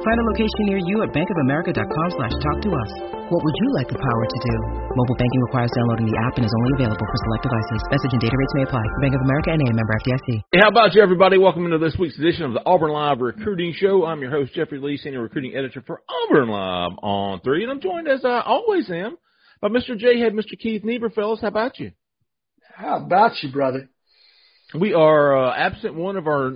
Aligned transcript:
Find 0.00 0.16
a 0.16 0.24
location 0.32 0.64
near 0.64 0.80
you 0.80 1.04
at 1.04 1.12
bankofamerica.com 1.12 2.08
slash 2.16 2.32
talk 2.40 2.58
to 2.64 2.72
us. 2.72 2.90
What 3.28 3.44
would 3.44 3.56
you 3.60 3.68
like 3.76 3.88
the 3.92 4.00
power 4.00 4.24
to 4.24 4.38
do? 4.48 4.54
Mobile 4.96 5.18
banking 5.20 5.42
requires 5.44 5.68
downloading 5.76 6.08
the 6.08 6.16
app 6.24 6.40
and 6.40 6.44
is 6.48 6.54
only 6.56 6.72
available 6.80 7.04
for 7.04 7.18
select 7.28 7.44
devices. 7.44 7.80
Message 7.92 8.12
and 8.16 8.22
data 8.24 8.32
rates 8.32 8.54
may 8.56 8.64
apply. 8.64 8.80
Bank 9.04 9.12
of 9.12 9.20
America 9.28 9.52
and 9.52 9.60
a 9.60 9.68
member 9.76 9.92
FDIC. 10.00 10.40
Hey, 10.56 10.60
how 10.64 10.72
about 10.72 10.96
you, 10.96 11.02
everybody? 11.04 11.36
Welcome 11.36 11.68
into 11.68 11.76
this 11.76 12.00
week's 12.00 12.16
edition 12.16 12.48
of 12.48 12.56
the 12.56 12.64
Auburn 12.64 12.96
Live 12.96 13.20
Recruiting 13.20 13.76
Show. 13.76 14.08
I'm 14.08 14.24
your 14.24 14.30
host, 14.32 14.56
Jeffrey 14.56 14.80
Lee, 14.80 14.96
Senior 14.96 15.20
Recruiting 15.20 15.52
Editor 15.52 15.84
for 15.84 16.00
Auburn 16.08 16.48
Live 16.48 16.96
on 17.04 17.40
3, 17.44 17.62
and 17.64 17.70
I'm 17.70 17.80
joined, 17.84 18.08
as 18.08 18.24
I 18.24 18.40
always 18.40 18.88
am, 18.88 19.18
by 19.60 19.68
Mr. 19.68 19.98
J 20.00 20.18
Head, 20.18 20.32
Mr. 20.32 20.56
Keith 20.58 20.80
Niebuhr. 20.82 21.10
Fellas, 21.10 21.42
how 21.42 21.48
about 21.48 21.78
you? 21.78 21.92
How 22.74 23.04
about 23.04 23.32
you, 23.42 23.52
brother? 23.52 23.90
We 24.72 24.94
are 24.94 25.36
uh, 25.36 25.54
absent 25.54 25.94
one 25.94 26.16
of 26.16 26.26
our 26.26 26.52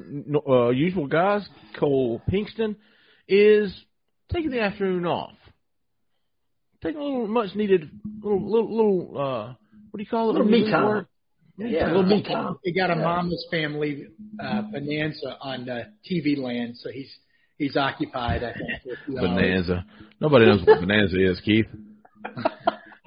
uh, 0.48 0.70
usual 0.70 1.08
guys, 1.08 1.46
Cole 1.78 2.22
Pinkston, 2.32 2.76
is 3.28 3.74
taking 4.32 4.50
the 4.50 4.60
afternoon 4.60 5.06
off. 5.06 5.34
Taking 6.82 7.00
a 7.00 7.04
little 7.04 7.26
much 7.28 7.54
needed 7.54 7.90
little 8.22 8.50
little, 8.50 8.76
little 8.76 9.18
uh 9.18 9.54
what 9.90 9.98
do 9.98 10.02
you 10.02 10.08
call 10.08 10.30
it? 10.30 10.32
Little 10.32 10.48
me 10.48 10.70
time. 10.70 10.86
Work? 10.86 11.08
Yeah, 11.56 11.86
a 11.86 11.94
little 11.94 12.02
me 12.04 12.22
time. 12.22 12.56
He 12.64 12.72
got 12.72 12.90
a 12.90 12.96
mama's 12.96 13.46
family 13.50 14.08
uh, 14.42 14.62
bonanza 14.62 15.36
on 15.40 15.68
uh, 15.70 15.84
TV 16.10 16.36
land, 16.36 16.74
so 16.76 16.90
he's 16.90 17.14
he's 17.58 17.76
occupied. 17.76 18.42
I 18.42 18.52
think. 18.52 18.82
for 18.82 18.92
a 18.92 18.96
few. 19.06 19.14
Bonanza. 19.14 19.84
Nobody 20.20 20.46
knows 20.46 20.66
what 20.66 20.80
bonanza 20.80 21.30
is, 21.30 21.40
Keith. 21.40 21.66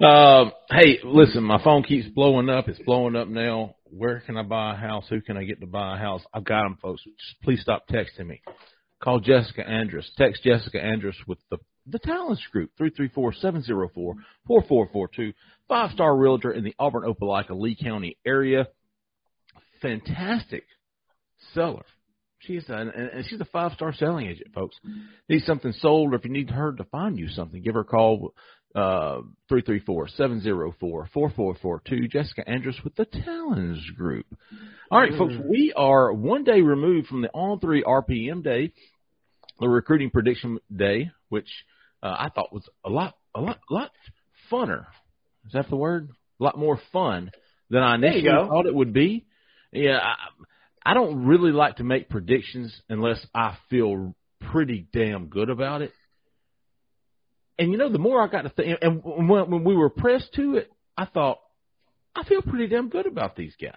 Um, 0.00 0.52
hey, 0.70 1.00
listen, 1.02 1.42
my 1.42 1.60
phone 1.62 1.82
keeps 1.82 2.06
blowing 2.08 2.48
up. 2.48 2.68
It's 2.68 2.78
blowing 2.78 3.16
up 3.16 3.26
now. 3.26 3.74
Where 3.90 4.20
can 4.20 4.36
I 4.36 4.44
buy 4.44 4.74
a 4.74 4.76
house? 4.76 5.06
Who 5.10 5.20
can 5.20 5.36
I 5.36 5.42
get 5.42 5.60
to 5.60 5.66
buy 5.66 5.96
a 5.96 5.98
house? 5.98 6.22
I've 6.32 6.44
got 6.44 6.62
them, 6.62 6.78
folks. 6.80 7.02
Just 7.02 7.42
please 7.42 7.60
stop 7.60 7.88
texting 7.88 8.28
me. 8.28 8.40
Call 9.00 9.20
Jessica 9.20 9.68
Andrus. 9.68 10.10
Text 10.16 10.42
Jessica 10.42 10.82
Andrus 10.82 11.16
with 11.26 11.38
the 11.50 11.58
the 11.90 11.98
Talents 11.98 12.42
Group, 12.52 12.70
334-704-4442. 12.78 15.32
Five-star 15.68 16.14
realtor 16.16 16.52
in 16.52 16.64
the 16.64 16.74
Auburn, 16.78 17.04
Opelika, 17.04 17.58
Lee 17.58 17.78
County 17.82 18.18
area. 18.26 18.68
Fantastic 19.80 20.64
seller. 21.54 21.86
She's 22.48 22.68
a, 22.70 22.74
and 22.74 23.24
she's 23.28 23.40
a 23.40 23.44
five-star 23.44 23.92
selling 23.92 24.26
agent, 24.26 24.54
folks. 24.54 24.74
Need 25.28 25.42
something 25.42 25.72
sold, 25.80 26.14
or 26.14 26.16
if 26.16 26.24
you 26.24 26.30
need 26.30 26.48
her 26.48 26.72
to 26.72 26.84
find 26.84 27.18
you 27.18 27.28
something, 27.28 27.60
give 27.62 27.74
her 27.74 27.80
a 27.80 27.84
call, 27.84 28.32
uh, 28.74 29.18
334-704-4442. 29.52 32.10
Jessica 32.10 32.48
Andrus 32.48 32.76
with 32.82 32.96
the 32.96 33.04
Talents 33.04 33.84
Group. 33.96 34.24
All 34.90 34.98
right, 34.98 35.12
folks, 35.18 35.34
we 35.46 35.74
are 35.76 36.10
one 36.10 36.44
day 36.44 36.62
removed 36.62 37.08
from 37.08 37.20
the 37.20 37.28
On 37.34 37.60
3 37.60 37.82
RPM 37.82 38.42
day, 38.42 38.72
the 39.60 39.68
recruiting 39.68 40.08
prediction 40.08 40.58
day, 40.74 41.10
which 41.28 41.50
uh, 42.02 42.16
I 42.18 42.30
thought 42.34 42.50
was 42.50 42.66
a 42.82 42.88
lot, 42.88 43.14
a 43.34 43.42
lot, 43.42 43.58
lot 43.68 43.90
funner. 44.50 44.86
Is 45.46 45.52
that 45.52 45.68
the 45.68 45.76
word? 45.76 46.08
A 46.40 46.44
lot 46.44 46.56
more 46.56 46.80
fun 46.94 47.30
than 47.68 47.82
I 47.82 47.96
initially 47.96 48.22
thought 48.48 48.64
it 48.64 48.74
would 48.74 48.94
be. 48.94 49.26
Yeah, 49.70 49.98
I, 49.98 50.14
I 50.88 50.94
don't 50.94 51.26
really 51.26 51.52
like 51.52 51.76
to 51.76 51.84
make 51.84 52.08
predictions 52.08 52.74
unless 52.88 53.18
I 53.34 53.58
feel 53.68 54.14
pretty 54.50 54.88
damn 54.90 55.26
good 55.26 55.50
about 55.50 55.82
it. 55.82 55.92
And 57.58 57.70
you 57.70 57.76
know, 57.76 57.92
the 57.92 57.98
more 57.98 58.22
I 58.22 58.26
got 58.26 58.42
to 58.42 58.48
think, 58.48 58.78
and 58.80 59.02
when, 59.04 59.50
when 59.50 59.64
we 59.64 59.76
were 59.76 59.90
pressed 59.90 60.32
to 60.36 60.54
it, 60.56 60.72
I 60.96 61.04
thought, 61.04 61.40
I 62.16 62.24
feel 62.24 62.40
pretty 62.40 62.68
damn 62.68 62.88
good 62.88 63.04
about 63.06 63.36
these 63.36 63.52
guys. 63.60 63.74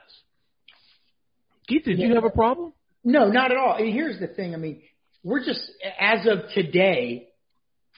Keith, 1.67 1.83
did 1.83 2.00
you 2.00 2.16
have 2.16 2.23
a 2.23 2.29
problem? 2.29 2.71
No, 3.03 3.27
not 3.27 3.51
at 3.51 3.57
all. 3.57 3.75
And 3.75 3.91
here's 3.91 4.17
the 4.17 4.27
thing. 4.27 4.53
I 4.53 4.57
mean, 4.57 4.81
we're 5.21 5.44
just 5.44 5.69
as 6.00 6.25
of 6.27 6.50
today. 6.53 7.27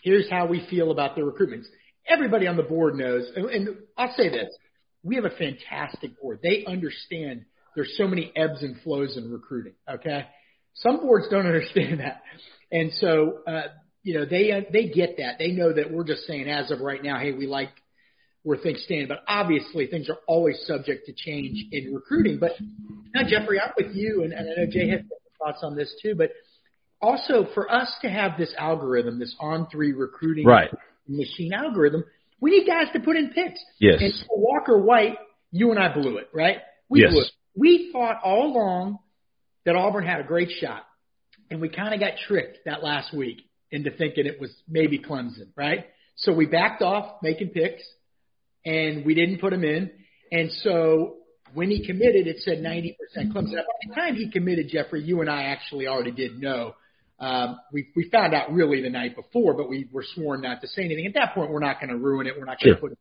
Here's 0.01 0.27
how 0.27 0.47
we 0.47 0.65
feel 0.71 0.89
about 0.89 1.15
the 1.15 1.21
recruitments. 1.21 1.65
Everybody 2.07 2.47
on 2.47 2.57
the 2.57 2.63
board 2.63 2.95
knows, 2.95 3.31
and 3.35 3.77
I'll 3.95 4.15
say 4.17 4.29
this: 4.29 4.49
we 5.03 5.17
have 5.17 5.25
a 5.25 5.29
fantastic 5.29 6.19
board. 6.19 6.39
They 6.41 6.65
understand 6.65 7.45
there's 7.75 7.93
so 7.97 8.07
many 8.07 8.31
ebbs 8.35 8.61
and 8.63 8.79
flows 8.81 9.17
in 9.17 9.31
recruiting. 9.31 9.73
Okay, 9.89 10.25
some 10.73 10.99
boards 10.99 11.27
don't 11.29 11.45
understand 11.45 11.99
that, 11.99 12.21
and 12.71 12.91
so 12.93 13.39
uh, 13.47 13.63
you 14.03 14.15
know 14.15 14.25
they 14.25 14.51
uh, 14.51 14.61
they 14.71 14.87
get 14.87 15.17
that. 15.17 15.37
They 15.39 15.51
know 15.51 15.73
that 15.73 15.91
we're 15.91 16.05
just 16.05 16.25
saying 16.25 16.47
as 16.47 16.71
of 16.71 16.79
right 16.81 17.03
now, 17.03 17.19
hey, 17.19 17.31
we 17.31 17.47
like 17.47 17.69
where 18.43 18.57
things 18.57 18.81
stand. 18.83 19.07
But 19.07 19.23
obviously, 19.27 19.87
things 19.87 20.09
are 20.09 20.19
always 20.27 20.61
subject 20.65 21.05
to 21.07 21.13
change 21.13 21.65
in 21.71 21.93
recruiting. 21.93 22.39
But 22.39 22.51
now, 23.13 23.21
Jeffrey, 23.27 23.59
I'm 23.59 23.71
with 23.77 23.95
you, 23.95 24.23
and, 24.23 24.33
and 24.33 24.47
I 24.49 24.61
know 24.63 24.71
Jay 24.71 24.89
has 24.89 25.01
thoughts 25.39 25.59
on 25.63 25.75
this 25.75 25.93
too. 26.01 26.15
But 26.15 26.31
also, 27.01 27.47
for 27.53 27.71
us 27.71 27.91
to 28.01 28.09
have 28.09 28.37
this 28.37 28.53
algorithm, 28.57 29.19
this 29.19 29.35
on 29.39 29.67
three 29.71 29.93
recruiting 29.93 30.45
Right. 30.45 30.71
machine 31.07 31.53
algorithm, 31.53 32.03
we 32.39 32.51
need 32.51 32.67
guys 32.67 32.87
to 32.93 32.99
put 32.99 33.15
in 33.15 33.29
picks. 33.29 33.59
Yes. 33.79 33.99
And 34.01 34.13
for 34.27 34.37
Walker 34.37 34.77
White, 34.77 35.17
you 35.51 35.71
and 35.71 35.79
I 35.79 35.93
blew 35.93 36.17
it, 36.17 36.29
right? 36.33 36.57
We 36.89 37.01
Yes. 37.01 37.11
blew 37.11 37.21
it. 37.21 37.31
We 37.55 37.89
thought 37.91 38.19
all 38.23 38.47
along 38.47 38.99
that 39.65 39.75
Auburn 39.75 40.05
had 40.05 40.19
a 40.19 40.23
great 40.23 40.49
shot, 40.59 40.83
and 41.49 41.61
we 41.61 41.69
kind 41.69 41.93
of 41.93 41.99
got 41.99 42.13
tricked 42.27 42.59
that 42.65 42.83
last 42.83 43.13
week 43.13 43.41
into 43.71 43.91
thinking 43.91 44.25
it 44.25 44.39
was 44.39 44.51
maybe 44.67 44.99
Clemson, 44.99 45.47
right? 45.55 45.85
So 46.15 46.33
we 46.33 46.45
backed 46.45 46.81
off 46.81 47.21
making 47.21 47.49
picks, 47.49 47.83
and 48.65 49.05
we 49.05 49.13
didn't 49.13 49.39
put 49.39 49.53
him 49.53 49.63
in. 49.63 49.91
And 50.31 50.51
so 50.63 51.17
when 51.53 51.69
he 51.69 51.85
committed, 51.85 52.27
it 52.27 52.37
said 52.39 52.59
90% 52.59 52.95
Clemson. 53.31 53.53
By 53.55 53.63
the 53.87 53.95
time 53.95 54.15
he 54.15 54.31
committed, 54.31 54.69
Jeffrey, 54.69 55.01
you 55.03 55.21
and 55.21 55.29
I 55.29 55.43
actually 55.43 55.87
already 55.87 56.11
did 56.11 56.39
know. 56.39 56.75
Um, 57.19 57.59
we 57.71 57.89
we 57.95 58.09
found 58.09 58.33
out 58.33 58.51
really 58.51 58.81
the 58.81 58.89
night 58.89 59.15
before, 59.15 59.53
but 59.53 59.69
we 59.69 59.87
were 59.91 60.03
sworn 60.15 60.41
not 60.41 60.61
to 60.61 60.67
say 60.67 60.83
anything. 60.83 61.05
At 61.05 61.13
that 61.13 61.33
point, 61.35 61.51
we're 61.51 61.59
not 61.59 61.79
going 61.79 61.89
to 61.91 61.97
ruin 61.97 62.27
it. 62.27 62.33
We're 62.37 62.45
not 62.45 62.59
going 62.59 62.75
to 62.75 62.79
Sure. 62.79 62.89
put 62.89 62.91
in. 62.91 62.97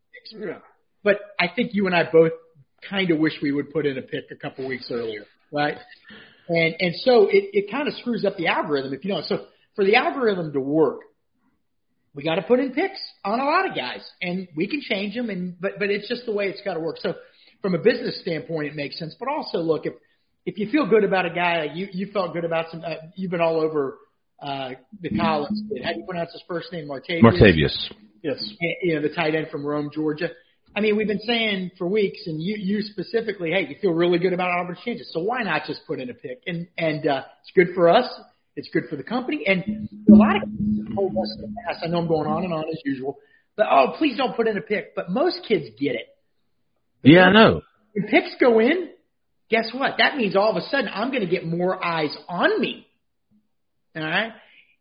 But 1.03 1.17
I 1.41 1.49
think 1.49 1.75
you 1.75 1.87
and 1.87 1.95
I 1.95 2.05
both 2.11 2.33
kind 2.89 3.11
of 3.11 3.19
wish 3.19 3.35
we 3.43 3.53
would 3.53 3.73
put 3.73 3.87
in 3.87 3.99
a 3.99 4.03
pick 4.03 4.31
a 4.31 4.37
couple 4.37 4.67
weeks 4.67 4.91
earlier, 4.91 5.25
right? 5.53 5.79
And 6.49 6.75
and 6.79 6.95
so 6.97 7.27
it, 7.27 7.51
it 7.53 7.71
kind 7.71 7.89
of 7.89 7.95
screws 7.95 8.25
up 8.25 8.37
the 8.37 8.49
algorithm 8.49 8.93
if 8.93 9.05
you 9.05 9.13
know. 9.13 9.23
So 9.27 9.47
for 9.75 9.85
the 9.85 9.97
algorithm 9.97 10.53
to 10.53 10.61
work, 10.61 11.01
we 12.15 12.23
got 12.23 12.35
to 12.37 12.43
put 12.43 12.61
in 12.61 12.73
picks 12.73 13.01
on 13.25 13.41
a 13.41 13.45
lot 13.45 13.69
of 13.69 13.75
guys, 13.77 14.09
and 14.21 14.49
we 14.57 14.67
can 14.67 14.81
change 14.81 15.15
them. 15.15 15.31
And 15.31 15.59
but 15.61 15.73
but 15.79 15.91
it's 15.91 16.09
just 16.09 16.27
the 16.27 16.33
way 16.33 16.47
it's 16.47 16.63
got 16.63 16.75
to 16.75 16.81
work. 16.81 16.99
So 16.99 17.15
from 17.61 17.75
a 17.75 17.79
business 17.79 18.21
standpoint, 18.21 18.69
it 18.69 18.75
makes 18.75 18.99
sense. 18.99 19.15
But 19.19 19.29
also, 19.29 19.59
look 19.59 19.87
if 19.87 19.95
if 20.45 20.59
you 20.59 20.71
feel 20.71 20.87
good 20.87 21.05
about 21.05 21.27
a 21.27 21.31
guy, 21.31 21.69
you 21.75 21.89
you 21.93 22.11
felt 22.13 22.33
good 22.33 22.45
about 22.45 22.67
some. 22.71 22.83
Uh, 22.85 22.95
you've 23.15 23.31
been 23.31 23.41
all 23.41 23.61
over 23.61 23.99
uh, 24.43 24.71
the 25.01 25.11
Collins. 25.11 25.63
How 25.83 25.93
do 25.93 26.01
you 26.01 26.07
pronounce 26.07 26.33
his 26.33 26.43
first 26.49 26.73
name? 26.73 26.89
Martavius. 26.89 27.23
Martavius. 27.23 27.93
Yes. 28.23 28.53
You 28.83 28.97
know 28.97 29.03
the 29.03 29.15
tight 29.15 29.35
end 29.35 29.49
from 29.51 29.65
Rome, 29.65 29.91
Georgia. 29.93 30.31
I 30.75 30.81
mean, 30.81 30.97
we've 30.97 31.07
been 31.07 31.21
saying 31.21 31.73
for 31.77 31.87
weeks, 31.87 32.21
and 32.27 32.41
you 32.43 32.57
you 32.59 32.83
specifically, 32.83 33.51
hey, 33.51 33.67
you 33.69 33.77
feel 33.81 33.93
really 33.93 34.19
good 34.19 34.33
about 34.33 34.51
Auburn's 34.51 34.81
changes. 34.85 35.11
So 35.13 35.21
why 35.21 35.43
not 35.43 35.63
just 35.67 35.87
put 35.87 36.01
in 36.01 36.09
a 36.09 36.15
pick? 36.15 36.43
And 36.47 36.67
and 36.79 37.07
uh, 37.07 37.23
it's 37.43 37.53
good 37.55 37.75
for 37.75 37.91
us. 37.91 38.09
It's 38.57 38.69
good 38.73 38.85
for 38.89 38.97
the 38.97 39.03
company. 39.03 39.45
And 39.47 39.89
a 40.11 40.15
lot 40.15 40.37
of 40.37 40.43
kids 40.43 40.79
have 40.87 40.95
told 40.95 41.13
us 41.13 41.37
in 41.37 41.43
the 41.43 41.55
past. 41.67 41.85
I 41.85 41.89
know 41.89 41.99
I'm 41.99 42.09
going 42.09 42.27
on 42.27 42.45
and 42.45 42.53
on 42.53 42.65
as 42.71 42.81
usual, 42.85 43.19
but 43.57 43.67
oh, 43.71 43.95
please 43.99 44.17
don't 44.17 44.35
put 44.37 44.49
in 44.49 44.57
a 44.57 44.63
pick. 44.63 44.95
But 44.95 45.11
most 45.11 45.41
kids 45.47 45.67
get 45.79 45.95
it. 45.95 46.07
Yeah, 47.03 47.25
I 47.25 47.33
know. 47.33 47.63
When 47.95 48.09
picks 48.09 48.35
go 48.41 48.59
in, 48.61 48.91
guess 49.51 49.71
what? 49.75 49.95
That 49.99 50.17
means 50.17 50.37
all 50.37 50.51
of 50.51 50.57
a 50.57 50.67
sudden 50.69 50.89
I'm 50.93 51.11
going 51.11 51.23
to 51.23 51.31
get 51.31 51.47
more 51.47 51.83
eyes 51.85 52.17
on 52.29 52.61
me. 52.61 52.87
All 53.95 54.03
right. 54.03 54.33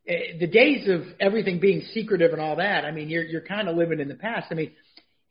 Eh, 0.08 0.38
The 0.40 0.48
days 0.48 0.88
of 0.88 1.02
everything 1.20 1.60
being 1.60 1.82
secretive 1.94 2.32
and 2.32 2.42
all 2.42 2.58
that. 2.58 2.86
I 2.86 2.92
mean, 2.92 3.10
you're 3.10 3.24
you're 3.24 3.42
kind 3.42 3.68
of 3.68 3.76
living 3.76 4.00
in 4.00 4.08
the 4.08 4.16
past. 4.16 4.48
I 4.52 4.54
mean, 4.54 4.72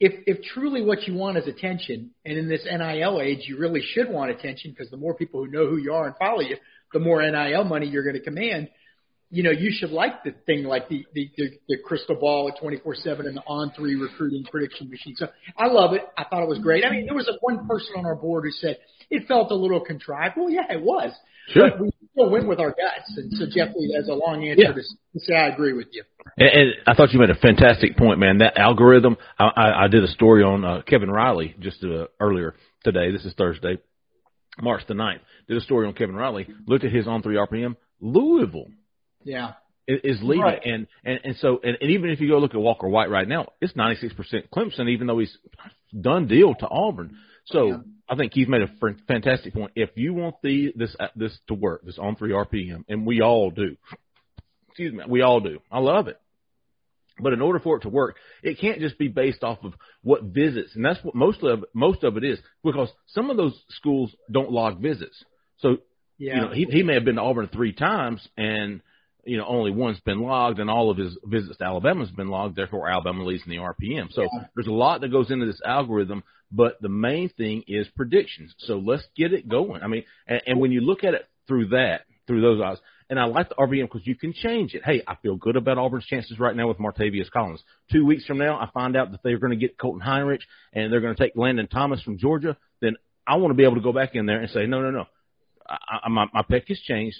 if 0.01 0.15
if 0.27 0.43
truly 0.55 0.83
what 0.83 1.07
you 1.07 1.15
want 1.15 1.37
is 1.37 1.47
attention, 1.47 2.11
and 2.25 2.39
in 2.39 2.49
this 2.49 2.63
NIL 2.65 3.21
age, 3.21 3.41
you 3.47 3.59
really 3.59 3.83
should 3.95 4.09
want 4.09 4.31
attention 4.31 4.71
because 4.71 4.91
the 4.91 4.97
more 4.97 5.15
people 5.15 5.45
who 5.45 5.51
know 5.51 5.67
who 5.69 5.77
you 5.77 5.93
are 5.93 6.07
and 6.07 6.17
follow 6.17 6.41
you, 6.41 6.57
the 6.93 6.99
more 6.99 7.21
NIL 7.23 7.65
money 7.65 7.87
you're 7.87 8.03
going 8.03 8.17
to 8.17 8.23
command. 8.23 8.69
You 9.33 9.45
know, 9.45 9.53
you 9.53 9.71
should 9.73 9.91
like 9.91 10.25
the 10.25 10.33
thing 10.47 10.65
like 10.65 10.89
the 10.89 11.07
the 11.15 11.31
the, 11.37 11.51
the 11.69 11.77
crystal 11.85 12.17
ball 12.17 12.49
at 12.53 12.61
24/7 12.61 13.27
and 13.27 13.37
the 13.37 13.43
on 13.47 13.71
three 13.77 13.95
recruiting 13.95 14.43
prediction 14.51 14.91
machine. 14.91 15.15
So 15.17 15.29
I 15.57 15.69
love 15.69 15.93
it. 15.95 16.03
I 16.19 16.25
thought 16.25 16.43
it 16.43 16.49
was 16.49 16.59
great. 16.59 16.85
I 16.85 16.91
mean, 16.91 17.05
there 17.07 17.15
was 17.15 17.29
a 17.29 17.37
one 17.41 17.69
person 17.69 17.95
on 17.97 18.07
our 18.07 18.17
board 18.17 18.45
who 18.45 18.51
said 18.51 18.79
it 19.11 19.29
felt 19.29 19.53
a 19.53 19.55
little 19.55 19.81
contrived. 19.85 20.35
Well, 20.37 20.51
yeah, 20.51 20.67
it 20.71 20.83
was. 20.83 21.13
Sure. 21.51 21.71
But 21.71 21.81
we 21.81 21.91
still 22.13 22.31
went 22.31 22.49
with 22.49 22.59
our 22.59 22.71
guts. 22.71 23.17
And 23.17 23.33
so 23.35 23.45
Jeffrey 23.47 23.93
has 23.97 24.09
a 24.09 24.15
long 24.15 24.49
answer 24.49 24.63
Yeah. 24.63 24.73
to, 24.73 24.83
to 24.83 25.21
say 25.21 25.35
I 25.35 25.49
agree 25.49 25.75
with 25.75 25.89
you. 25.93 26.03
And, 26.37 26.49
and 26.49 26.71
I 26.87 26.95
thought 26.95 27.13
you 27.13 27.19
made 27.21 27.31
a 27.31 27.35
fantastic 27.35 27.97
point, 27.97 28.19
man. 28.19 28.39
That 28.39 28.59
algorithm. 28.59 29.17
I, 29.39 29.45
I, 29.57 29.85
I 29.85 29.89
did 29.89 30.03
a 30.05 30.09
story 30.09 30.43
on 30.43 30.65
uh, 30.65 30.83
Kevin 30.87 31.11
Riley 31.11 31.55
just 31.61 31.83
uh, 31.85 32.07
earlier 32.19 32.55
today. 32.85 33.11
This 33.13 33.25
is 33.25 33.35
Thursday, 33.37 33.79
March 34.61 34.83
the 34.89 34.95
9th. 34.95 35.21
Did 35.49 35.57
a 35.57 35.61
story 35.61 35.87
on 35.87 35.95
Kevin 35.95 36.15
Riley. 36.17 36.49
Looked 36.67 36.85
at 36.85 36.93
his 36.93 37.07
on 37.07 37.23
three 37.23 37.37
RPM. 37.37 37.77
Louisville 38.01 38.69
Yeah. 39.25 39.53
is, 39.87 40.01
is 40.05 40.23
leading, 40.23 40.43
Right. 40.45 40.61
and 40.65 40.87
and 41.05 41.21
and 41.25 41.37
so 41.37 41.61
and, 41.63 41.77
and 41.81 41.91
even 41.91 42.11
if 42.11 42.21
you 42.21 42.29
go 42.29 42.39
look 42.39 42.55
at 42.55 42.61
Walker 42.61 42.89
White 42.89 43.11
right 43.11 43.29
now, 43.29 43.49
it's 43.61 43.75
96% 43.75 44.15
Clemson, 44.55 44.89
even 44.89 45.07
though 45.07 45.19
he's 45.19 45.37
done 46.01 46.27
deal 46.29 46.55
to 46.55 46.69
Auburn. 46.69 47.17
So 47.47 47.67
Yeah. 47.69 47.77
I 48.09 48.17
think 48.17 48.33
Keith 48.33 48.49
made 48.49 48.63
a 48.63 48.69
fantastic 49.07 49.53
point. 49.55 49.73
If 49.77 49.91
you 49.97 50.15
want 50.15 50.37
the 50.43 50.73
this 50.75 50.95
uh, 50.99 51.09
this 51.15 51.37
to 51.49 51.55
work, 51.55 51.83
this 51.85 51.99
on 51.99 52.17
three 52.17 52.33
RPM, 52.33 52.85
and 52.89 53.07
we 53.07 53.21
all 53.21 53.51
do, 53.51 53.77
excuse 54.81 54.93
me, 54.99 55.05
we 55.09 55.23
all 55.23 55.41
do. 55.41 55.61
I 55.71 55.79
love 55.79 56.09
it. 56.09 56.19
But 57.23 57.35
in 57.35 57.43
order 57.43 57.61
for 57.61 57.77
it 57.77 57.81
to 57.81 57.91
work, 57.91 58.17
it 58.43 58.59
can't 58.59 58.81
just 58.81 58.97
be 58.99 59.09
based 59.09 59.45
off 59.45 59.59
of 59.63 59.75
what 60.03 60.23
visits, 60.23 60.75
and 60.75 60.83
that's 60.83 61.03
what 61.05 61.15
most 61.15 61.43
of 61.43 61.65
most 61.75 62.03
of 62.03 62.17
it 62.17 62.25
is, 62.25 62.39
because 62.65 62.89
some 63.09 63.29
of 63.29 63.37
those 63.37 63.53
schools 63.71 64.15
don't 64.31 64.51
log 64.51 64.81
visits. 64.81 65.23
So 65.59 65.79
Yeah. 66.19 66.35
you 66.37 66.41
know, 66.41 66.51
he 66.53 66.65
he 66.65 66.83
may 66.83 66.95
have 66.95 67.05
been 67.05 67.17
to 67.17 67.21
Auburn 67.23 67.49
three 67.49 67.73
times, 67.75 68.27
and 68.39 68.81
you 69.25 69.37
know 69.37 69.45
only 69.47 69.71
one's 69.71 70.01
been 70.01 70.21
logged, 70.21 70.61
and 70.61 70.71
all 70.71 70.91
of 70.91 70.97
his 70.97 71.19
visits 71.25 71.59
to 71.59 71.65
Alabama 71.65 72.01
has 72.07 72.11
been 72.15 72.29
logged. 72.29 72.57
Therefore, 72.57 72.89
Alabama 72.89 73.23
leads 73.25 73.43
in 73.45 73.51
the 73.51 73.59
RPM. 73.59 74.11
So 74.13 74.23
Yeah. 74.23 74.47
there's 74.55 74.67
a 74.69 74.73
lot 74.73 75.03
that 75.03 75.11
goes 75.11 75.31
into 75.31 75.45
this 75.45 75.61
algorithm, 75.63 76.23
but 76.51 76.81
the 76.81 76.89
main 76.89 77.29
thing 77.29 77.65
is 77.69 77.87
predictions. 77.89 78.55
So 78.61 78.79
let's 78.79 79.07
get 79.15 79.35
it 79.35 79.47
going. 79.47 79.83
I 79.83 79.89
mean, 79.89 80.05
and, 80.27 80.41
and 80.47 80.59
when 80.61 80.73
you 80.73 80.81
look 80.81 81.05
at 81.05 81.13
it 81.13 81.29
through 81.47 81.69
that, 81.69 82.07
through 82.27 82.41
those 82.41 82.63
eyes, 82.63 82.79
and 83.11 83.19
I 83.19 83.25
like 83.25 83.49
the 83.49 83.57
RPM 83.57 83.83
because 83.83 84.07
you 84.07 84.15
can 84.15 84.33
change 84.33 84.73
it. 84.73 84.83
Hey, 84.85 85.03
I 85.07 85.17
feel 85.17 85.35
good 85.35 85.57
about 85.57 85.79
Auburn's 85.79 86.07
chances 86.07 86.39
right 86.39 86.55
now 86.55 86.69
with 86.69 86.79
Martavius 86.79 87.29
Collins. 87.29 87.63
Two 87.91 88.07
weeks 88.07 88.25
from 88.25 88.39
now, 88.39 88.57
I 88.57 88.71
find 88.73 88.97
out 88.97 89.11
that 89.11 89.21
they're 89.25 89.41
going 89.41 89.51
to 89.51 89.59
get 89.59 89.77
Colton 89.77 90.01
Heinrich 90.01 90.43
and 90.73 90.93
they're 90.93 91.01
going 91.01 91.17
to 91.17 91.21
take 91.21 91.33
Landon 91.35 91.67
Thomas 91.67 92.01
from 92.03 92.19
Georgia. 92.19 92.57
Then 92.81 92.95
I 93.27 93.37
want 93.37 93.51
to 93.51 93.57
be 93.57 93.65
able 93.65 93.75
to 93.75 93.81
go 93.81 93.93
back 93.93 94.15
in 94.15 94.27
there 94.27 94.41
and 94.41 94.49
say, 94.51 94.67
no, 94.67 94.81
no, 94.81 94.93
no. 94.93 95.05
I, 95.69 95.99
I, 96.05 96.09
my, 96.09 96.27
my 96.33 96.43
pick 96.49 96.69
has 96.69 96.79
changed. 96.79 97.17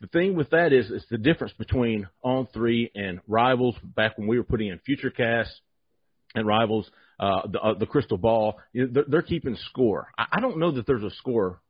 The 0.00 0.06
thing 0.06 0.36
with 0.36 0.50
that 0.50 0.72
is, 0.72 0.88
it's 0.92 1.06
the 1.10 1.18
difference 1.18 1.54
between 1.58 2.06
on 2.22 2.46
three 2.54 2.92
and 2.94 3.20
rivals. 3.26 3.74
Back 3.82 4.16
when 4.16 4.28
we 4.28 4.38
were 4.38 4.44
putting 4.44 4.68
in 4.68 4.78
future 4.78 5.10
casts 5.10 5.60
and 6.36 6.46
rivals, 6.46 6.88
uh, 7.18 7.48
the, 7.50 7.60
uh, 7.60 7.74
the 7.74 7.86
crystal 7.86 8.18
ball, 8.18 8.60
you 8.72 8.82
know, 8.82 8.92
they're, 8.92 9.04
they're 9.08 9.22
keeping 9.22 9.56
score. 9.70 10.06
I, 10.16 10.26
I 10.34 10.40
don't 10.40 10.58
know 10.58 10.70
that 10.70 10.86
there's 10.86 11.02
a 11.02 11.10
score 11.16 11.60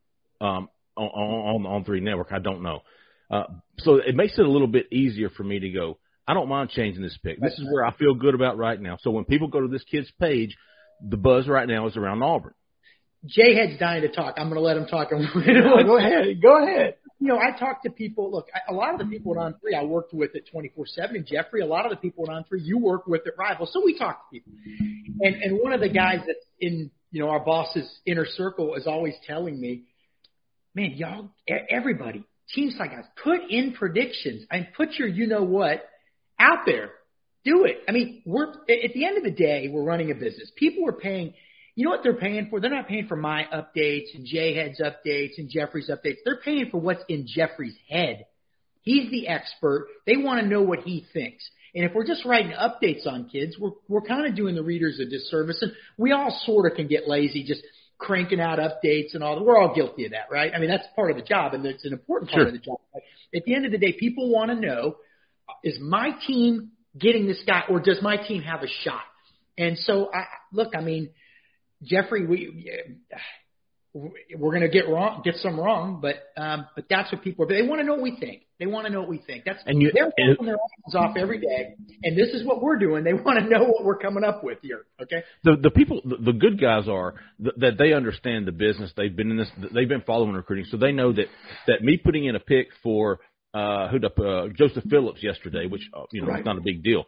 um, 0.42 0.68
on, 0.94 1.06
on, 1.06 1.66
on 1.66 1.84
three 1.84 2.00
network. 2.00 2.28
I 2.30 2.38
don't 2.38 2.62
know. 2.62 2.82
Uh, 3.30 3.44
so 3.78 3.96
it 3.96 4.14
makes 4.14 4.38
it 4.38 4.44
a 4.44 4.50
little 4.50 4.68
bit 4.68 4.92
easier 4.92 5.30
for 5.30 5.42
me 5.44 5.58
to 5.58 5.70
go. 5.70 5.98
I 6.26 6.34
don't 6.34 6.48
mind 6.48 6.70
changing 6.70 7.02
this 7.02 7.18
pick. 7.22 7.40
This 7.40 7.52
is 7.52 7.66
where 7.70 7.84
I 7.84 7.92
feel 7.94 8.14
good 8.14 8.34
about 8.34 8.56
right 8.56 8.80
now. 8.80 8.96
So 9.00 9.10
when 9.10 9.24
people 9.24 9.48
go 9.48 9.60
to 9.60 9.68
this 9.68 9.84
kid's 9.84 10.10
page, 10.20 10.56
the 11.06 11.16
buzz 11.16 11.46
right 11.48 11.68
now 11.68 11.86
is 11.86 11.96
around 11.96 12.22
Auburn. 12.22 12.54
Jay 13.26 13.54
Head's 13.54 13.78
dying 13.78 14.02
to 14.02 14.08
talk. 14.08 14.34
I'm 14.36 14.48
going 14.48 14.60
to 14.60 14.60
let 14.60 14.76
him 14.76 14.86
talk. 14.86 15.10
go 15.10 15.16
ahead. 15.16 16.42
Go 16.42 16.62
ahead. 16.62 16.96
you 17.18 17.28
know, 17.28 17.38
I 17.38 17.58
talk 17.58 17.82
to 17.84 17.90
people. 17.90 18.30
Look, 18.30 18.48
I, 18.54 18.72
a 18.72 18.74
lot 18.74 18.92
of 18.92 19.00
the 19.00 19.06
people 19.06 19.34
at 19.34 19.42
On 19.42 19.54
Three 19.60 19.74
I 19.74 19.82
worked 19.82 20.12
with 20.12 20.30
at 20.36 20.42
24/7, 20.54 21.10
and 21.14 21.26
Jeffrey. 21.26 21.62
A 21.62 21.66
lot 21.66 21.86
of 21.86 21.90
the 21.90 21.96
people 21.96 22.24
at 22.28 22.34
On 22.34 22.44
Three 22.44 22.60
you 22.60 22.78
work 22.78 23.06
with 23.06 23.22
at 23.26 23.34
Rival, 23.38 23.66
so 23.70 23.82
we 23.84 23.98
talk 23.98 24.30
to 24.30 24.38
people. 24.38 24.52
And 25.20 25.36
and 25.36 25.58
one 25.58 25.72
of 25.72 25.80
the 25.80 25.88
guys 25.88 26.18
that's 26.26 26.44
in 26.60 26.90
you 27.10 27.20
know 27.20 27.30
our 27.30 27.40
boss's 27.40 27.90
inner 28.04 28.26
circle 28.26 28.74
is 28.74 28.86
always 28.86 29.14
telling 29.26 29.58
me, 29.58 29.84
man, 30.74 30.92
y'all, 30.96 31.30
e- 31.48 31.54
everybody, 31.70 32.24
team 32.52 32.70
side 32.70 32.90
guys, 32.90 33.04
put 33.22 33.40
in 33.48 33.72
predictions 33.72 34.46
and 34.50 34.68
put 34.76 34.92
your 34.92 35.08
you 35.08 35.26
know 35.26 35.42
what 35.42 35.84
out 36.38 36.60
there. 36.66 36.90
Do 37.44 37.64
it. 37.64 37.78
I 37.88 37.92
mean, 37.92 38.22
we're 38.24 38.50
at 38.50 38.92
the 38.94 39.04
end 39.04 39.18
of 39.18 39.24
the 39.24 39.30
day, 39.30 39.68
we're 39.70 39.84
running 39.84 40.10
a 40.10 40.14
business. 40.14 40.50
People 40.56 40.88
are 40.88 40.92
paying. 40.92 41.34
You 41.74 41.84
know 41.84 41.90
what 41.90 42.04
they're 42.04 42.14
paying 42.14 42.46
for? 42.50 42.60
They're 42.60 42.70
not 42.70 42.86
paying 42.86 43.08
for 43.08 43.16
my 43.16 43.46
updates 43.52 44.14
and 44.14 44.24
Jay 44.24 44.54
Head's 44.54 44.80
updates 44.80 45.38
and 45.38 45.50
Jeffrey's 45.50 45.90
updates. 45.90 46.18
They're 46.24 46.40
paying 46.40 46.70
for 46.70 46.80
what's 46.80 47.02
in 47.08 47.26
Jeffrey's 47.26 47.74
head. 47.88 48.26
He's 48.82 49.10
the 49.10 49.26
expert. 49.26 49.88
They 50.06 50.16
want 50.16 50.40
to 50.40 50.46
know 50.46 50.62
what 50.62 50.80
he 50.80 51.04
thinks. 51.12 51.48
And 51.74 51.84
if 51.84 51.92
we're 51.92 52.06
just 52.06 52.24
writing 52.24 52.52
updates 52.52 53.06
on 53.06 53.28
kids, 53.28 53.56
we're 53.58 53.72
we're 53.88 54.02
kind 54.02 54.26
of 54.26 54.36
doing 54.36 54.54
the 54.54 54.62
readers 54.62 55.00
a 55.00 55.04
disservice. 55.04 55.60
And 55.60 55.72
we 55.98 56.12
all 56.12 56.40
sort 56.44 56.70
of 56.70 56.76
can 56.76 56.86
get 56.86 57.08
lazy 57.08 57.44
just 57.44 57.62
cranking 57.98 58.40
out 58.40 58.58
updates 58.58 59.14
and 59.14 59.22
all. 59.22 59.42
We're 59.44 59.58
all 59.58 59.74
guilty 59.74 60.04
of 60.06 60.12
that, 60.12 60.26
right? 60.30 60.52
I 60.54 60.58
mean, 60.58 60.68
that's 60.70 60.86
part 60.94 61.10
of 61.10 61.16
the 61.16 61.22
job, 61.22 61.54
and 61.54 61.64
it's 61.66 61.84
an 61.84 61.92
important 61.92 62.30
part 62.30 62.42
Sure. 62.42 62.48
of 62.48 62.52
the 62.52 62.58
job. 62.58 62.78
But 62.92 63.02
at 63.34 63.44
the 63.44 63.54
end 63.54 63.66
of 63.66 63.72
the 63.72 63.78
day, 63.78 63.92
people 63.92 64.30
want 64.30 64.50
to 64.50 64.56
know: 64.56 64.96
is 65.62 65.78
my 65.80 66.10
team 66.26 66.72
getting 66.98 67.26
this 67.26 67.42
guy, 67.46 67.62
or 67.68 67.80
does 67.80 68.00
my 68.02 68.16
team 68.16 68.42
have 68.42 68.62
a 68.62 68.68
shot? 68.82 69.02
And 69.56 69.78
so, 69.78 70.10
I 70.12 70.24
look. 70.52 70.74
I 70.76 70.80
mean, 70.80 71.10
Jeffrey, 71.82 72.26
we 72.26 72.98
we're 73.92 74.50
going 74.50 74.62
to 74.62 74.68
get 74.68 74.88
wrong, 74.88 75.22
get 75.24 75.36
some 75.36 75.58
wrong, 75.58 76.00
but 76.00 76.16
um, 76.36 76.66
but 76.74 76.86
that's 76.90 77.12
what 77.12 77.22
people. 77.22 77.46
They 77.46 77.62
want 77.62 77.80
to 77.80 77.86
know 77.86 77.94
what 77.94 78.02
we 78.02 78.16
think. 78.18 78.42
They 78.60 78.66
want 78.66 78.86
to 78.86 78.92
know 78.92 79.00
what 79.00 79.08
we 79.08 79.18
think. 79.18 79.44
That's 79.44 79.60
And 79.66 79.82
you- 79.82 79.90
they're 79.92 80.12
and- 80.16 80.36
their 80.46 80.54
asses 80.54 80.94
off 80.94 81.16
every 81.16 81.38
day, 81.40 81.74
and 82.04 82.16
this 82.16 82.28
is 82.30 82.44
what 82.46 82.62
we're 82.62 82.78
doing. 82.78 83.02
They 83.02 83.12
want 83.12 83.38
to 83.40 83.48
know 83.48 83.64
what 83.64 83.84
we're 83.84 83.98
coming 83.98 84.22
up 84.24 84.44
with 84.44 84.58
here. 84.62 84.84
Okay. 85.02 85.22
the 85.42 85.56
the 85.56 85.70
people 85.70 86.00
the, 86.04 86.16
the 86.18 86.32
good 86.32 86.60
guys 86.60 86.88
are 86.88 87.14
th- 87.42 87.54
that 87.58 87.78
they 87.78 87.92
understand 87.92 88.46
the 88.46 88.52
business 88.52 88.92
they've 88.96 89.14
been 89.14 89.30
in 89.32 89.36
this 89.36 89.50
they've 89.72 89.88
been 89.88 90.02
following 90.02 90.34
recruiting 90.34 90.66
so 90.70 90.76
they 90.76 90.92
know 90.92 91.12
that 91.12 91.26
that 91.66 91.82
me 91.82 91.96
putting 91.96 92.24
in 92.26 92.36
a 92.36 92.40
pick 92.40 92.68
for 92.82 93.18
uh 93.54 93.88
who 93.88 93.98
uh 94.06 94.48
Joseph 94.56 94.84
Phillips 94.88 95.22
yesterday 95.22 95.66
which 95.66 95.82
uh, 95.92 96.02
you 96.12 96.22
know 96.22 96.28
Right. 96.28 96.38
it's 96.38 96.46
not 96.46 96.56
a 96.58 96.62
big 96.62 96.82
deal 96.82 97.04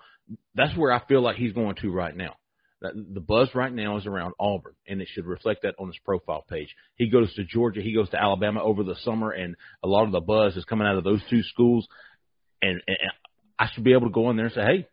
that's 0.54 0.76
where 0.76 0.92
I 0.92 1.00
feel 1.06 1.22
like 1.22 1.36
he's 1.36 1.52
going 1.52 1.76
to 1.82 1.90
right 1.92 2.14
now 2.16 2.34
the 2.80 3.20
buzz 3.20 3.48
right 3.54 3.72
now 3.72 3.96
is 3.96 4.06
around 4.06 4.34
Auburn 4.38 4.74
and 4.86 5.00
it 5.00 5.08
should 5.10 5.24
reflect 5.24 5.62
that 5.62 5.74
on 5.78 5.86
his 5.86 5.96
profile 6.04 6.44
page 6.48 6.74
he 6.96 7.08
goes 7.08 7.32
to 7.34 7.44
Georgia 7.44 7.80
he 7.80 7.94
goes 7.94 8.10
to 8.10 8.20
Alabama 8.20 8.62
over 8.62 8.82
the 8.84 8.96
summer 9.02 9.30
and 9.30 9.56
a 9.82 9.88
lot 9.88 10.04
of 10.04 10.12
the 10.12 10.20
buzz 10.20 10.56
is 10.56 10.64
coming 10.64 10.86
out 10.86 10.96
of 10.96 11.04
those 11.04 11.22
two 11.30 11.42
schools 11.42 11.88
and, 12.60 12.82
and 12.86 12.96
I 13.58 13.68
should 13.72 13.84
be 13.84 13.92
able 13.92 14.08
to 14.08 14.12
go 14.12 14.28
in 14.30 14.36
there 14.36 14.46
and 14.46 14.54
say 14.54 14.60
hey 14.60 14.88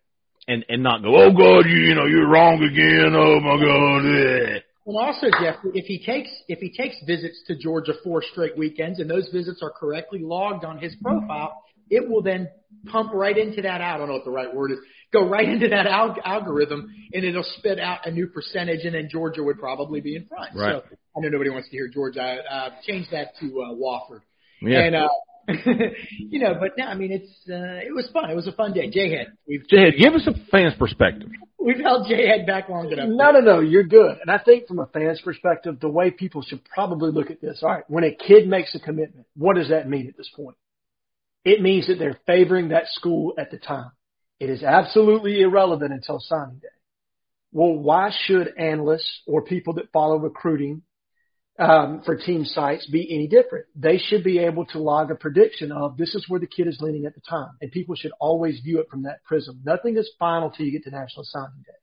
and 0.48 0.66
and 0.70 0.84
not 0.84 1.02
go, 1.02 1.16
oh 1.16 1.32
God, 1.32 1.70
you, 1.70 1.78
you 1.78 1.96
know, 1.96 2.06
you're 2.06 2.28
wrong 2.28 2.62
again. 2.64 3.14
Oh 3.16 3.40
my 3.40 3.58
God. 3.64 4.06
eh." 4.06 4.60
And 4.86 4.98
also, 4.98 5.28
Jeff, 5.42 5.56
if 5.74 5.86
he 5.86 6.04
takes 6.06 6.30
if 6.48 6.60
he 6.60 6.72
takes 6.72 6.96
visits 7.06 7.42
to 7.48 7.56
Georgia 7.58 7.94
four 8.04 8.22
straight 8.32 8.58
weekends, 8.58 9.00
and 9.00 9.10
those 9.10 9.30
visits 9.32 9.62
are 9.62 9.72
correctly 9.72 10.20
logged 10.22 10.66
on 10.66 10.78
his 10.78 10.96
profile, 11.02 11.64
it 11.90 12.08
will 12.08 12.22
then 12.22 12.50
pump 12.88 13.14
right 13.14 13.38
into 13.38 13.62
that. 13.62 13.82
I 13.82 13.98
don't 13.98 14.08
know 14.08 14.16
what 14.16 14.26
the 14.26 14.32
right 14.32 14.54
word 14.54 14.72
is. 14.72 14.80
Go 15.14 15.30
right 15.30 15.48
into 15.48 15.70
that 15.70 15.86
al- 15.86 16.18
algorithm, 16.26 16.94
and 17.14 17.24
it'll 17.24 17.46
spit 17.58 17.80
out 17.80 18.06
a 18.06 18.12
new 18.12 18.28
percentage, 18.28 18.84
and 18.84 18.96
then 18.96 19.08
Georgia 19.10 19.44
would 19.44 19.60
probably 19.60 20.02
be 20.02 20.16
in 20.16 20.26
front. 20.26 20.56
Right. 20.56 20.82
So 20.84 20.98
I 21.16 21.20
know 21.22 21.30
nobody 21.30 21.52
wants 21.52 21.70
to 21.70 21.76
hear 21.78 21.88
Georgia. 21.88 22.40
Uh, 22.50 22.70
change 22.86 23.08
that 23.12 23.36
to 23.40 23.46
uh, 23.62 23.74
Wofford. 23.76 24.22
Yeah. 24.62 24.80
And 24.80 24.96
uh, 24.96 25.10
you 26.18 26.40
know, 26.40 26.56
but 26.60 26.72
no, 26.78 26.86
I 26.86 26.96
mean 26.96 27.12
it's 27.12 27.30
uh, 27.50 27.86
it 27.86 27.94
was 27.94 28.10
fun. 28.12 28.30
It 28.32 28.36
was 28.36 28.48
a 28.48 28.54
fun 28.54 28.74
day. 28.74 28.90
Jay 28.90 29.12
Head, 29.12 29.34
we've 29.48 29.68
Jay, 29.68 29.92
give 29.92 30.14
us 30.14 30.26
a 30.26 30.34
fan's 30.50 30.74
perspective. 30.80 31.30
we've 31.60 31.80
held 31.80 32.08
Jay 32.08 32.28
Head 32.28 32.48
back 32.48 32.70
long 32.70 32.92
enough. 32.92 33.10
No, 33.10 33.32
no, 33.32 33.40
no. 33.40 33.60
You're 33.60 33.84
good. 33.84 34.18
And 34.22 34.32
I 34.32 34.40
think 34.40 34.68
from 34.68 34.80
a 34.80 34.86
fan's 34.88 35.22
perspective, 35.22 35.80
the 35.80 35.90
way 35.90 36.12
people 36.12 36.42
should 36.44 36.62
probably 36.66 37.12
look 37.12 37.30
at 37.30 37.42
this, 37.42 37.60
all 37.62 37.70
right, 37.70 37.84
when 37.88 38.06
a 38.06 38.16
kid 38.16 38.48
makes 38.48 38.74
a 38.74 38.80
commitment, 38.80 39.28
what 39.36 39.58
does 39.58 39.70
that 39.70 39.90
mean 39.90 40.08
at 40.08 40.16
this 40.18 40.30
point? 40.36 40.56
It 41.46 41.62
means 41.62 41.88
that 41.88 42.00
they're 42.00 42.20
favoring 42.26 42.70
that 42.70 42.88
school 42.88 43.34
at 43.38 43.52
the 43.52 43.58
time. 43.58 43.92
It 44.40 44.50
is 44.50 44.64
absolutely 44.64 45.42
irrelevant 45.42 45.94
until 45.94 46.20
signing 46.20 46.60
day. 46.60 46.68
Well, 47.52 47.74
why 47.74 48.12
should 48.26 48.54
analysts 48.58 49.22
or 49.28 49.44
people 49.44 49.74
that 49.76 49.92
follow 49.92 50.18
recruiting 50.18 50.82
um, 51.60 52.02
for 52.04 52.16
team 52.16 52.46
sites 52.46 52.88
be 52.88 53.14
any 53.14 53.28
different? 53.28 53.66
They 53.76 54.00
should 54.00 54.24
be 54.24 54.40
able 54.40 54.66
to 54.68 54.80
log 54.80 55.12
a 55.12 55.16
prediction 55.16 55.72
of 55.72 55.98
this 55.98 56.16
is 56.16 56.26
where 56.28 56.40
the 56.40 56.48
kid 56.48 56.68
is 56.68 56.80
leaning 56.82 57.06
at 57.06 57.14
the 57.14 57.22
time, 57.30 57.52
and 57.62 57.72
people 57.72 57.96
should 57.96 58.12
always 58.20 58.60
view 58.62 58.80
it 58.80 58.90
from 58.90 59.04
that 59.04 59.24
prism. 59.24 59.62
Nothing 59.64 59.98
is 59.98 60.10
final 60.18 60.50
till 60.50 60.66
you 60.66 60.72
get 60.72 60.84
to 60.86 60.90
national 60.90 61.26
signing 61.26 61.64
day. 61.64 61.74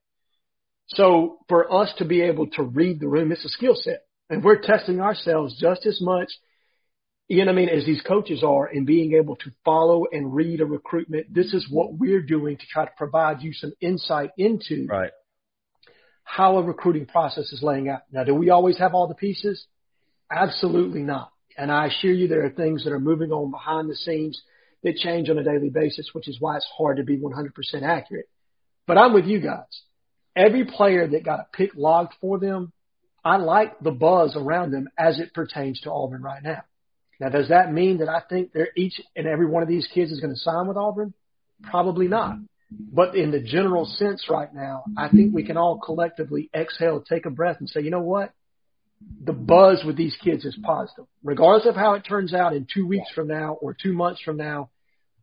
So 0.88 1.38
for 1.48 1.72
us 1.72 1.92
to 1.98 2.04
be 2.04 2.20
able 2.22 2.48
to 2.48 2.64
read 2.64 2.98
the 2.98 3.08
room, 3.08 3.30
it's 3.30 3.44
a 3.44 3.48
skill 3.48 3.76
set, 3.76 4.02
and 4.28 4.42
we're 4.42 4.60
testing 4.60 5.00
ourselves 5.00 5.56
just 5.60 5.86
as 5.86 6.00
much. 6.02 6.28
You 7.30 7.44
know 7.44 7.52
what 7.52 7.58
I 7.60 7.66
mean? 7.66 7.68
As 7.68 7.86
these 7.86 8.02
coaches 8.02 8.42
are 8.42 8.66
in 8.66 8.84
being 8.84 9.14
able 9.14 9.36
to 9.36 9.52
follow 9.64 10.04
and 10.10 10.34
read 10.34 10.60
a 10.60 10.66
recruitment, 10.66 11.32
this 11.32 11.54
is 11.54 11.64
what 11.70 11.94
we're 11.94 12.22
doing 12.22 12.56
to 12.56 12.66
try 12.66 12.84
to 12.84 12.90
provide 12.98 13.40
you 13.40 13.52
some 13.52 13.72
insight 13.80 14.32
into 14.36 14.88
Right. 14.88 15.12
how 16.24 16.58
a 16.58 16.62
recruiting 16.64 17.06
process 17.06 17.52
is 17.52 17.62
laying 17.62 17.88
out. 17.88 18.00
Now, 18.10 18.24
do 18.24 18.34
we 18.34 18.50
always 18.50 18.78
have 18.78 18.94
all 18.94 19.06
the 19.06 19.14
pieces? 19.14 19.64
Absolutely 20.28 21.02
not. 21.04 21.30
And 21.56 21.70
I 21.70 21.86
assure 21.86 22.12
you 22.12 22.26
there 22.26 22.44
are 22.44 22.50
things 22.50 22.82
that 22.82 22.92
are 22.92 22.98
moving 22.98 23.30
on 23.30 23.52
behind 23.52 23.88
the 23.88 23.94
scenes 23.94 24.42
that 24.82 24.96
change 24.96 25.30
on 25.30 25.38
a 25.38 25.44
daily 25.44 25.70
basis, 25.70 26.10
which 26.12 26.26
is 26.26 26.40
why 26.40 26.56
it's 26.56 26.68
hard 26.76 26.96
to 26.96 27.04
be 27.04 27.16
100% 27.16 27.84
accurate. 27.84 28.28
But 28.88 28.98
I'm 28.98 29.12
with 29.12 29.26
you 29.26 29.38
guys. 29.38 29.82
Every 30.34 30.64
player 30.64 31.06
that 31.06 31.24
got 31.24 31.38
a 31.38 31.46
pick 31.52 31.76
logged 31.76 32.14
for 32.20 32.40
them, 32.40 32.72
I 33.24 33.36
like 33.36 33.78
the 33.78 33.92
buzz 33.92 34.34
around 34.34 34.72
them 34.72 34.88
as 34.98 35.20
it 35.20 35.32
pertains 35.32 35.80
to 35.82 35.92
Auburn 35.92 36.22
right 36.22 36.42
now. 36.42 36.64
Now, 37.20 37.28
does 37.28 37.48
that 37.50 37.72
mean 37.72 37.98
that 37.98 38.08
I 38.08 38.22
think 38.28 38.52
they're 38.52 38.70
each 38.76 39.00
and 39.14 39.26
every 39.26 39.46
one 39.46 39.62
of 39.62 39.68
these 39.68 39.86
kids 39.94 40.10
is 40.10 40.20
going 40.20 40.32
to 40.34 40.40
sign 40.40 40.66
with 40.66 40.76
Auburn? 40.76 41.12
Probably 41.62 42.08
not. 42.08 42.36
But 42.70 43.14
in 43.14 43.30
the 43.30 43.40
general 43.40 43.84
sense 43.84 44.26
right 44.30 44.52
now, 44.54 44.84
I 44.96 45.08
think 45.08 45.34
we 45.34 45.44
can 45.44 45.56
all 45.56 45.78
collectively 45.78 46.48
exhale, 46.54 47.02
take 47.02 47.26
a 47.26 47.30
breath 47.30 47.56
and 47.60 47.68
say, 47.68 47.82
you 47.82 47.90
know 47.90 48.00
what? 48.00 48.32
the 49.24 49.32
buzz 49.32 49.82
with 49.84 49.96
these 49.96 50.16
kids 50.22 50.44
is 50.44 50.56
positive, 50.62 51.06
regardless 51.22 51.66
of 51.66 51.74
how 51.74 51.94
it 51.94 52.00
turns 52.00 52.34
out 52.34 52.54
in 52.54 52.66
two 52.72 52.86
weeks 52.86 53.08
from 53.14 53.28
now 53.28 53.54
or 53.60 53.74
two 53.80 53.92
months 53.92 54.20
from 54.20 54.36
now 54.36 54.70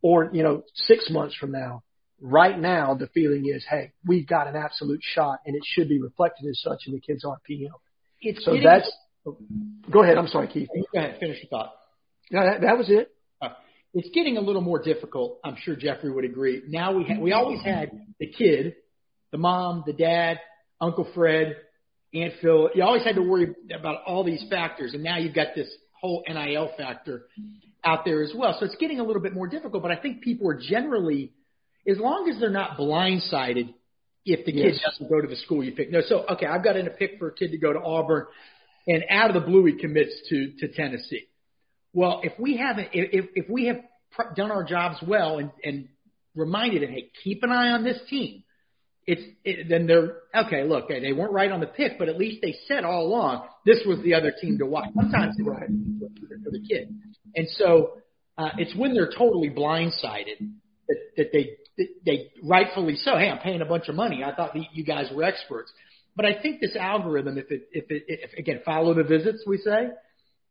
or, 0.02 0.30
you 0.32 0.42
know, 0.42 0.62
six 0.74 1.08
months 1.10 1.34
from 1.36 1.52
now. 1.52 1.82
Right 2.20 2.58
now, 2.58 2.94
the 2.94 3.06
feeling 3.08 3.46
is, 3.46 3.64
hey, 3.68 3.92
we've 4.04 4.26
got 4.26 4.48
an 4.48 4.56
absolute 4.56 5.00
shot 5.02 5.38
and 5.46 5.54
it 5.54 5.62
should 5.64 5.88
be 5.88 6.00
reflected 6.00 6.48
as 6.48 6.60
such 6.60 6.80
in 6.86 6.92
the 6.94 7.00
kids' 7.00 7.24
RPM. 7.24 7.68
It's 8.20 8.44
So 8.44 8.54
getting- 8.54 8.68
that's, 8.68 8.90
go 9.90 10.02
ahead. 10.02 10.18
I'm 10.18 10.26
sorry, 10.26 10.48
Keith. 10.48 10.68
Go 10.92 10.98
ahead, 10.98 11.18
finish 11.20 11.38
your 11.42 11.48
thought. 11.48 11.74
No, 12.30 12.44
that, 12.44 12.60
that 12.62 12.78
was 12.78 12.90
it. 12.90 13.10
Uh, 13.40 13.48
it's 13.94 14.08
getting 14.14 14.36
a 14.36 14.40
little 14.40 14.60
more 14.62 14.82
difficult. 14.82 15.38
I'm 15.44 15.56
sure 15.62 15.76
Jeffrey 15.76 16.10
would 16.10 16.24
agree. 16.24 16.62
Now 16.68 16.92
we 16.96 17.04
ha- 17.04 17.20
we 17.20 17.32
always 17.32 17.62
had 17.62 17.90
the 18.20 18.26
kid, 18.26 18.74
the 19.32 19.38
mom, 19.38 19.84
the 19.86 19.92
dad, 19.92 20.38
Uncle 20.80 21.08
Fred, 21.14 21.56
Aunt 22.14 22.34
Phil. 22.42 22.70
You 22.74 22.82
always 22.84 23.04
had 23.04 23.14
to 23.16 23.22
worry 23.22 23.54
about 23.74 24.02
all 24.06 24.24
these 24.24 24.44
factors, 24.50 24.94
and 24.94 25.02
now 25.02 25.18
you've 25.18 25.34
got 25.34 25.48
this 25.54 25.68
whole 26.00 26.22
NIL 26.28 26.70
factor 26.76 27.26
out 27.84 28.04
there 28.04 28.22
as 28.22 28.32
well. 28.36 28.56
So 28.58 28.66
it's 28.66 28.76
getting 28.76 29.00
a 29.00 29.04
little 29.04 29.22
bit 29.22 29.34
more 29.34 29.48
difficult. 29.48 29.82
But 29.82 29.92
I 29.92 29.96
think 29.96 30.20
people 30.22 30.48
are 30.50 30.60
generally, 30.60 31.32
as 31.88 31.98
long 31.98 32.28
as 32.32 32.38
they're 32.38 32.50
not 32.50 32.76
blindsided, 32.76 33.74
if 34.24 34.44
the 34.44 34.52
kid 34.52 34.74
Yes. 34.74 34.80
doesn't 34.84 35.08
go 35.08 35.20
to 35.20 35.26
the 35.26 35.36
school 35.36 35.64
you 35.64 35.72
pick. 35.72 35.90
No, 35.90 36.00
so 36.06 36.26
okay, 36.32 36.46
I've 36.46 36.62
got 36.62 36.76
in 36.76 36.86
a 36.86 36.90
pick 36.90 37.18
for 37.18 37.28
a 37.28 37.32
kid 37.34 37.52
to 37.52 37.58
go 37.58 37.72
to 37.72 37.80
Auburn, 37.80 38.26
and 38.86 39.02
out 39.08 39.34
of 39.34 39.42
the 39.42 39.48
blue 39.48 39.64
he 39.64 39.72
commits 39.78 40.12
to 40.28 40.52
to 40.58 40.68
Tennessee. 40.68 41.28
Well, 41.92 42.20
if 42.22 42.32
we 42.38 42.56
haven't, 42.56 42.88
if 42.92 43.26
if, 43.34 43.48
we 43.48 43.66
have 43.66 43.78
done 44.36 44.50
our 44.50 44.64
jobs 44.64 44.98
well 45.06 45.38
and 45.38 45.50
and 45.64 45.88
reminded 46.34 46.82
him, 46.82 46.90
hey, 46.90 47.10
keep 47.24 47.42
an 47.42 47.50
eye 47.50 47.70
on 47.70 47.84
this 47.84 47.98
team. 48.08 48.44
It's 49.06 49.22
it, 49.42 49.68
then 49.70 49.86
they're 49.86 50.16
okay. 50.34 50.64
Look, 50.64 50.88
they 50.88 51.12
weren't 51.12 51.32
right 51.32 51.50
on 51.50 51.60
the 51.60 51.66
pick, 51.66 51.98
but 51.98 52.10
at 52.10 52.18
least 52.18 52.42
they 52.42 52.54
said 52.66 52.84
all 52.84 53.06
along 53.06 53.48
this 53.64 53.78
was 53.86 54.00
the 54.02 54.14
other 54.14 54.32
team 54.38 54.58
to 54.58 54.66
watch. 54.66 54.90
Sometimes 54.94 55.34
it's 55.38 55.48
right 55.48 55.68
for 56.44 56.50
the 56.50 56.60
kid, 56.68 56.94
and 57.34 57.48
so 57.52 57.94
uh, 58.36 58.50
it's 58.58 58.74
when 58.76 58.92
they're 58.92 59.10
totally 59.16 59.48
blindsided 59.48 60.50
that, 60.88 60.96
that 61.16 61.32
they 61.32 61.56
that 61.78 61.88
they 62.04 62.30
rightfully 62.42 62.96
so. 62.96 63.16
Hey, 63.16 63.30
I'm 63.30 63.38
paying 63.38 63.62
a 63.62 63.66
bunch 63.66 63.88
of 63.88 63.94
money. 63.94 64.22
I 64.22 64.34
thought 64.34 64.52
that 64.52 64.62
you 64.74 64.84
guys 64.84 65.10
were 65.14 65.22
experts, 65.22 65.72
but 66.14 66.26
I 66.26 66.42
think 66.42 66.60
this 66.60 66.76
algorithm, 66.76 67.38
if 67.38 67.50
it 67.50 67.68
if 67.72 67.90
it 67.90 68.04
if 68.08 68.32
again 68.38 68.60
follow 68.62 68.92
the 68.92 69.04
visits, 69.04 69.42
we 69.46 69.56
say 69.56 69.88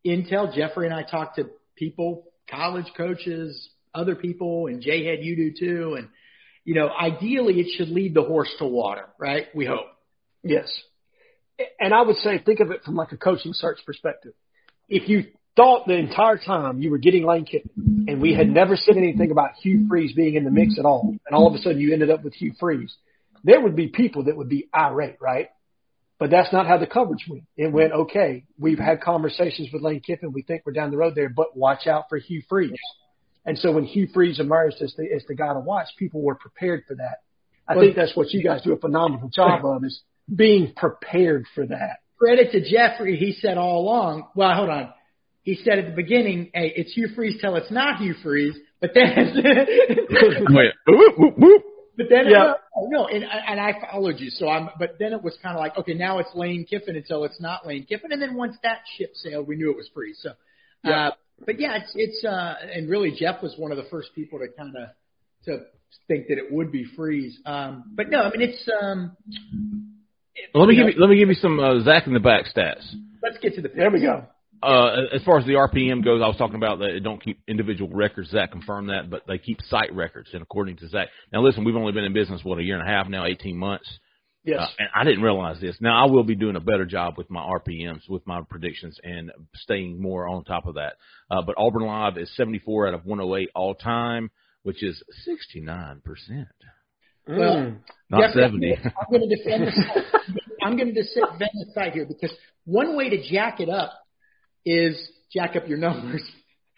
Intel. 0.06 0.54
Jeffrey 0.54 0.88
and 0.88 0.96
I 0.96 1.04
talk 1.04 1.36
to 1.36 1.50
people, 1.76 2.26
college 2.50 2.92
coaches, 2.96 3.70
other 3.94 4.16
people, 4.16 4.68
and 4.68 4.82
Jay 4.82 5.06
Head, 5.06 5.20
you 5.22 5.36
do 5.36 5.54
too, 5.58 5.96
and 5.96 6.10
you 6.64 6.76
know, 6.76 6.90
ideally 6.90 7.60
it 7.62 7.68
should 7.78 7.90
lead 7.90 8.14
the 8.14 8.24
horse 8.24 8.54
to 8.60 8.66
water, 8.66 9.06
right? 9.18 9.48
We 9.56 9.66
hope. 9.66 9.88
Yes. 10.44 10.68
And 11.80 11.94
I 11.94 12.02
would 12.02 12.18
say, 12.18 12.40
think 12.40 12.60
of 12.60 12.72
it 12.72 12.84
from 12.84 12.96
like 12.96 13.14
a 13.14 13.18
coaching 13.18 13.54
search 13.54 13.80
perspective. 13.86 14.34
If 14.90 15.08
you 15.08 15.26
thought 15.56 15.88
the 15.88 15.96
entire 15.96 16.38
time 16.38 16.82
you 16.82 16.92
were 16.92 16.98
getting 16.98 17.26
Lane 17.26 17.46
Kiffin 17.46 18.06
and 18.08 18.22
we 18.22 18.34
had 18.34 18.50
never 18.50 18.76
said 18.76 18.98
anything 18.98 19.32
about 19.32 19.56
Hugh 19.62 19.88
Freeze 19.90 20.14
being 20.14 20.36
in 20.36 20.44
the 20.44 20.52
mix 20.52 20.78
at 20.78 20.86
all, 20.86 21.16
and 21.26 21.36
all 21.36 21.48
of 21.48 21.56
a 21.56 21.58
sudden 21.58 21.80
you 21.80 21.94
ended 21.94 22.10
up 22.10 22.24
with 22.24 22.34
Hugh 22.34 22.54
Freeze, 22.60 22.94
there 23.44 23.62
would 23.62 23.76
be 23.76 23.88
people 23.88 24.26
that 24.26 24.38
would 24.38 24.50
be 24.50 24.70
irate, 24.76 25.18
right? 25.22 25.48
But 26.20 26.32
that's 26.32 26.52
not 26.52 26.66
how 26.66 26.78
the 26.78 26.88
coverage 26.88 27.26
went. 27.30 27.44
It 27.58 27.72
went, 27.72 27.94
okay, 27.94 28.46
we've 28.60 28.80
had 28.80 29.02
conversations 29.02 29.70
with 29.72 29.84
Lane 29.84 30.00
Kiffin. 30.00 30.32
We 30.34 30.42
think 30.42 30.64
we're 30.66 30.74
down 30.74 30.90
the 30.90 30.98
road 30.98 31.14
there, 31.16 31.30
but 31.30 31.56
watch 31.56 31.86
out 31.86 32.06
for 32.10 32.18
Hugh 32.18 32.42
Freeze. 32.50 32.72
And 33.46 33.58
so 33.58 33.72
when 33.72 33.86
Hugh 33.86 34.08
Freeze 34.14 34.40
emerged 34.40 34.82
as 34.82 34.94
the, 34.98 35.08
as 35.16 35.24
the 35.28 35.36
guy 35.36 35.54
to 35.54 35.60
watch, 35.60 35.88
people 35.98 36.22
were 36.24 36.36
prepared 36.36 36.84
for 36.88 36.96
that. 36.96 37.20
I 37.68 37.76
Well- 37.76 37.86
think 37.86 37.96
that's 37.96 38.16
what 38.16 38.32
you 38.34 38.44
guys 38.44 38.62
do 38.64 38.74
a 38.74 38.78
phenomenal 38.78 39.30
job 39.30 39.64
of 39.64 39.84
is 39.84 40.02
being 40.34 40.74
prepared 40.76 41.46
for 41.54 41.66
that. 41.68 41.98
Credit 42.18 42.52
to 42.52 42.62
Jeffrey, 42.68 43.16
he 43.16 43.34
said 43.34 43.58
all 43.58 43.82
along. 43.82 44.28
Well, 44.36 44.52
hold 44.56 44.70
on. 44.70 44.92
He 45.44 45.56
said 45.56 45.78
at 45.80 45.86
the 45.86 45.96
beginning, 45.96 46.50
"Hey, 46.54 46.74
it's 46.76 46.94
Hugh 46.94 47.10
Freeze 47.10 47.40
till 47.40 47.56
it's 47.56 47.70
not 47.72 48.00
Hugh 48.02 48.16
Freeze." 48.16 48.58
But 48.82 48.94
then, 48.94 49.34
Wait, 50.50 50.74
whoop, 50.88 51.18
whoop, 51.18 51.38
whoop. 51.38 51.64
But 51.98 52.08
then, 52.10 52.28
Yeah. 52.30 52.54
no, 52.76 52.88
no, 52.90 53.08
and 53.08 53.24
and 53.24 53.60
I 53.60 53.74
followed 53.92 54.20
you. 54.20 54.30
So 54.30 54.48
I'm, 54.48 54.70
but 54.80 54.98
then 55.00 55.14
it 55.14 55.22
was 55.24 55.36
kind 55.42 55.56
of 55.56 55.60
like, 55.60 55.78
okay, 55.78 55.94
now 55.94 56.20
it's 56.20 56.30
Lane 56.36 56.66
Kiffin 56.66 56.96
until 56.96 57.24
it's 57.26 57.42
not 57.42 57.66
Lane 57.68 57.86
Kiffin, 57.86 58.12
and 58.12 58.22
then 58.22 58.36
once 58.36 58.56
that 58.64 58.80
ship 58.98 59.12
sailed, 59.16 59.48
we 59.48 59.56
knew 59.56 59.72
it 59.72 59.76
was 59.78 59.90
Freeze. 59.94 60.20
So, 60.22 60.32
Yeah. 60.84 61.08
uh, 61.08 61.12
but 61.46 61.60
yeah, 61.60 61.78
it's 61.78 61.92
it's 61.96 62.24
uh, 62.24 62.56
and 62.74 62.90
really 62.90 63.12
Jeff 63.12 63.42
was 63.42 63.56
one 63.58 63.72
of 63.72 63.78
the 63.78 63.86
first 63.92 64.10
people 64.16 64.40
to 64.40 64.48
kind 64.48 64.76
of 64.76 64.90
to 65.46 65.66
think 66.08 66.28
that 66.28 66.38
it 66.38 66.52
would 66.52 66.72
be 66.72 66.84
Freeze. 66.96 67.38
Um, 67.46 67.84
but 67.96 68.10
no, 68.10 68.22
I 68.22 68.30
mean 68.32 68.42
it's 68.50 68.68
um. 68.82 69.18
it- 70.36 70.50
Let 70.54 70.68
me 70.68 70.76
you 70.76 70.82
give 70.86 70.88
know, 70.88 70.94
you 70.96 71.02
let 71.02 71.10
me 71.10 71.18
give 71.18 71.30
you 71.30 71.36
some 71.36 71.60
uh, 71.60 71.80
Zach 71.84 72.08
in 72.08 72.14
the 72.14 72.20
back 72.20 72.46
stats. 72.46 72.86
Let's 73.24 73.38
get 73.40 73.56
to 73.56 73.62
the. 73.62 73.70
There 73.70 73.90
we 73.92 74.02
go. 74.02 74.26
Uh, 74.64 75.04
as 75.14 75.24
far 75.24 75.38
as 75.38 75.46
the 75.46 75.54
RPM 75.54 76.04
goes, 76.04 76.22
I 76.24 76.28
was 76.28 76.38
talking 76.38 76.56
about 76.56 76.80
that 76.80 76.90
they 76.94 77.00
don't 77.00 77.24
keep 77.24 77.40
individual 77.48 77.90
records. 77.94 78.30
Zach 78.32 78.52
confirmed 78.52 78.90
that, 78.90 79.10
but 79.10 79.24
they 79.28 79.38
keep 79.38 79.62
site 79.64 79.94
records. 79.94 80.30
And 80.34 80.42
according 80.42 80.78
to 80.78 80.88
Zach, 80.90 81.10
now 81.32 81.42
listen, 81.42 81.64
we've 81.64 81.76
only 81.76 81.92
been 81.92 82.04
in 82.06 82.14
business 82.14 82.42
what 82.44 82.60
a 82.60 82.64
year 82.64 82.80
and 82.80 82.88
a 82.88 82.92
half 82.92 83.08
now, 83.08 83.26
eighteen 83.26 83.58
months. 83.58 83.88
Yes. 84.44 84.60
Uh, 84.62 84.66
and 84.80 84.90
I 84.96 85.04
didn't 85.04 85.22
realize 85.24 85.60
this. 85.60 85.76
Now 85.82 86.04
I 86.06 86.10
will 86.10 86.24
be 86.24 86.36
doing 86.36 86.56
a 86.56 86.62
better 86.62 86.86
job 86.86 87.16
with 87.18 87.30
my 87.30 87.42
RPMs, 87.42 88.08
with 88.10 88.26
my 88.26 88.42
predictions, 88.50 88.98
and 89.04 89.32
staying 89.56 90.02
more 90.02 90.28
on 90.28 90.44
top 90.46 90.66
of 90.68 90.76
that. 90.76 90.94
Uh, 91.30 91.42
but 91.42 91.56
Auburn 91.58 91.84
Live 91.86 92.18
is 92.18 92.34
74 92.36 92.88
out 92.88 92.94
of 92.94 93.06
108 93.06 93.50
all 93.54 93.76
time, 93.76 94.32
which 94.64 94.82
is 94.84 95.02
69 95.26 96.02
percent, 96.04 96.48
Well, 97.28 97.56
Mm. 97.58 97.78
not 98.10 98.22
Jeffrey, 98.34 98.42
70. 98.44 98.76
I'm 98.86 98.92
going 99.20 99.30
to 99.30 99.36
defend. 99.36 99.66
I'm 100.64 100.78
going 100.78 100.94
to 100.94 101.02
defend 101.02 101.38
the 101.40 101.66
site 101.74 101.94
here 101.94 102.06
because 102.08 102.34
one 102.66 102.96
way 102.96 103.10
to 103.10 103.30
jack 103.30 103.60
it 103.60 103.70
up 103.70 103.94
is 104.68 105.10
jack 105.34 105.56
up 105.56 105.68
your 105.68 105.78
numbers 105.78 106.24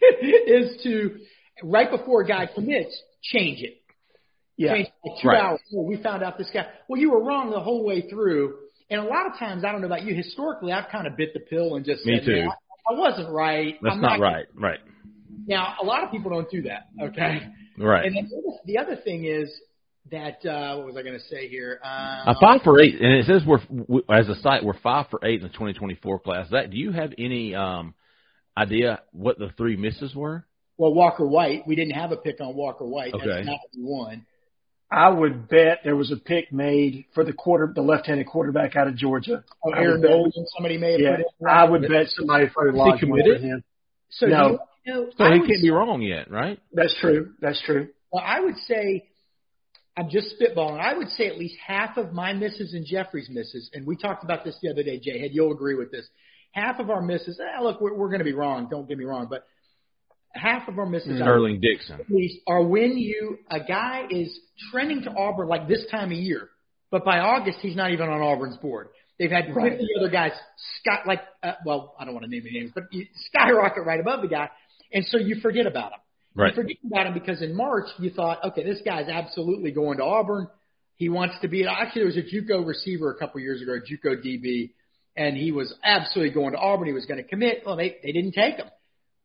is 0.00 0.80
to 0.84 1.18
right 1.62 1.90
before 1.90 2.22
a 2.22 2.26
guy 2.26 2.46
commits, 2.54 2.96
change 3.22 3.60
it. 3.62 3.74
yeah. 4.56 4.74
Change 4.74 4.88
it 5.04 5.12
two 5.22 5.28
Right. 5.28 5.42
hours. 5.42 5.60
Oh, 5.74 5.82
we 5.82 5.96
found 6.02 6.22
out 6.22 6.38
this 6.38 6.50
guy. 6.52 6.66
Well, 6.88 7.00
you 7.00 7.10
were 7.10 7.22
wrong 7.22 7.50
the 7.50 7.60
whole 7.60 7.84
way 7.84 8.08
through. 8.08 8.56
And 8.88 9.00
a 9.00 9.04
lot 9.04 9.26
of 9.26 9.38
times, 9.38 9.64
I 9.64 9.70
don't 9.70 9.80
know 9.82 9.86
about 9.86 10.02
you. 10.04 10.14
Historically, 10.14 10.72
I've 10.72 10.90
kind 10.90 11.06
of 11.06 11.16
bit 11.16 11.32
the 11.32 11.40
pill 11.40 11.76
and 11.76 11.84
just 11.84 12.04
Me 12.04 12.16
said, 12.18 12.24
too. 12.26 12.48
I, 12.48 12.92
I 12.94 12.98
wasn't 12.98 13.30
right. 13.30 13.76
That's 13.82 13.94
I'm 13.94 14.00
not 14.00 14.18
gonna-" 14.18 14.22
right. 14.22 14.46
Right. 14.54 14.80
Now, 15.46 15.74
a 15.80 15.84
lot 15.86 16.02
of 16.02 16.10
people 16.10 16.30
don't 16.30 16.50
do 16.50 16.62
that. 16.62 16.88
Okay. 17.00 17.40
Right. 17.78 18.04
And 18.06 18.16
then 18.16 18.30
the 18.66 18.78
other 18.78 18.96
thing 18.96 19.24
is 19.26 19.48
that 20.10 20.44
uh, 20.44 20.76
what 20.76 20.86
was 20.86 20.96
I 20.96 21.02
going 21.02 21.18
to 21.18 21.24
say 21.26 21.48
here? 21.48 21.80
Um, 21.82 22.28
Uh, 22.28 22.34
five 22.40 22.62
for 22.62 22.80
eight, 22.80 22.94
and 23.00 23.12
it 23.14 23.26
says 23.26 23.42
we're 23.46 23.60
we, 23.88 24.02
as 24.10 24.28
a 24.28 24.34
site 24.36 24.64
we're 24.64 24.78
five 24.80 25.06
for 25.10 25.20
eight 25.24 25.36
in 25.40 25.42
the 25.42 25.48
2024 25.52 26.18
class. 26.20 26.48
That 26.50 26.70
do 26.70 26.76
you 26.76 26.92
have 26.92 27.12
any 27.18 27.54
um, 27.54 27.94
idea 28.56 29.00
what 29.12 29.38
the 29.38 29.50
three 29.56 29.76
misses 29.76 30.14
were? 30.14 30.44
Well, 30.76 30.94
Walker 30.94 31.26
White, 31.26 31.66
we 31.66 31.76
didn't 31.76 31.92
have 31.94 32.10
a 32.12 32.16
pick 32.16 32.40
on 32.40 32.54
Walker 32.56 32.86
White. 32.86 33.12
Okay. 33.14 33.26
That's 33.26 33.46
not 33.46 33.58
what 33.60 33.70
we 33.76 33.82
won. 33.84 34.26
I 34.92 35.08
would 35.08 35.48
bet 35.48 35.80
there 35.84 35.94
was 35.94 36.10
a 36.10 36.16
pick 36.16 36.52
made 36.52 37.04
for 37.14 37.22
the 37.22 37.32
quarter, 37.32 37.70
the 37.72 37.82
left-handed 37.82 38.26
quarterback 38.26 38.74
out 38.74 38.88
of 38.88 38.96
Georgia. 38.96 39.44
Oh, 39.64 39.70
I 39.72 39.78
Aaron 39.82 40.00
would 40.00 40.02
bet- 40.02 40.10
Nolan, 40.10 40.32
somebody 40.56 40.78
may 40.78 40.92
have 40.92 41.00
Yeah, 41.00 41.16
put 41.18 41.26
in. 41.42 41.46
I 41.48 41.64
would 41.64 41.82
bet 41.82 42.06
somebody 42.08 42.48
probably 42.48 42.72
lodged 42.78 43.04
one 43.08 43.20
for 43.22 43.34
him. 43.38 43.62
So 44.08 44.26
No. 44.26 44.58
you 44.84 44.94
know, 44.94 45.10
So 45.16 45.24
I 45.24 45.34
he 45.34 45.40
would, 45.40 45.48
can't 45.50 45.62
be 45.62 45.70
wrong 45.70 46.02
yet, 46.02 46.28
right? 46.30 46.58
That's 46.72 46.96
true. 47.00 47.34
That's 47.40 47.60
true. 47.62 47.88
well, 48.10 48.24
I 48.26 48.40
would 48.40 48.56
say, 48.66 49.09
I'm 49.96 50.08
just 50.08 50.34
spitballing. 50.40 50.80
I 50.80 50.96
would 50.96 51.08
say 51.10 51.26
at 51.26 51.38
least 51.38 51.56
half 51.64 51.96
of 51.96 52.12
my 52.12 52.32
misses 52.32 52.72
and 52.74 52.86
Jeffrey's 52.86 53.28
misses, 53.28 53.70
and 53.74 53.86
we 53.86 53.96
talked 53.96 54.24
about 54.24 54.44
this 54.44 54.56
the 54.62 54.70
other 54.70 54.82
day, 54.82 54.98
Jay. 54.98 55.20
Had 55.20 55.32
you'll 55.34 55.52
agree 55.52 55.74
with 55.74 55.90
this? 55.90 56.06
Half 56.52 56.78
of 56.80 56.90
our 56.90 57.02
misses. 57.02 57.38
Eh, 57.40 57.60
look, 57.62 57.80
we're, 57.80 57.94
we're 57.94 58.08
going 58.08 58.20
to 58.20 58.24
be 58.24 58.32
wrong. 58.32 58.68
Don't 58.70 58.88
get 58.88 58.98
me 58.98 59.04
wrong, 59.04 59.26
but 59.28 59.44
half 60.32 60.68
of 60.68 60.78
our 60.78 60.86
misses. 60.86 61.12
are 61.20 61.24
Sterling 61.24 61.60
Dixon. 61.60 62.00
least 62.08 62.38
are 62.46 62.62
when 62.62 62.96
you 62.96 63.38
a 63.50 63.60
guy 63.60 64.06
is 64.10 64.36
trending 64.70 65.02
to 65.02 65.10
Auburn 65.10 65.48
like 65.48 65.68
this 65.68 65.84
time 65.90 66.12
of 66.12 66.18
year, 66.18 66.48
but 66.90 67.04
by 67.04 67.18
August 67.18 67.58
he's 67.60 67.76
not 67.76 67.90
even 67.92 68.08
on 68.08 68.20
Auburn's 68.20 68.56
board. 68.56 68.88
They've 69.18 69.30
had 69.30 69.46
50 69.46 69.58
Right. 69.60 69.78
other 69.98 70.08
guys 70.08 70.32
sky 70.80 71.00
like 71.06 71.20
uh, 71.42 71.52
well 71.66 71.94
I 71.98 72.04
don't 72.04 72.14
want 72.14 72.24
to 72.24 72.30
name 72.30 72.42
any 72.48 72.60
names, 72.60 72.72
but 72.74 72.84
you 72.92 73.06
skyrocket 73.26 73.84
right 73.84 74.00
above 74.00 74.22
the 74.22 74.28
guy, 74.28 74.48
and 74.92 75.04
so 75.06 75.18
you 75.18 75.36
forget 75.42 75.66
about 75.66 75.92
him. 75.92 75.98
Right. 76.34 76.54
You 76.56 76.62
forget 76.62 76.76
about 76.86 77.06
him 77.08 77.14
because 77.14 77.42
in 77.42 77.54
March 77.56 77.86
you 77.98 78.10
thought, 78.10 78.44
okay, 78.44 78.62
this 78.64 78.80
guy's 78.84 79.08
absolutely 79.08 79.72
going 79.72 79.98
to 79.98 80.04
Auburn. 80.04 80.48
He 80.96 81.08
wants 81.08 81.34
to 81.42 81.48
be. 81.48 81.66
Actually, 81.66 82.02
there 82.02 82.06
was 82.06 82.16
a 82.18 82.22
JUCO 82.22 82.66
receiver 82.66 83.10
a 83.10 83.16
couple 83.18 83.40
years 83.40 83.62
ago, 83.62 83.72
a 83.72 83.80
JUCO 83.80 84.24
DB, 84.24 84.70
and 85.16 85.36
he 85.36 85.50
was 85.50 85.72
absolutely 85.82 86.32
going 86.34 86.52
to 86.52 86.58
Auburn. 86.58 86.86
He 86.86 86.92
was 86.92 87.06
going 87.06 87.22
to 87.22 87.28
commit. 87.28 87.62
Well, 87.66 87.76
they 87.76 87.96
they 88.02 88.12
didn't 88.12 88.32
take 88.32 88.56
him. 88.56 88.68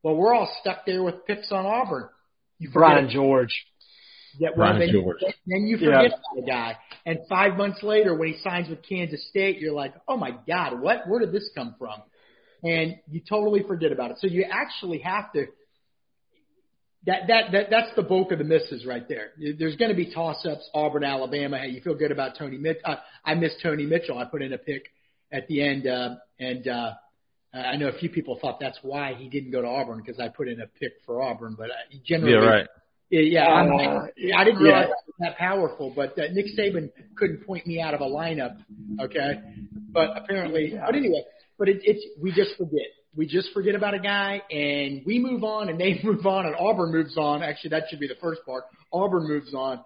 Well, 0.02 0.16
we're 0.16 0.34
all 0.34 0.50
stuck 0.62 0.86
there 0.86 1.04
with 1.04 1.26
picks 1.28 1.52
on 1.52 1.66
Auburn. 1.66 2.10
You 2.60 2.70
forget 2.70 2.80
Brian 2.80 3.10
George. 3.10 3.54
yeah, 4.40 4.50
well, 4.50 4.68
Brian 4.74 4.80
then, 4.80 4.90
George. 4.92 5.18
then 5.46 5.68
you 5.68 5.78
Yeah. 5.78 5.86
forget 6.02 6.06
about 6.08 6.36
the 6.36 6.42
guy. 6.44 6.78
And 7.06 7.20
five 7.30 7.58
months 7.58 7.84
later, 7.84 8.16
when 8.16 8.30
he 8.32 8.40
signs 8.40 8.70
with 8.70 8.80
Kansas 8.88 9.28
State, 9.30 9.60
you're 9.60 9.74
like, 9.74 9.94
oh 10.08 10.18
my 10.18 10.32
God, 10.48 10.80
what? 10.80 11.08
Where 11.08 11.20
did 11.20 11.32
this 11.32 11.50
come 11.54 11.76
from? 11.78 12.02
And 12.64 12.96
you 13.10 13.22
totally 13.28 13.64
forget 13.68 13.92
about 13.92 14.12
it. 14.12 14.18
So 14.20 14.28
you 14.28 14.44
actually 14.50 15.00
have 15.00 15.32
to. 15.34 15.48
That 17.06 17.28
that 17.28 17.52
that 17.52 17.70
that's 17.70 17.96
the 17.96 18.02
bulk 18.02 18.32
of 18.32 18.40
the 18.40 18.44
misses 18.44 18.86
right 18.86 19.08
there. 19.08 19.32
There's 19.38 19.76
going 19.76 19.90
to 19.92 19.96
be 19.96 20.12
toss-ups. 20.12 20.70
Auburn, 20.74 21.04
Alabama. 21.04 21.60
Hey, 21.60 21.68
you 21.70 21.82
feel 21.82 21.94
good 21.96 22.12
about 22.12 22.38
Tony 22.38 22.58
Mitchell? 22.58 22.82
Uh, 22.84 22.96
I 23.24 23.36
missed 23.36 23.58
Tony 23.62 23.86
Mitchell. 23.86 24.18
I 24.18 24.26
put 24.26 24.42
in 24.42 24.54
a 24.54 24.58
pick 24.58 24.88
at 25.32 25.48
the 25.48 25.62
end, 25.62 25.86
uh, 25.86 26.16
and 26.40 26.68
uh, 26.68 26.92
I 27.54 27.76
know 27.78 27.90
a 27.90 27.98
few 27.98 28.10
people 28.10 28.40
thought 28.42 28.60
that's 28.60 28.80
why 28.82 29.14
he 29.18 29.30
didn't 29.30 29.52
go 29.52 29.62
to 29.62 29.68
Auburn 29.68 30.02
because 30.04 30.20
I 30.20 30.30
put 30.30 30.48
in 30.48 30.62
a 30.62 30.68
pick 30.68 30.94
for 31.06 31.22
Auburn, 31.22 31.56
but 31.58 31.70
uh, 31.70 31.74
generally, 32.04 32.34
Yeah, 32.34 32.40
right. 32.40 32.68
yeah, 33.10 33.22
yeah, 33.22 33.46
I'm, 33.46 33.72
Uh, 33.72 34.08
I 34.36 34.44
didn't 34.44 34.62
realize 34.62 34.88
yeah. 34.88 34.94
it 34.94 35.06
was 35.08 35.16
that 35.20 35.38
powerful, 35.38 35.94
but 35.96 36.18
uh, 36.18 36.24
Nick 36.34 36.48
Saban 36.58 36.92
couldn't 37.16 37.46
point 37.46 37.68
me 37.68 37.80
out 37.82 37.94
of 37.94 38.02
a 38.02 38.06
lineup. 38.06 38.58
Okay, 39.00 39.42
but 39.92 40.18
apparently, 40.18 40.74
Yeah. 40.74 40.86
but 40.88 40.96
anyway, 40.96 41.24
but 41.58 41.70
it, 41.70 41.82
it's 41.84 42.04
we 42.20 42.32
just 42.32 42.58
forget. 42.58 42.88
We 43.16 43.28
just 43.28 43.50
forget 43.54 43.76
about 43.76 43.94
a 43.94 44.00
guy, 44.00 44.42
and 44.52 45.02
we 45.06 45.20
move 45.20 45.44
on, 45.44 45.70
and 45.70 45.80
they 45.80 46.00
move 46.04 46.26
on, 46.26 46.46
and 46.46 46.56
Auburn 46.56 46.92
moves 46.92 47.18
on. 47.18 47.44
Actually, 47.44 47.72
that 47.72 47.84
should 47.90 48.00
be 48.00 48.08
the 48.08 48.18
first 48.22 48.42
part. 48.46 48.66
Auburn 48.92 49.28
moves 49.28 49.54
on. 49.54 49.78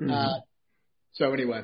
Mm-hmm. 0.00 0.10
Uh, 0.10 0.40
so 1.12 1.32
anyway, 1.32 1.62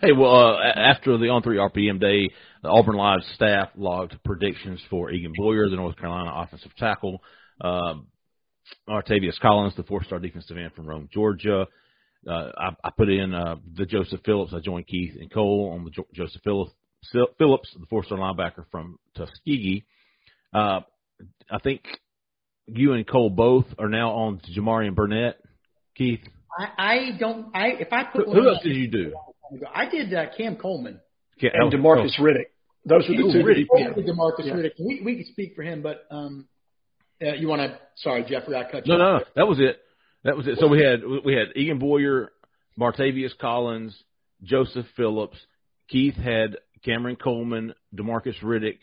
Hey, 0.00 0.12
well, 0.12 0.56
uh, 0.56 0.64
after 0.64 1.16
the 1.18 1.28
on 1.28 1.42
three 1.42 1.58
RPM 1.58 2.00
day, 2.00 2.30
the 2.62 2.68
Auburn 2.68 2.96
Live 2.96 3.20
staff 3.34 3.68
logged 3.76 4.16
predictions 4.24 4.80
for 4.90 5.10
Egan 5.10 5.32
Boyer, 5.36 5.68
the 5.68 5.76
North 5.76 5.96
Carolina 5.96 6.32
offensive 6.34 6.74
tackle, 6.76 7.22
um, 7.60 8.06
Artavius 8.88 9.38
Collins, 9.40 9.74
the 9.76 9.82
four-star 9.84 10.18
defensive 10.18 10.56
end 10.56 10.72
from 10.74 10.86
Rome, 10.86 11.08
Georgia. 11.12 11.66
Uh, 12.26 12.50
I, 12.56 12.70
I 12.84 12.90
put 12.96 13.08
in 13.10 13.34
uh, 13.34 13.56
the 13.76 13.86
Joseph 13.86 14.20
Phillips. 14.24 14.52
I 14.54 14.60
joined 14.60 14.86
Keith 14.86 15.14
and 15.20 15.32
Cole 15.32 15.72
on 15.74 15.84
the 15.84 15.90
jo- 15.90 16.06
Joseph 16.14 16.42
Phillips, 16.42 16.72
Phillips, 17.38 17.74
the 17.78 17.86
four-star 17.86 18.18
linebacker 18.18 18.64
from 18.70 18.98
Tuskegee. 19.16 19.84
Uh, 20.52 20.80
I 21.50 21.58
think 21.62 21.82
you 22.66 22.92
and 22.92 23.06
Cole 23.06 23.30
both 23.30 23.66
are 23.78 23.88
now 23.88 24.10
on 24.12 24.40
Jamarian 24.56 24.94
Burnett. 24.94 25.38
Keith, 25.96 26.20
I, 26.58 26.68
I 26.78 27.18
don't. 27.18 27.54
I 27.54 27.66
if 27.78 27.92
I 27.92 28.04
put 28.04 28.26
who, 28.26 28.32
who 28.34 28.48
else 28.48 28.62
did 28.62 28.76
you 28.76 28.88
do? 28.90 29.14
I 29.74 29.88
did 29.88 30.12
uh, 30.14 30.26
Cam 30.36 30.56
Coleman. 30.56 31.00
Okay, 31.38 31.50
and 31.52 31.72
Demarcus 31.72 32.14
close. 32.14 32.18
Riddick. 32.20 32.46
Those 32.84 33.08
were 33.08 33.14
the 33.14 33.22
Ooh, 33.22 33.32
two. 33.32 33.38
that 33.38 33.44
Riddick, 33.44 33.56
he 33.56 33.66
Coleman 33.66 33.94
picked. 33.94 34.06
did 34.06 34.16
Demarcus 34.16 34.46
Yeah. 34.46 34.54
Riddick. 34.54 34.72
We 34.78 35.02
we 35.04 35.16
could 35.16 35.26
speak 35.26 35.54
for 35.54 35.62
him, 35.62 35.82
but 35.82 36.04
um, 36.10 36.46
uh, 37.22 37.34
you 37.34 37.48
want 37.48 37.62
to? 37.62 37.78
Sorry, 37.96 38.24
Jeffrey, 38.28 38.56
I 38.56 38.70
cut 38.70 38.86
you. 38.86 38.92
No, 38.94 38.98
no, 38.98 39.04
off. 39.16 39.22
no. 39.22 39.26
That 39.42 39.48
was 39.48 39.58
it. 39.60 39.78
That 40.24 40.36
was 40.36 40.46
it. 40.46 40.58
So 40.58 40.68
we 40.68 40.82
had 40.82 41.00
we 41.24 41.34
had 41.34 41.48
Egan 41.56 41.78
Boyer, 41.78 42.32
Martavius 42.78 43.36
Collins, 43.38 43.96
Joseph 44.42 44.86
Phillips. 44.96 45.36
Keith 45.88 46.14
had 46.14 46.56
Cameron 46.84 47.16
Coleman, 47.16 47.74
Demarcus 47.94 48.38
Riddick, 48.42 48.78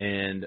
and 0.00 0.46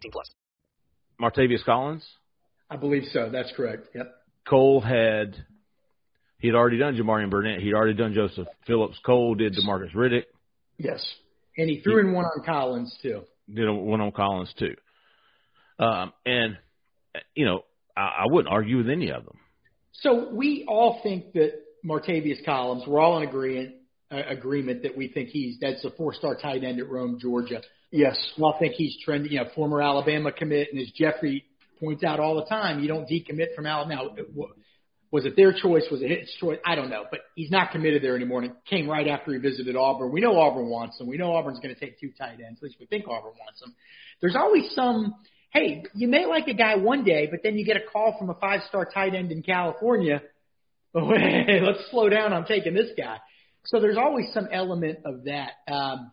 18 0.01 0.11
plus. 0.11 0.29
Martavius 1.21 1.63
Collins. 1.63 2.05
I 2.69 2.77
believe 2.77 3.03
so. 3.11 3.29
That's 3.31 3.51
correct. 3.55 3.89
Yep. 3.93 4.13
Cole 4.47 4.81
had 4.81 5.35
he 6.39 6.47
had 6.47 6.55
already 6.55 6.79
done 6.79 6.95
Jamarian 6.95 7.29
Burnett. 7.29 7.59
He'd 7.61 7.73
already 7.73 7.93
done 7.93 8.13
Joseph 8.13 8.47
Phillips. 8.65 8.97
Cole 9.05 9.35
did 9.35 9.53
Demarcus 9.53 9.93
Riddick. 9.93 10.23
Yes. 10.77 11.05
And 11.57 11.69
he 11.69 11.81
threw 11.81 11.99
in 11.99 12.13
one 12.13 12.25
on 12.25 12.43
Collins 12.43 12.97
too. 13.03 13.21
Did 13.53 13.67
a- 13.67 13.73
one 13.73 14.01
on 14.01 14.11
Collins 14.11 14.51
too. 14.57 14.75
Um, 15.77 16.13
and 16.25 16.57
you 17.35 17.45
know 17.45 17.65
I, 17.95 18.01
I 18.01 18.25
wouldn't 18.25 18.51
argue 18.51 18.77
with 18.77 18.89
any 18.89 19.11
of 19.11 19.25
them. 19.25 19.37
So 19.93 20.29
we 20.33 20.65
all 20.67 20.99
think 21.03 21.33
that 21.33 21.51
Martavius 21.85 22.43
Collins. 22.45 22.83
We're 22.87 23.01
all 23.01 23.17
in 23.21 23.27
agreement 23.27 23.75
uh, 24.11 24.21
agreement 24.27 24.83
that 24.83 24.97
we 24.97 25.09
think 25.09 25.29
he's 25.29 25.57
that's 25.59 25.83
a 25.85 25.91
four 25.91 26.13
star 26.13 26.35
tight 26.35 26.63
end 26.63 26.79
at 26.79 26.89
Rome, 26.89 27.19
Georgia. 27.19 27.61
Yes. 27.91 28.17
We 28.37 28.43
all 28.43 28.55
think 28.57 28.73
he's 28.73 28.97
trending. 29.03 29.31
You 29.31 29.39
know, 29.39 29.49
former 29.53 29.81
Alabama 29.81 30.31
commit, 30.31 30.69
and 30.71 30.81
as 30.81 30.89
Jeffrey 30.91 31.45
points 31.79 32.03
out 32.03 32.19
all 32.19 32.35
the 32.35 32.45
time, 32.45 32.79
you 32.79 32.87
don't 32.87 33.07
decommit 33.07 33.53
from 33.55 33.65
Alabama. 33.65 34.11
Now, 34.15 34.47
was 35.11 35.25
it 35.25 35.35
their 35.35 35.51
choice? 35.51 35.83
Was 35.91 36.01
it 36.01 36.09
his 36.09 36.33
choice? 36.39 36.57
I 36.65 36.75
don't 36.75 36.89
know, 36.89 37.03
but 37.11 37.19
he's 37.35 37.51
not 37.51 37.71
committed 37.71 38.01
there 38.01 38.15
anymore. 38.15 38.43
And 38.43 38.51
it 38.51 38.57
came 38.65 38.89
right 38.89 39.07
after 39.07 39.33
he 39.33 39.39
visited 39.39 39.75
Auburn. 39.75 40.11
We 40.11 40.21
know 40.21 40.39
Auburn 40.39 40.69
wants 40.69 40.99
him. 40.99 41.07
We 41.07 41.17
know 41.17 41.35
Auburn's 41.35 41.59
going 41.59 41.75
to 41.75 41.79
take 41.79 41.99
two 41.99 42.11
tight 42.17 42.39
ends. 42.45 42.59
At 42.59 42.63
least 42.63 42.77
we 42.79 42.85
think 42.85 43.05
Auburn 43.07 43.33
wants 43.37 43.61
him. 43.61 43.75
There's 44.21 44.35
always 44.37 44.71
some. 44.73 45.15
Hey, 45.49 45.83
you 45.93 46.07
may 46.07 46.25
like 46.25 46.47
a 46.47 46.53
guy 46.53 46.77
one 46.77 47.03
day, 47.03 47.27
but 47.29 47.41
then 47.43 47.57
you 47.57 47.65
get 47.65 47.75
a 47.75 47.81
call 47.91 48.15
from 48.17 48.29
a 48.29 48.35
five-star 48.35 48.89
tight 48.93 49.13
end 49.13 49.33
in 49.33 49.43
California. 49.43 50.21
Oh, 50.95 51.09
hey, 51.17 51.59
let's 51.61 51.91
slow 51.91 52.07
down. 52.07 52.31
I'm 52.31 52.45
taking 52.45 52.73
this 52.73 52.91
guy. 52.97 53.17
So 53.65 53.81
there's 53.81 53.97
always 53.97 54.27
some 54.33 54.47
element 54.49 54.99
of 55.03 55.25
that. 55.25 55.51
Um, 55.69 56.11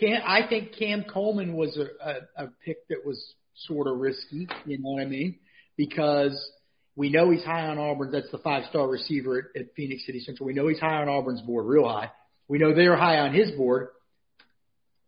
Cam, 0.00 0.20
I 0.26 0.46
think 0.48 0.76
Cam 0.78 1.04
Coleman 1.12 1.54
was 1.54 1.76
a, 1.78 2.08
a, 2.08 2.44
a 2.44 2.48
pick 2.64 2.86
that 2.88 3.04
was 3.04 3.34
sort 3.66 3.86
of 3.86 3.98
risky. 3.98 4.46
You 4.64 4.78
know 4.78 4.90
what 4.90 5.02
I 5.02 5.06
mean? 5.06 5.36
Because 5.76 6.50
we 6.94 7.10
know 7.10 7.30
he's 7.30 7.44
high 7.44 7.66
on 7.66 7.78
Auburn. 7.78 8.10
That's 8.10 8.30
the 8.30 8.38
five-star 8.38 8.88
receiver 8.88 9.50
at, 9.54 9.60
at 9.60 9.74
Phenix 9.74 10.04
City 10.06 10.20
Central. 10.20 10.46
We 10.46 10.54
know 10.54 10.68
he's 10.68 10.80
high 10.80 11.02
on 11.02 11.08
Auburn's 11.08 11.42
board, 11.42 11.66
real 11.66 11.88
high. 11.88 12.10
We 12.48 12.58
know 12.58 12.74
they're 12.74 12.96
high 12.96 13.18
on 13.18 13.34
his 13.34 13.50
board. 13.52 13.88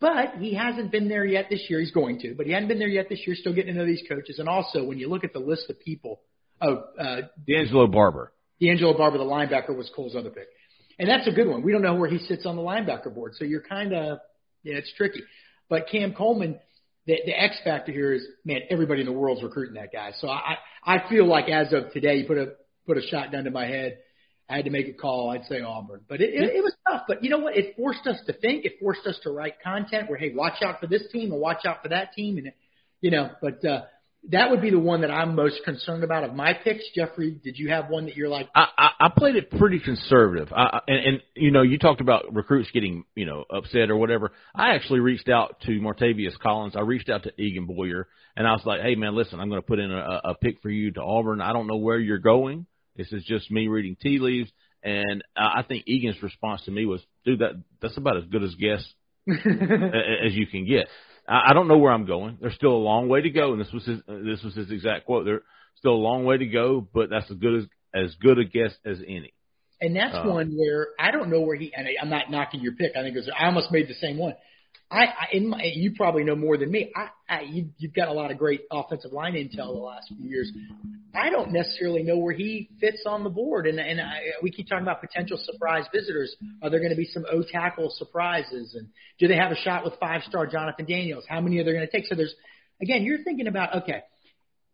But 0.01 0.37
he 0.38 0.55
hasn't 0.55 0.92
been 0.92 1.09
there 1.09 1.24
yet 1.24 1.46
this 1.51 1.64
year. 1.68 1.81
He's 1.81 1.90
going 1.90 2.20
to, 2.20 2.35
but 2.35 2.46
he 2.46 2.53
hasn't 2.53 2.68
been 2.68 2.79
there 2.79 2.88
yet 2.88 3.09
this 3.09 3.20
year. 3.27 3.35
Still 3.35 3.53
getting 3.53 3.74
to 3.74 3.81
know 3.81 3.87
these 3.87 4.05
coaches. 4.09 4.38
And 4.38 4.48
also, 4.48 4.85
when 4.85 4.98
you 4.98 5.09
look 5.09 5.24
at 5.24 5.33
the 5.33 5.40
list 5.40 5.68
of 5.70 5.81
people, 5.81 6.20
oh, 6.62 6.85
uh, 6.98 7.22
D'Angelo 7.46 7.88
Barber. 7.88 8.33
D'Angelo 8.61 8.96
Barber, 8.96 9.18
the 9.18 9.24
linebacker, 9.24 9.77
was 9.77 9.90
Cole's 9.96 10.14
other 10.14 10.31
pick. 10.31 10.46
And 11.01 11.09
that's 11.09 11.27
a 11.27 11.33
good 11.33 11.48
one. 11.48 11.62
We 11.62 11.72
don't 11.72 11.83
know 11.83 11.94
where 11.94 12.09
he 12.09 12.18
sits 12.18 12.46
on 12.46 12.55
the 12.55 12.62
linebacker 12.62 13.12
board. 13.12 13.35
So 13.37 13.44
you're 13.44 13.62
kind 13.62 13.92
of, 13.92 14.18
yeah, 14.62 14.75
it's 14.77 14.92
tricky. 14.97 15.23
But 15.68 15.88
Cam 15.90 16.14
Coleman, 16.14 16.59
the, 17.07 17.16
the 17.25 17.33
X 17.33 17.59
factor 17.64 17.92
here 17.92 18.12
is, 18.12 18.27
man, 18.44 18.61
everybody 18.71 19.01
in 19.01 19.07
the 19.07 19.12
world's 19.12 19.42
recruiting 19.42 19.75
that 19.75 19.92
guy. 19.92 20.12
So 20.21 20.29
I, 20.29 20.57
I 20.85 21.09
feel 21.09 21.27
like 21.27 21.49
as 21.49 21.73
of 21.73 21.92
today, 21.92 22.16
you 22.16 22.27
put 22.27 22.38
a, 22.38 22.53
put 22.87 22.97
a 22.99 23.03
shotgun 23.03 23.44
to 23.44 23.51
my 23.51 23.66
head. 23.66 23.99
I 24.51 24.57
had 24.57 24.64
to 24.64 24.71
make 24.71 24.88
a 24.88 24.94
call. 24.94 25.29
I'd 25.29 25.44
say 25.44 25.61
Auburn, 25.61 26.01
but 26.09 26.23
it, 26.23 26.31
it, 26.33 26.57
it 26.57 26.62
was 26.62 26.75
tough. 26.90 27.03
But 27.07 27.23
you 27.23 27.29
know 27.29 27.38
what? 27.38 27.57
It 27.57 27.77
forced 27.77 28.07
us 28.07 28.18
to 28.27 28.33
think. 28.33 28.64
It 28.64 28.77
forced 28.81 29.07
us 29.07 29.18
to 29.25 29.31
write 29.31 29.61
content 29.62 30.09
where, 30.09 30.18
hey, 30.18 30.33
watch 30.35 30.62
out 30.62 30.81
for 30.81 30.87
this 30.87 31.03
team 31.12 31.33
and 31.33 31.40
watch 31.40 31.66
out 31.66 31.83
for 31.83 31.90
that 31.90 32.14
team. 32.14 32.38
And, 32.38 32.47
it, 32.47 32.55
you 33.03 33.11
know, 33.11 33.31
but, 33.42 33.62
uh, 33.64 33.83
that 34.31 34.50
would 34.50 34.61
be 34.61 34.70
the 34.70 34.78
one 34.78 35.02
that 35.02 35.11
I'm 35.11 35.35
most 35.35 35.61
concerned 35.64 36.02
about 36.02 36.24
of 36.24 36.35
my 36.35 36.52
picks. 36.52 36.85
Jeffrey, 36.94 37.38
did 37.42 37.57
you 37.57 37.70
have 37.70 37.88
one 37.88 38.07
that 38.07 38.16
you're 38.16 38.28
like, 38.28 38.48
I, 38.54 38.66
I, 38.76 38.88
I 39.00 39.09
played 39.16 39.37
it 39.37 39.50
pretty 39.50 39.78
conservative. 39.78 40.52
I, 40.52 40.81
and, 40.87 41.07
and 41.07 41.22
you 41.35 41.50
know, 41.50 41.62
you 41.62 41.78
talked 41.78 42.00
about 42.00 42.35
recruits 42.35 42.70
getting 42.72 43.04
you 43.14 43.26
know 43.26 43.44
upset 43.50 43.90
or 43.90 43.96
whatever. 43.96 44.33
I 44.54 44.74
actually 44.74 45.00
reached 45.00 45.28
out 45.28 45.61
to 45.62 45.70
Martavius 45.72 46.38
Collins. 46.38 46.74
I 46.76 46.81
reached 46.81 47.09
out 47.09 47.22
to 47.24 47.40
Egan 47.40 47.66
Boyer, 47.66 48.09
and 48.37 48.46
I 48.46 48.52
was 48.52 48.62
like, 48.66 48.81
"Hey 48.81 48.96
man, 48.96 49.14
listen, 49.14 49.40
I'm 49.40 49.48
going 49.48 49.62
to 49.62 49.66
put 49.66 49.78
in 49.78 49.90
a, 49.90 50.20
a 50.24 50.35
pick 50.35 50.61
for 50.62 50.70
you 50.70 50.90
to 50.92 51.02
Auburn. 51.02 51.40
I 51.40 51.52
don't 51.52 51.66
know 51.66 51.76
where 51.76 51.98
you're 51.98 52.18
going. 52.18 52.66
This 52.96 53.12
is 53.12 53.24
just 53.24 53.50
me 53.50 53.68
reading 53.68 53.96
tea 54.00 54.18
leaves." 54.18 54.50
And 54.83 55.24
I 55.37 55.64
think 55.66 55.85
Egan's 55.87 56.22
response 56.22 56.62
to 56.64 56.70
me 56.70 56.87
was, 56.87 57.00
"Dude, 57.24 57.40
that 57.40 57.62
that's 57.81 57.96
about 57.96 58.16
as 58.16 58.24
good 58.24 58.42
as 58.42 58.54
guess 58.57 58.85
as 59.28 60.35
you 60.35 60.46
can 60.46 60.66
get." 60.66 60.88
I 61.29 61.51
I 61.51 61.53
don't 61.53 61.69
know 61.69 61.79
where 61.79 61.93
I'm 61.93 62.07
going. 62.07 62.38
There's 62.41 62.55
still 62.55 62.73
a 62.73 62.85
long 62.91 63.09
way 63.09 63.21
to 63.21 63.31
go, 63.31 63.53
and 63.53 63.61
this 63.61 63.73
was 63.73 63.85
his, 63.85 64.01
this 64.09 64.43
was 64.43 64.55
his 64.55 64.71
exact 64.71 65.07
quote. 65.07 65.25
There's 65.27 65.43
still 65.77 65.93
a 65.93 66.05
long 66.09 66.25
way 66.25 66.38
to 66.38 66.47
go, 66.47 66.87
but 66.93 67.11
that's 67.11 67.31
as 67.31 67.37
good 67.37 67.55
as 67.59 67.64
as 67.95 68.14
good 68.21 68.38
a 68.38 68.45
guess 68.45 68.73
as 68.85 68.99
any. 69.07 69.33
And 69.81 69.95
that's 69.95 70.14
Uh, 70.17 70.25
one 70.25 70.53
where 70.57 70.88
I 70.99 71.11
don't 71.12 71.31
know 71.31 71.41
where 71.41 71.57
he. 71.57 71.73
And 71.75 71.87
I- 71.87 71.97
I'm 72.03 72.11
not 72.11 72.31
knocking 72.31 72.61
your 72.61 72.73
pick. 72.73 72.97
I 72.97 73.03
think 73.03 73.14
it 73.14 73.19
was. 73.19 73.31
I 73.38 73.47
almost 73.47 73.71
made 73.71 73.87
the 73.88 73.95
same 73.95 74.19
one. 74.19 74.35
I, 74.90 75.04
I 75.04 75.26
in 75.33 75.48
my, 75.48 75.62
you 75.62 75.92
probably 75.94 76.24
know 76.24 76.37
more 76.37 76.57
than 76.57 76.70
me. 76.70 76.90
I, 76.96 77.09
I 77.28 77.40
you, 77.42 77.68
you've 77.76 77.92
got 77.92 78.09
a 78.09 78.12
lot 78.12 78.31
of 78.31 78.38
great 78.38 78.62
offensive 78.70 79.12
line 79.12 79.35
intel 79.35 79.74
the 79.74 79.81
last 79.81 80.09
few 80.09 80.28
years. 80.28 80.50
I 81.14 81.31
don't 81.31 81.52
necessarily 81.52 82.02
know 82.02 82.16
where 82.16 82.35
he 82.35 82.70
fits 82.81 83.02
on 83.07 83.22
the 83.22 83.31
board, 83.31 83.66
and 83.66 83.78
and 83.78 84.00
I, 84.00 84.20
we 84.42 84.50
keep 84.50 84.68
talking 84.68 84.85
about 84.85 85.02
potential 85.02 85.38
surprise 85.42 85.85
visitors. 85.92 86.35
Are 86.62 86.70
there 86.70 86.81
going 86.81 86.90
to 86.90 86.96
be 86.96 87.09
some 87.12 87.26
O 87.31 87.42
tackle 87.42 87.92
surprises, 87.96 88.74
and 88.74 88.88
do 89.18 89.28
they 89.28 89.37
have 89.37 89.52
a 89.52 89.57
shot 89.57 89.85
with 89.85 89.94
five 90.00 90.22
star 90.22 90.46
Jonathan 90.46 90.87
Daniels? 90.87 91.24
How 91.28 91.40
many 91.40 91.59
are 91.59 91.64
they 91.64 91.72
going 91.72 91.87
to 91.87 91.92
take? 91.92 92.07
So 92.07 92.14
there's 92.14 92.35
again, 92.81 93.04
you're 93.04 93.22
thinking 93.24 93.46
about 93.46 93.83
okay, 93.83 94.04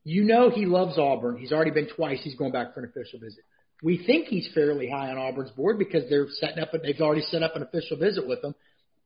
you 0.05 0.23
know 0.23 0.49
he 0.49 0.65
loves 0.65 0.97
Auburn. 0.97 1.39
He's 1.39 1.51
already 1.51 1.73
been 1.73 1.89
twice. 1.89 2.21
He's 2.23 2.37
going 2.37 2.53
back 2.53 2.73
for 2.73 2.81
an 2.81 2.89
official 2.89 3.19
visit. 3.19 3.43
We 3.83 4.05
think 4.07 4.29
he's 4.29 4.49
fairly 4.55 4.89
high 4.89 5.11
on 5.11 5.19
Auburn's 5.19 5.51
board 5.51 5.79
because 5.79 6.09
they're 6.09 6.29
setting 6.39 6.61
up. 6.61 6.71
They've 6.73 7.01
already 7.01 7.23
set 7.23 7.43
up 7.43 7.57
an 7.57 7.63
official 7.63 7.97
visit 7.97 8.29
with 8.29 8.45
him 8.45 8.55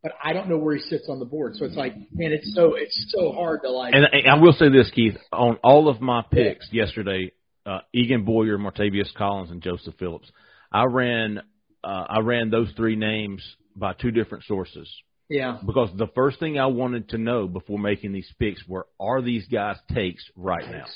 but 0.03 0.13
I 0.23 0.33
don't 0.33 0.49
know 0.49 0.59
where 0.59 0.77
he 0.77 0.83
sits 0.83 1.07
on 1.09 1.19
the 1.19 1.25
board. 1.25 1.57
So 1.57 1.65
it's 1.65 1.77
like, 1.77 1.95
man, 2.13 2.33
it's 2.33 2.55
so 2.55 2.75
it's 2.75 3.15
so 3.17 3.33
hard 3.33 3.63
to 3.63 3.71
like. 3.71 3.95
And 3.95 4.07
I 4.31 4.41
will 4.41 4.53
say 4.53 4.69
this, 4.69 4.91
Keith, 4.95 5.17
on 5.33 5.57
all 5.63 5.89
of 5.89 6.01
my 6.01 6.23
picks 6.31 6.69
yesterday, 6.73 7.33
uh, 7.67 7.81
Egan 7.93 8.25
Boyer, 8.25 8.59
Martavius 8.59 9.13
Collins, 9.15 9.51
and 9.51 9.63
Joseph 9.63 9.95
Phillips, 9.99 10.31
I 10.73 10.85
ran 10.85 11.41
uh, 11.83 12.05
I 12.09 12.21
ran 12.21 12.51
those 12.51 12.71
three 12.77 12.97
names 12.97 13.43
by 13.77 13.93
two 13.95 14.11
different 14.11 14.45
sources. 14.45 14.89
Yeah. 15.29 15.59
Because 15.65 15.91
the 15.97 16.09
first 16.15 16.39
thing 16.39 16.59
I 16.59 16.67
wanted 16.67 17.11
to 17.11 17.19
know 17.19 17.47
before 17.47 17.79
making 17.79 18.13
these 18.13 18.31
picks 18.39 18.67
were, 18.67 18.87
are 18.99 19.21
these 19.21 19.47
guys 19.47 19.77
takes 19.95 20.25
right 20.37 20.69
now? 20.71 20.87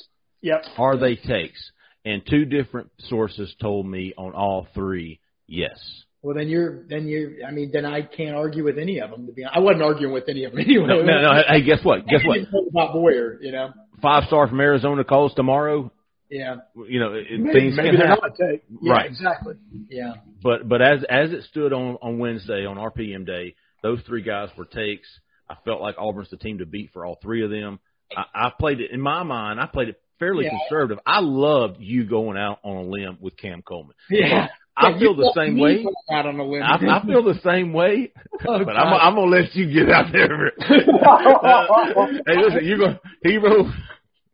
Yep. 0.41 0.65
Are 0.79 0.97
they 0.97 1.17
takes? 1.17 1.71
And 2.05 2.23
two 2.29 2.45
different 2.47 2.91
sources 2.99 3.55
told 3.61 3.87
me 3.87 4.12
on 4.17 4.33
all 4.33 4.67
three, 4.75 5.21
yes. 5.47 5.79
Well, 6.22 6.37
then 6.37 6.48
you're, 6.48 6.85
then 6.88 7.08
you're, 7.08 7.44
I 7.46 7.50
mean, 7.50 7.70
then 7.72 7.85
I 7.85 8.02
can't 8.02 8.37
argue 8.37 8.62
with 8.64 8.78
any 8.78 9.00
of 9.00 9.11
them. 9.11 9.26
To 9.26 9.32
be 9.32 9.42
honest. 9.44 9.56
I 9.56 9.61
wasn't 9.61 9.82
arguing 9.82 10.12
with 10.14 10.28
any 10.28 10.44
of 10.44 10.52
them 10.52 10.61
anyway. 10.64 10.87
No, 10.87 11.02
no, 11.02 11.20
no. 11.20 11.42
Hey, 11.48 11.62
guess 11.62 11.80
what? 11.82 12.06
Guess 12.06 12.20
what? 12.24 12.38
About 12.70 12.92
Boyer, 12.92 13.38
you 13.42 13.50
know. 13.52 13.72
Five 14.00 14.24
star 14.28 14.46
from 14.48 14.61
Arizona 14.61 15.02
calls 15.04 15.35
tomorrow. 15.35 15.92
Yeah. 16.30 16.56
You 16.88 17.00
know, 17.00 17.12
it, 17.14 17.26
Maybe, 17.38 17.52
things 17.52 17.76
maybe 17.76 17.90
can 17.90 17.98
they're 17.98 18.06
happen. 18.08 18.30
not 18.38 18.48
a 18.48 18.52
take. 18.52 18.62
Yeah, 18.80 18.92
Right. 18.92 19.06
Exactly. 19.11 19.54
Yeah. 19.90 20.14
But 20.42 20.68
but 20.68 20.80
as 20.80 21.04
as 21.08 21.30
it 21.32 21.44
stood 21.50 21.72
on 21.72 21.96
on 22.00 22.18
Wednesday 22.18 22.64
on 22.66 22.76
RPM 22.78 23.26
day, 23.26 23.54
those 23.82 24.00
three 24.06 24.22
guys 24.22 24.48
were 24.56 24.64
takes. 24.64 25.08
I 25.50 25.56
felt 25.64 25.80
like 25.82 25.96
Auburn's 25.98 26.30
the 26.30 26.37
team 26.38 26.58
to 26.58 26.66
beat 26.66 26.90
for 26.92 27.04
all 27.04 27.18
three 27.20 27.44
of 27.44 27.50
them. 27.50 27.80
I, 28.16 28.24
I 28.46 28.52
played 28.58 28.80
it 28.80 28.92
in 28.92 29.00
my 29.00 29.24
mind. 29.24 29.61
I 29.61 29.66
played 29.66 29.88
it 29.90 30.00
fairly 30.18 30.44
Yeah. 30.46 30.52
conservative. 30.68 31.00
I 31.04 31.18
loved 31.20 31.76
you 31.80 32.04
going 32.08 32.38
out 32.38 32.61
on 32.64 32.76
a 32.76 32.82
limb 32.82 33.18
with 33.20 33.37
Cam 33.37 33.61
Coleman. 33.61 33.94
Yeah. 34.08 34.48
I 34.76 34.98
feel 34.98 35.14
the 35.14 35.32
same 35.37 35.58
way. 35.58 35.85
Out 36.11 36.26
on 36.26 36.38
a 36.40 36.44
limb. 36.44 36.62
I, 36.62 36.76
I 36.76 37.04
feel 37.06 37.22
the 37.22 37.38
same 37.44 37.72
way, 37.72 38.12
Oh, 38.46 38.64
but 38.64 38.76
I'm, 38.76 38.92
I'm 38.94 39.14
gonna 39.14 39.30
let 39.30 39.54
you 39.54 39.72
get 39.72 39.90
out 39.92 40.06
there. 40.12 40.46
Uh, 40.46 40.52
hey, 42.26 42.37
listen, 42.37 42.61
you're 42.64 42.78
gonna 42.78 43.00
hero. 43.22 43.70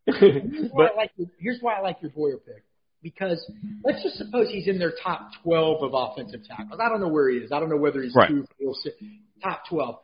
Here's 0.06 0.70
why, 0.70 0.84
But- 0.86 0.92
I 0.92 0.96
like 0.96 1.10
your, 1.16 1.28
here's 1.38 1.58
why 1.60 1.74
I 1.74 1.80
like 1.80 1.98
your 2.00 2.10
Boyer 2.12 2.36
pick. 2.38 2.64
Because 3.02 3.38
let's 3.84 4.02
just 4.02 4.16
suppose 4.16 4.48
he's 4.50 4.66
in 4.66 4.78
their 4.78 4.92
top 5.04 5.30
12 5.44 5.82
of 5.84 5.90
offensive 5.94 6.40
tackles. 6.44 6.80
I 6.82 6.88
don't 6.88 7.00
know 7.00 7.06
where 7.08 7.28
he 7.30 7.36
is. 7.38 7.52
I 7.52 7.60
don't 7.60 7.68
know 7.68 7.76
whether 7.76 8.02
he's 8.02 8.12
Right. 8.14 8.28
two, 8.28 8.44
four, 8.60 8.74
six, 8.82 8.96
top 9.42 9.62
12. 9.70 9.96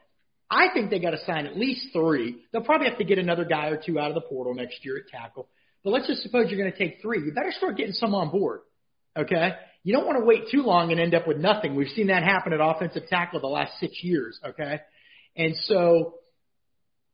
I 0.49 0.69
think 0.73 0.91
they 0.91 1.01
got 1.01 1.11
to 1.11 1.19
sign 1.27 1.47
at 1.47 1.59
least 1.59 1.89
three. 1.93 2.37
They'll 2.53 2.63
probably 2.63 2.89
have 2.89 2.99
to 2.99 3.05
get 3.05 3.19
another 3.19 3.45
guy 3.45 3.67
or 3.69 3.83
two 3.85 3.99
out 3.99 4.11
of 4.11 4.15
the 4.15 4.21
portal 4.21 4.55
next 4.55 4.85
year 4.85 4.97
at 4.97 5.09
tackle. 5.11 5.49
But 5.83 5.91
let's 5.91 6.07
just 6.07 6.23
suppose 6.23 6.51
you're 6.51 6.61
going 6.61 6.71
to 6.71 6.79
take 6.79 7.03
three. 7.03 7.19
You 7.25 7.33
better 7.33 7.51
start 7.51 7.77
getting 7.77 7.95
some 7.95 8.15
on 8.15 8.31
board. 8.31 8.61
Okay? 9.17 9.55
You 9.85 9.93
don't 9.95 10.07
want 10.07 10.19
to 10.19 10.25
wait 10.25 10.45
too 10.51 10.63
long 10.63 10.91
and 10.91 11.01
end 11.01 11.15
up 11.15 11.29
with 11.29 11.37
nothing. 11.37 11.75
We've 11.77 11.89
seen 11.95 12.07
that 12.09 12.23
happen 12.23 12.53
at 12.53 12.61
offensive 12.61 13.05
tackle 13.09 13.41
the 13.41 13.47
last 13.47 13.79
six 13.79 14.03
years. 14.03 14.39
Okay? 14.45 14.81
And 15.37 15.55
so 15.65 16.15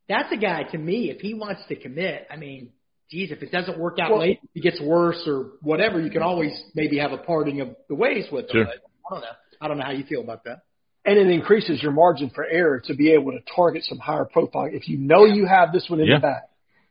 that's 0.07 0.31
a 0.31 0.37
guy 0.37 0.63
to 0.71 0.77
me, 0.77 1.09
if 1.11 1.19
he 1.19 1.33
wants 1.33 1.61
to 1.67 1.75
commit, 1.75 2.27
I 2.31 2.37
mean, 2.37 2.69
geez, 3.09 3.31
if 3.31 3.43
it 3.43 3.51
doesn't 3.51 3.77
work 3.77 3.97
out 3.99 4.11
Well- 4.11 4.19
late, 4.21 4.39
if 4.43 4.49
it 4.55 4.61
gets 4.61 4.81
worse 4.81 5.21
or 5.27 5.51
whatever, 5.61 5.99
you 6.01 6.09
can 6.09 6.21
always 6.21 6.51
maybe 6.73 6.97
have 6.97 7.11
a 7.11 7.17
parting 7.17 7.59
of 7.61 7.75
the 7.89 7.95
ways 7.95 8.25
with 8.31 8.45
him. 8.45 8.65
Sure. 8.65 8.67
I 8.67 9.13
don't 9.13 9.21
know. 9.21 9.27
I 9.59 9.67
don't 9.67 9.77
know 9.77 9.83
how 9.85 9.91
you 9.91 10.03
feel 10.05 10.21
about 10.21 10.45
that. 10.45 10.59
and 11.03 11.17
it 11.17 11.27
increases 11.31 11.81
your 11.81 11.91
margin 11.91 12.29
for 12.29 12.45
error 12.45 12.79
to 12.79 12.93
be 12.93 13.11
able 13.11 13.31
to 13.31 13.39
target 13.55 13.83
some 13.85 13.97
higher 13.97 14.23
profile. 14.23 14.69
If 14.71 14.87
you 14.87 14.99
know 14.99 15.25
you 15.25 15.47
have 15.47 15.73
this 15.73 15.89
one 15.89 15.99
in 15.99 16.05
Yeah. 16.05 16.17
the 16.17 16.21
back, 16.21 16.43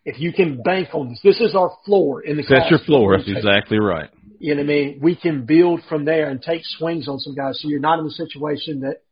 if 0.05 0.19
you 0.19 0.33
can 0.33 0.61
bank 0.63 0.89
on 0.95 1.11
this, 1.11 1.21
this 1.23 1.41
is 1.41 1.55
our 1.55 1.71
floor 1.85 2.21
in 2.21 2.37
the 2.37 2.43
That's 2.43 2.49
class. 2.49 2.71
your 2.71 2.81
floor. 2.81 3.17
That's 3.17 3.29
exactly 3.29 3.79
right. 3.79 4.11
You 4.43 4.55
know 4.55 4.63
what 4.63 4.71
I 4.71 4.75
mean? 4.75 4.99
We 5.03 5.17
can 5.17 5.45
build 5.45 5.83
from 5.87 6.07
there 6.07 6.31
and 6.31 6.41
take 6.41 6.63
swings 6.65 7.09
on 7.09 7.19
some 7.19 7.35
guys. 7.35 7.61
So 7.61 7.69
you're 7.69 7.79
not 7.79 7.99
in 7.99 8.07
a 8.07 8.11
situation 8.11 8.81
that, 8.81 9.03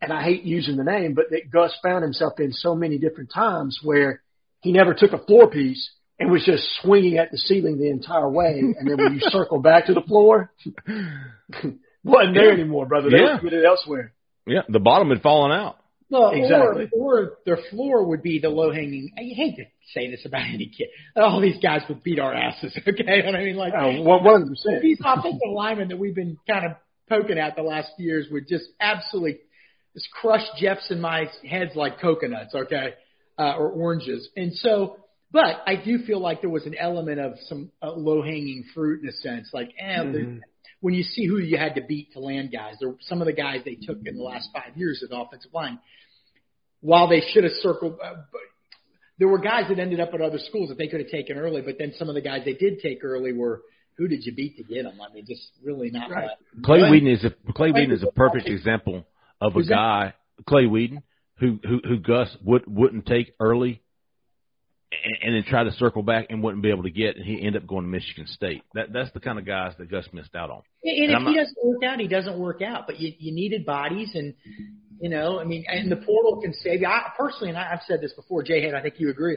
and 0.00 0.10
I 0.10 0.22
hate 0.22 0.42
using 0.44 0.76
the 0.78 0.84
name, 0.84 1.12
but 1.12 1.26
that 1.30 1.50
Gus 1.52 1.70
found 1.82 2.02
himself 2.02 2.40
in 2.40 2.50
so 2.52 2.74
many 2.74 2.96
different 2.96 3.30
times 3.30 3.78
where 3.82 4.22
he 4.62 4.72
never 4.72 4.94
took 4.94 5.12
a 5.12 5.18
floor 5.18 5.50
piece 5.50 5.90
and 6.18 6.30
was 6.32 6.44
just 6.46 6.64
swinging 6.80 7.18
at 7.18 7.30
the 7.30 7.36
ceiling 7.36 7.78
the 7.78 7.90
entire 7.90 8.28
way. 8.28 8.58
And 8.60 8.88
then 8.88 8.96
when 8.96 9.12
you 9.14 9.20
circle 9.30 9.60
back 9.60 9.86
to 9.86 9.92
the 9.94 10.00
floor, 10.00 10.50
wasn't 12.02 12.34
there 12.34 12.46
Yeah. 12.48 12.52
anymore, 12.54 12.86
brother. 12.86 13.10
They 13.10 13.18
Yeah. 13.18 13.34
were 13.34 13.38
committed 13.38 13.64
elsewhere. 13.66 14.14
Yeah, 14.46 14.62
the 14.66 14.80
bottom 14.80 15.10
had 15.10 15.20
fallen 15.20 15.52
out. 15.52 15.76
Well, 16.12 16.30
Exactly. 16.30 16.90
or, 16.92 17.22
or 17.22 17.32
their 17.46 17.58
floor 17.70 18.04
would 18.08 18.22
be 18.22 18.38
the 18.38 18.50
low 18.50 18.70
hanging. 18.70 19.10
I 19.18 19.22
hate 19.34 19.56
to 19.56 19.64
say 19.94 20.10
this 20.10 20.24
about 20.26 20.42
any 20.42 20.66
kid. 20.76 20.88
All 21.16 21.40
these 21.40 21.60
guys 21.62 21.80
would 21.88 22.02
beat 22.02 22.18
our 22.20 22.34
asses. 22.34 22.78
Okay, 22.86 23.22
and 23.26 23.36
I 23.36 23.40
mean 23.42 23.56
like 23.56 23.72
Oh, 23.76 24.02
one 24.02 24.22
hundred 24.22 24.48
percent. 24.50 24.82
these 24.82 24.98
offensive 25.04 25.40
linemen 25.50 25.88
that 25.88 25.98
we've 25.98 26.14
been 26.14 26.36
kind 26.46 26.66
of 26.66 26.72
poking 27.08 27.38
at 27.38 27.56
the 27.56 27.62
last 27.62 27.88
few 27.96 28.06
years 28.06 28.26
would 28.30 28.46
just 28.46 28.64
absolutely 28.80 29.38
just 29.94 30.08
crush 30.10 30.44
Jeffs 30.60 30.90
in 30.90 31.00
my 31.00 31.24
heads 31.48 31.72
like 31.74 32.00
coconuts, 32.00 32.54
okay, 32.54 32.94
uh, 33.38 33.54
or 33.56 33.68
oranges. 33.70 34.28
And 34.36 34.52
so, 34.54 34.96
but 35.32 35.62
I 35.66 35.76
do 35.76 35.98
feel 36.06 36.20
like 36.20 36.40
there 36.42 36.50
was 36.50 36.66
an 36.66 36.74
element 36.78 37.20
of 37.20 37.32
some 37.48 37.70
uh, 37.82 37.90
low 37.92 38.22
hanging 38.22 38.64
fruit 38.74 39.02
in 39.02 39.08
a 39.08 39.12
sense, 39.12 39.48
like 39.52 39.70
eh, 39.78 39.98
Mhm. 40.02 40.40
when 40.80 40.94
you 40.94 41.02
see 41.02 41.26
who 41.26 41.38
you 41.38 41.56
had 41.56 41.74
to 41.76 41.82
beat 41.82 42.12
to 42.12 42.20
land 42.20 42.50
guys, 42.52 42.74
there 42.80 42.94
some 43.02 43.20
of 43.22 43.26
the 43.26 43.32
guys 43.32 43.60
they 43.64 43.74
took 43.76 43.98
in 44.06 44.16
the 44.16 44.22
last 44.22 44.48
five 44.54 44.76
years 44.76 45.02
at 45.02 45.10
the 45.10 45.16
offensive 45.16 45.52
line, 45.54 45.78
while 46.82 47.08
they 47.08 47.22
should 47.32 47.44
have 47.44 47.54
circled. 47.62 47.94
Uh, 48.04 48.14
but 48.30 48.40
there 49.18 49.28
were 49.28 49.38
guys 49.38 49.64
that 49.70 49.78
ended 49.78 50.00
up 50.00 50.10
at 50.12 50.20
other 50.20 50.38
schools 50.38 50.68
that 50.68 50.76
they 50.78 50.88
could 50.88 51.00
have 51.00 51.08
taken 51.10 51.38
early, 51.38 51.62
but 51.62 51.76
then 51.78 51.92
some 51.98 52.08
of 52.10 52.14
the 52.14 52.20
guys 52.20 52.42
they 52.44 52.52
did 52.54 52.80
take 52.80 53.02
early 53.02 53.32
were 53.32 53.62
who 53.98 54.08
did 54.08 54.24
you 54.24 54.34
beat 54.34 54.56
to 54.56 54.62
get 54.64 54.84
them? 54.84 54.98
I 55.00 55.12
mean, 55.12 55.24
just 55.26 55.50
really 55.64 55.90
not. 55.90 56.10
Right. 56.10 56.24
much. 56.26 56.64
Clay 56.64 56.80
But- 56.80 56.90
Whedon 56.90 57.08
is 57.08 57.24
a 57.24 57.52
Clay 57.52 57.72
Whedon 57.72 57.92
is 57.92 58.02
a 58.02 58.10
perfect 58.12 58.48
example 58.48 59.06
of 59.40 59.52
a 59.52 59.54
Who's 59.54 59.68
that? 59.68 59.74
guy, 59.74 60.14
Clay 60.46 60.66
Whedon, 60.66 61.02
who 61.38 61.58
who 61.62 61.80
who 61.86 61.98
Gus 61.98 62.34
would 62.44 62.64
wouldn't 62.66 63.06
take 63.06 63.32
early, 63.38 63.82
and, 65.04 65.16
and 65.22 65.34
then 65.36 65.44
try 65.48 65.64
to 65.64 65.72
circle 65.72 66.02
back 66.02 66.26
and 66.30 66.42
wouldn't 66.42 66.62
be 66.62 66.70
able 66.70 66.84
to 66.84 66.90
get, 66.90 67.16
and 67.16 67.24
he 67.24 67.36
ended 67.44 67.62
up 67.62 67.68
going 67.68 67.84
to 67.84 67.88
Michigan 67.90 68.26
State. 68.26 68.62
That 68.74 68.92
that's 68.92 69.10
the 69.12 69.20
kind 69.20 69.38
of 69.38 69.44
guys 69.44 69.72
that 69.78 69.90
Gus 69.90 70.06
missed 70.12 70.34
out 70.34 70.50
on. 70.50 70.62
And 70.82 70.98
And 71.04 71.10
if 71.12 71.16
I'm 71.16 71.26
he 71.26 71.36
not- 71.36 71.42
doesn't 71.44 71.64
work 71.64 71.82
out, 71.84 72.00
he 72.00 72.08
doesn't 72.08 72.38
work 72.38 72.62
out. 72.62 72.86
But 72.86 72.98
you 72.98 73.12
you 73.18 73.32
needed 73.34 73.66
bodies, 73.66 74.10
and 74.14 74.34
you 75.02 75.08
know, 75.08 75.40
I 75.40 75.44
mean, 75.44 75.64
and 75.66 75.90
the 75.90 75.96
portal 75.96 76.40
can 76.40 76.54
save 76.54 76.80
you. 76.80 76.86
I 76.86 77.10
personally, 77.18 77.48
and 77.48 77.58
I, 77.58 77.72
I've 77.72 77.80
said 77.88 78.00
this 78.00 78.12
before, 78.12 78.44
Jay 78.44 78.62
Head, 78.62 78.74
I 78.74 78.80
think 78.82 78.94
you 78.98 79.10
agree. 79.10 79.36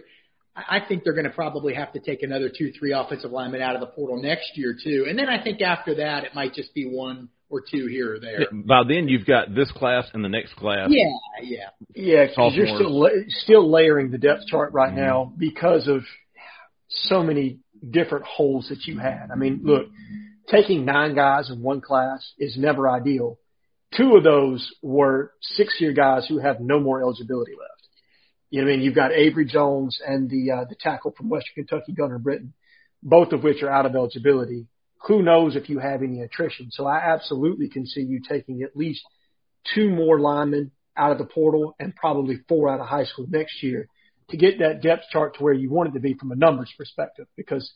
I 0.55 0.77
I 0.77 0.87
think 0.87 1.03
they're 1.03 1.13
going 1.13 1.25
to 1.25 1.31
probably 1.31 1.73
have 1.73 1.91
to 1.93 1.99
take 1.99 2.21
another 2.21 2.51
two, 2.55 2.71
three 2.77 2.93
offensive 2.93 3.31
linemen 3.31 3.61
out 3.63 3.73
of 3.73 3.81
the 3.81 3.87
portal 3.87 4.21
next 4.21 4.51
year 4.55 4.75
too. 4.81 5.07
And 5.09 5.17
then 5.17 5.27
I 5.27 5.43
think 5.43 5.61
after 5.63 5.95
that, 5.95 6.23
it 6.23 6.35
might 6.35 6.53
just 6.53 6.71
be 6.75 6.85
one 6.85 7.29
or 7.49 7.61
two 7.61 7.87
here 7.87 8.13
or 8.15 8.19
there. 8.19 8.45
By 8.53 8.83
then, 8.87 9.07
you've 9.07 9.25
got 9.25 9.55
this 9.55 9.71
class 9.71 10.07
and 10.13 10.23
the 10.23 10.29
next 10.29 10.55
class. 10.55 10.87
Yeah, 10.91 11.09
yeah. 11.41 11.69
Yeah, 11.95 12.25
because 12.27 12.53
you're 12.55 12.67
still 12.67 12.99
la- 13.01 13.09
still 13.29 13.69
layering 13.69 14.11
the 14.11 14.19
depth 14.19 14.45
chart 14.47 14.71
right 14.71 14.93
Mhm. 14.93 14.97
now 14.97 15.33
because 15.35 15.87
of 15.87 16.03
so 16.89 17.23
many 17.23 17.57
different 17.89 18.25
holes 18.25 18.69
that 18.69 18.85
you 18.85 18.99
had. 18.99 19.29
I 19.31 19.35
mean, 19.35 19.61
look, 19.63 19.87
taking 20.47 20.85
nine 20.85 21.15
guys 21.15 21.49
in 21.49 21.63
one 21.63 21.81
class 21.81 22.33
is 22.37 22.55
never 22.55 22.87
ideal. 22.87 23.39
Two 23.97 24.15
of 24.15 24.23
those 24.23 24.73
were 24.81 25.31
six-year 25.41 25.93
guys 25.93 26.25
who 26.27 26.39
have 26.39 26.59
no 26.59 26.79
more 26.79 27.01
eligibility 27.01 27.51
left. 27.51 27.87
You 28.49 28.61
know, 28.61 28.67
what 28.67 28.73
I 28.73 28.75
mean, 28.77 28.85
you've 28.85 28.95
got 28.95 29.11
Avery 29.11 29.45
Jones 29.45 29.99
and 30.05 30.29
the 30.29 30.51
uh, 30.51 30.65
the 30.69 30.75
tackle 30.79 31.11
from 31.11 31.29
Western 31.29 31.65
Kentucky, 31.65 31.93
Gunnar 31.93 32.19
Britton, 32.19 32.53
both 33.01 33.31
of 33.31 33.43
which 33.43 33.63
are 33.63 33.69
out 33.69 33.85
of 33.85 33.95
eligibility. 33.95 34.67
Who 35.07 35.21
knows 35.21 35.55
if 35.55 35.69
you 35.69 35.79
have 35.79 36.01
any 36.01 36.21
attrition? 36.21 36.69
So 36.71 36.85
I 36.85 36.97
absolutely 37.13 37.69
can 37.69 37.85
see 37.85 38.01
you 38.01 38.21
taking 38.27 38.63
at 38.63 38.75
least 38.75 39.01
two 39.73 39.89
more 39.89 40.19
linemen 40.19 40.71
out 40.97 41.11
of 41.11 41.17
the 41.17 41.25
portal 41.25 41.75
and 41.79 41.95
probably 41.95 42.39
four 42.47 42.69
out 42.69 42.79
of 42.79 42.87
high 42.87 43.05
school 43.05 43.27
next 43.29 43.61
year 43.61 43.87
to 44.29 44.37
get 44.37 44.59
that 44.59 44.81
depth 44.81 45.03
chart 45.11 45.35
to 45.35 45.43
where 45.43 45.53
you 45.53 45.69
want 45.69 45.89
it 45.89 45.93
to 45.93 45.99
be 45.99 46.15
from 46.15 46.31
a 46.31 46.35
numbers 46.35 46.73
perspective. 46.77 47.27
Because 47.35 47.71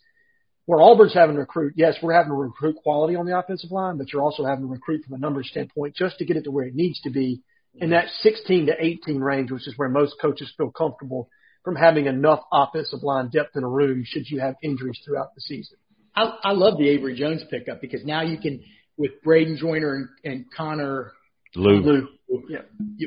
where 0.70 0.82
Auburn's 0.82 1.16
having 1.16 1.34
to 1.34 1.40
recruit, 1.40 1.74
yes, 1.76 1.96
we're 2.00 2.14
having 2.14 2.30
to 2.30 2.36
recruit 2.36 2.76
quality 2.76 3.16
on 3.16 3.26
the 3.26 3.36
offensive 3.36 3.72
line, 3.72 3.98
but 3.98 4.14
you're 4.14 4.22
also 4.22 4.46
having 4.46 4.66
to 4.66 4.72
recruit 4.72 5.04
from 5.04 5.16
a 5.16 5.18
numbers 5.18 5.48
standpoint 5.50 5.96
just 5.96 6.20
to 6.20 6.26
get 6.26 6.38
it 6.38 6.44
to 6.44 6.52
where 6.52 6.66
it 6.66 6.76
needs 6.76 7.02
to 7.02 7.10
be 7.10 7.42
in 7.74 7.90
that 7.90 8.06
16 8.22 8.68
to 8.68 8.74
18 8.80 9.20
range, 9.20 9.50
which 9.50 9.68
is 9.68 9.74
where 9.78 9.90
most 9.90 10.18
coaches 10.22 10.54
feel 10.58 10.70
comfortable 10.70 11.28
from 11.64 11.76
having 11.76 12.06
enough 12.06 12.42
offensive 12.54 13.02
line 13.02 13.30
depth 13.30 13.56
in 13.56 13.64
a 13.64 13.68
room 13.68 14.04
should 14.06 14.30
you 14.30 14.42
have 14.42 14.54
injuries 14.62 15.00
throughout 15.04 15.34
the 15.34 15.42
season. 15.42 15.76
I, 16.16 16.38
I 16.44 16.52
love 16.52 16.78
the 16.78 16.88
Avery 16.88 17.18
Jones 17.18 17.42
pickup 17.50 17.82
because 17.82 18.06
now 18.06 18.22
you 18.22 18.38
can, 18.38 18.64
with 18.96 19.24
Braden 19.24 19.58
Joyner 19.58 19.96
and, 19.96 20.08
and 20.24 20.46
Connor 20.56 21.14
Lew. 21.56 21.82
Lew. 21.82 22.08
Yeah. 22.48 22.60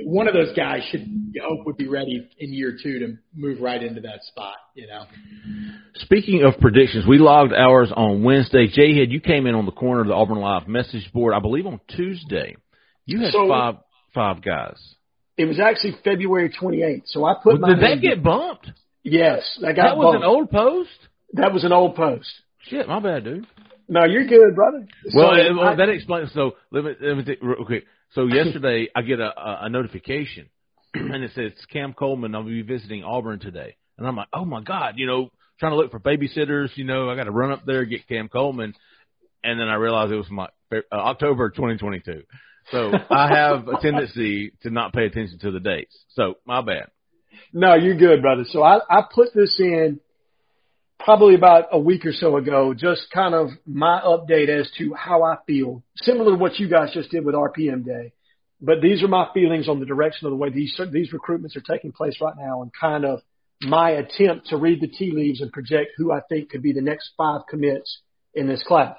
One 0.05 0.27
of 0.27 0.35
those 0.35 0.53
guys 0.57 0.81
should 0.91 1.07
you 1.07 1.43
hope 1.47 1.65
would 1.67 1.77
be 1.77 1.87
ready 1.87 2.29
in 2.39 2.53
year 2.53 2.77
two 2.83 2.99
to 2.99 3.17
move 3.35 3.61
right 3.61 3.81
into 3.83 4.01
that 4.01 4.23
spot. 4.25 4.55
You 4.75 4.89
know. 4.89 5.05
Speaking 5.97 6.43
of 6.43 6.61
predictions, 6.61 7.07
we 7.07 7.19
logged 7.19 7.53
ours 7.53 7.93
on 7.95 8.23
Wednesday. 8.25 8.67
Jay 8.67 8.95
Head, 8.99 9.13
you 9.13 9.21
came 9.21 9.47
in 9.47 9.55
on 9.55 9.65
the 9.65 9.73
corner 9.73 10.01
of 10.01 10.09
the 10.09 10.15
Auburn 10.15 10.39
Live 10.39 10.67
message 10.67 11.09
board, 11.13 11.35
I 11.35 11.41
believe 11.41 11.67
on 11.67 11.81
Tuesday. 11.89 12.57
You 13.07 13.21
had 13.21 13.33
So- 13.33 13.51
uh, 13.51 13.73
five 13.73 13.75
five 14.15 14.43
guys. 14.43 14.95
It 15.39 15.47
was 15.47 15.59
actually 15.59 15.93
February 16.05 16.51
28th. 16.51 17.03
So 17.07 17.25
I 17.25 17.35
put 17.43 17.55
Well, 17.55 17.63
my 17.63 17.69
did 17.75 17.81
that 17.83 18.01
get 18.03 18.23
bumped? 18.23 18.71
Yes, 19.03 19.59
I 19.67 19.73
got 19.73 19.83
That 19.85 19.97
was 19.97 20.15
an 20.17 20.23
old 20.25 20.51
post. 20.51 20.91
That 21.33 21.53
was 21.55 21.65
an 21.65 21.73
old 21.73 21.97
post. 21.97 22.29
Shit, 22.69 22.87
my 22.87 23.01
bad, 23.01 23.25
dude. 23.25 23.47
No, 23.89 24.05
you're 24.05 24.27
good, 24.27 24.55
brother. 24.55 24.87
Well, 25.15 25.35
So 25.37 25.55
well 25.57 25.69
I- 25.69 25.75
that 25.77 25.89
explains. 25.89 26.33
So 26.33 26.53
let 26.71 26.85
me 26.85 26.93
let 27.01 27.17
me 27.17 27.25
think 27.25 27.39
real 27.43 27.65
quick. 27.65 27.85
So 28.13 28.27
yesterday 28.33 28.89
I 28.95 29.03
get 29.03 29.21
a, 29.21 29.29
a, 29.39 29.59
a 29.63 29.69
notification, 29.69 30.49
and 30.95 31.23
it 31.23 31.33
says 31.35 31.53
Cam 31.73 31.93
Coleman. 31.93 32.35
I'll 32.35 32.45
be 32.45 32.63
visiting 32.63 33.05
Auburn 33.05 33.41
today, 33.41 33.77
and 33.99 34.07
I'm 34.07 34.17
like, 34.17 34.29
oh 34.33 34.45
my 34.45 34.63
god, 34.63 34.95
you 34.97 35.07
know, 35.07 35.31
trying 35.59 35.73
to 35.73 35.77
look 35.77 35.91
for 35.91 36.01
babysitters. 36.01 36.77
You 36.77 36.85
know, 36.85 37.11
I 37.11 37.17
got 37.17 37.25
to 37.25 37.31
run 37.31 37.53
up 37.53 37.65
there 37.67 37.85
get 37.85 38.07
Cam 38.09 38.29
Coleman, 38.29 38.75
and 39.45 39.61
then 39.61 39.69
I 39.69 39.75
realized 39.75 40.13
it 40.13 40.17
was 40.17 40.31
my 40.31 40.49
uh, 40.73 40.81
October 40.93 41.51
2022. 41.51 42.23
So 42.71 42.93
I 43.11 43.29
have 43.35 43.69
a 43.69 43.81
tendency 43.81 44.53
to 44.63 44.71
not 44.71 44.93
pay 44.93 45.07
attention 45.07 45.39
to 45.41 45.51
the 45.51 45.61
dates. 45.61 45.97
So 46.11 46.35
my 46.47 46.61
bad. 46.63 46.89
No, 47.53 47.75
you're 47.75 47.97
good, 47.97 48.23
brother. 48.23 48.45
So 48.47 48.63
I, 48.63 48.79
I 48.91 49.03
put 49.15 49.35
this 49.35 49.59
in 49.59 50.01
probably 51.05 51.35
about 51.35 51.69
a 51.73 51.79
week 51.79 52.07
or 52.07 52.13
so 52.13 52.37
ago, 52.37 52.75
just 52.75 53.11
kind 53.13 53.35
of 53.35 53.49
my 53.67 54.01
update 54.01 54.49
as 54.49 54.71
to 54.79 54.95
how 54.95 55.23
I 55.23 55.37
feel, 55.47 55.83
similar 55.97 56.33
to 56.33 56.37
what 56.37 56.59
you 56.59 56.69
guys 56.69 56.93
just 56.93 57.11
did 57.11 57.25
with 57.25 57.35
RPM 57.35 57.85
Day. 57.85 58.13
But 58.61 58.81
these 58.81 59.03
are 59.03 59.09
my 59.09 59.29
feelings 59.35 59.69
on 59.69 59.81
the 59.81 59.87
direction 59.87 60.27
of 60.27 60.31
the 60.31 60.37
way 60.37 60.51
these 60.51 60.81
these 60.93 61.13
recruitments 61.13 61.57
are 61.57 61.61
taking 61.61 61.93
place 61.93 62.19
right 62.21 62.35
now, 62.39 62.63
and 62.63 62.71
kind 62.79 63.05
of 63.05 63.21
my 63.61 63.91
attempt 63.91 64.49
to 64.49 64.57
read 64.57 64.81
the 64.81 64.89
tea 64.89 65.11
leaves 65.13 65.41
and 65.41 65.53
project 65.53 65.93
who 65.97 66.13
I 66.13 66.21
think 66.29 66.51
could 66.51 66.63
be 66.63 66.73
the 66.73 66.81
next 66.81 67.11
five 67.17 67.43
commits 67.49 68.01
in 68.35 68.47
this 68.47 68.63
class. 68.63 68.97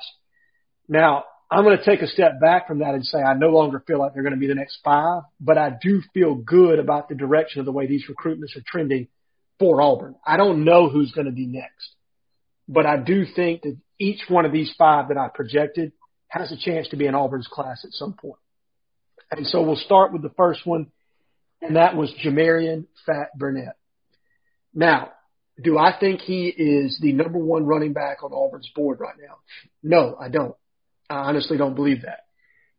Now, 0.87 1.23
I'm 1.49 1.63
going 1.63 1.77
to 1.77 1.85
take 1.85 2.01
a 2.01 2.07
step 2.07 2.41
back 2.41 2.67
from 2.67 2.79
that 2.79 2.93
and 2.95 3.05
say 3.05 3.19
I 3.19 3.35
no 3.35 3.49
longer 3.49 3.83
feel 3.85 3.99
like 3.99 4.13
they're 4.13 4.23
going 4.23 4.33
to 4.33 4.39
be 4.39 4.47
the 4.47 4.55
next 4.55 4.79
five, 4.83 5.23
but 5.39 5.57
I 5.57 5.71
do 5.81 6.01
feel 6.13 6.35
good 6.35 6.79
about 6.79 7.09
the 7.09 7.15
direction 7.15 7.59
of 7.59 7.65
the 7.65 7.71
way 7.71 7.87
these 7.87 8.05
recruitments 8.09 8.57
are 8.57 8.63
trending 8.65 9.07
for 9.59 9.81
Auburn. 9.81 10.15
I 10.25 10.37
don't 10.37 10.65
know 10.65 10.89
who's 10.89 11.11
going 11.11 11.27
to 11.27 11.31
be 11.31 11.45
next, 11.45 11.92
but 12.67 12.85
I 12.85 12.97
do 12.97 13.25
think 13.25 13.63
that 13.63 13.77
each 13.99 14.21
one 14.27 14.45
of 14.45 14.51
these 14.51 14.73
five 14.77 15.09
that 15.09 15.17
I 15.17 15.29
projected 15.33 15.91
has 16.27 16.51
a 16.51 16.57
chance 16.57 16.87
to 16.89 16.97
be 16.97 17.05
in 17.05 17.15
Auburn's 17.15 17.47
class 17.47 17.83
at 17.85 17.91
some 17.91 18.13
point. 18.13 18.39
And 19.31 19.45
so 19.47 19.61
we'll 19.61 19.75
start 19.75 20.13
with 20.13 20.21
the 20.21 20.33
first 20.37 20.65
one, 20.65 20.87
and 21.61 21.75
that 21.75 21.95
was 21.95 22.13
Jamarian 22.23 22.85
Fat 23.05 23.29
Burnett. 23.37 23.75
Now, 24.73 25.11
do 25.61 25.77
I 25.77 25.97
think 25.99 26.21
he 26.21 26.47
is 26.47 26.97
the 27.01 27.13
number 27.13 27.37
one 27.37 27.65
running 27.65 27.93
back 27.93 28.23
on 28.23 28.31
Auburn's 28.31 28.69
board 28.75 28.99
right 28.99 29.15
now? 29.19 29.37
No, 29.83 30.15
I 30.19 30.29
don't. 30.29 30.55
I 31.09 31.15
honestly 31.15 31.57
don't 31.57 31.75
believe 31.75 32.01
that. 32.03 32.21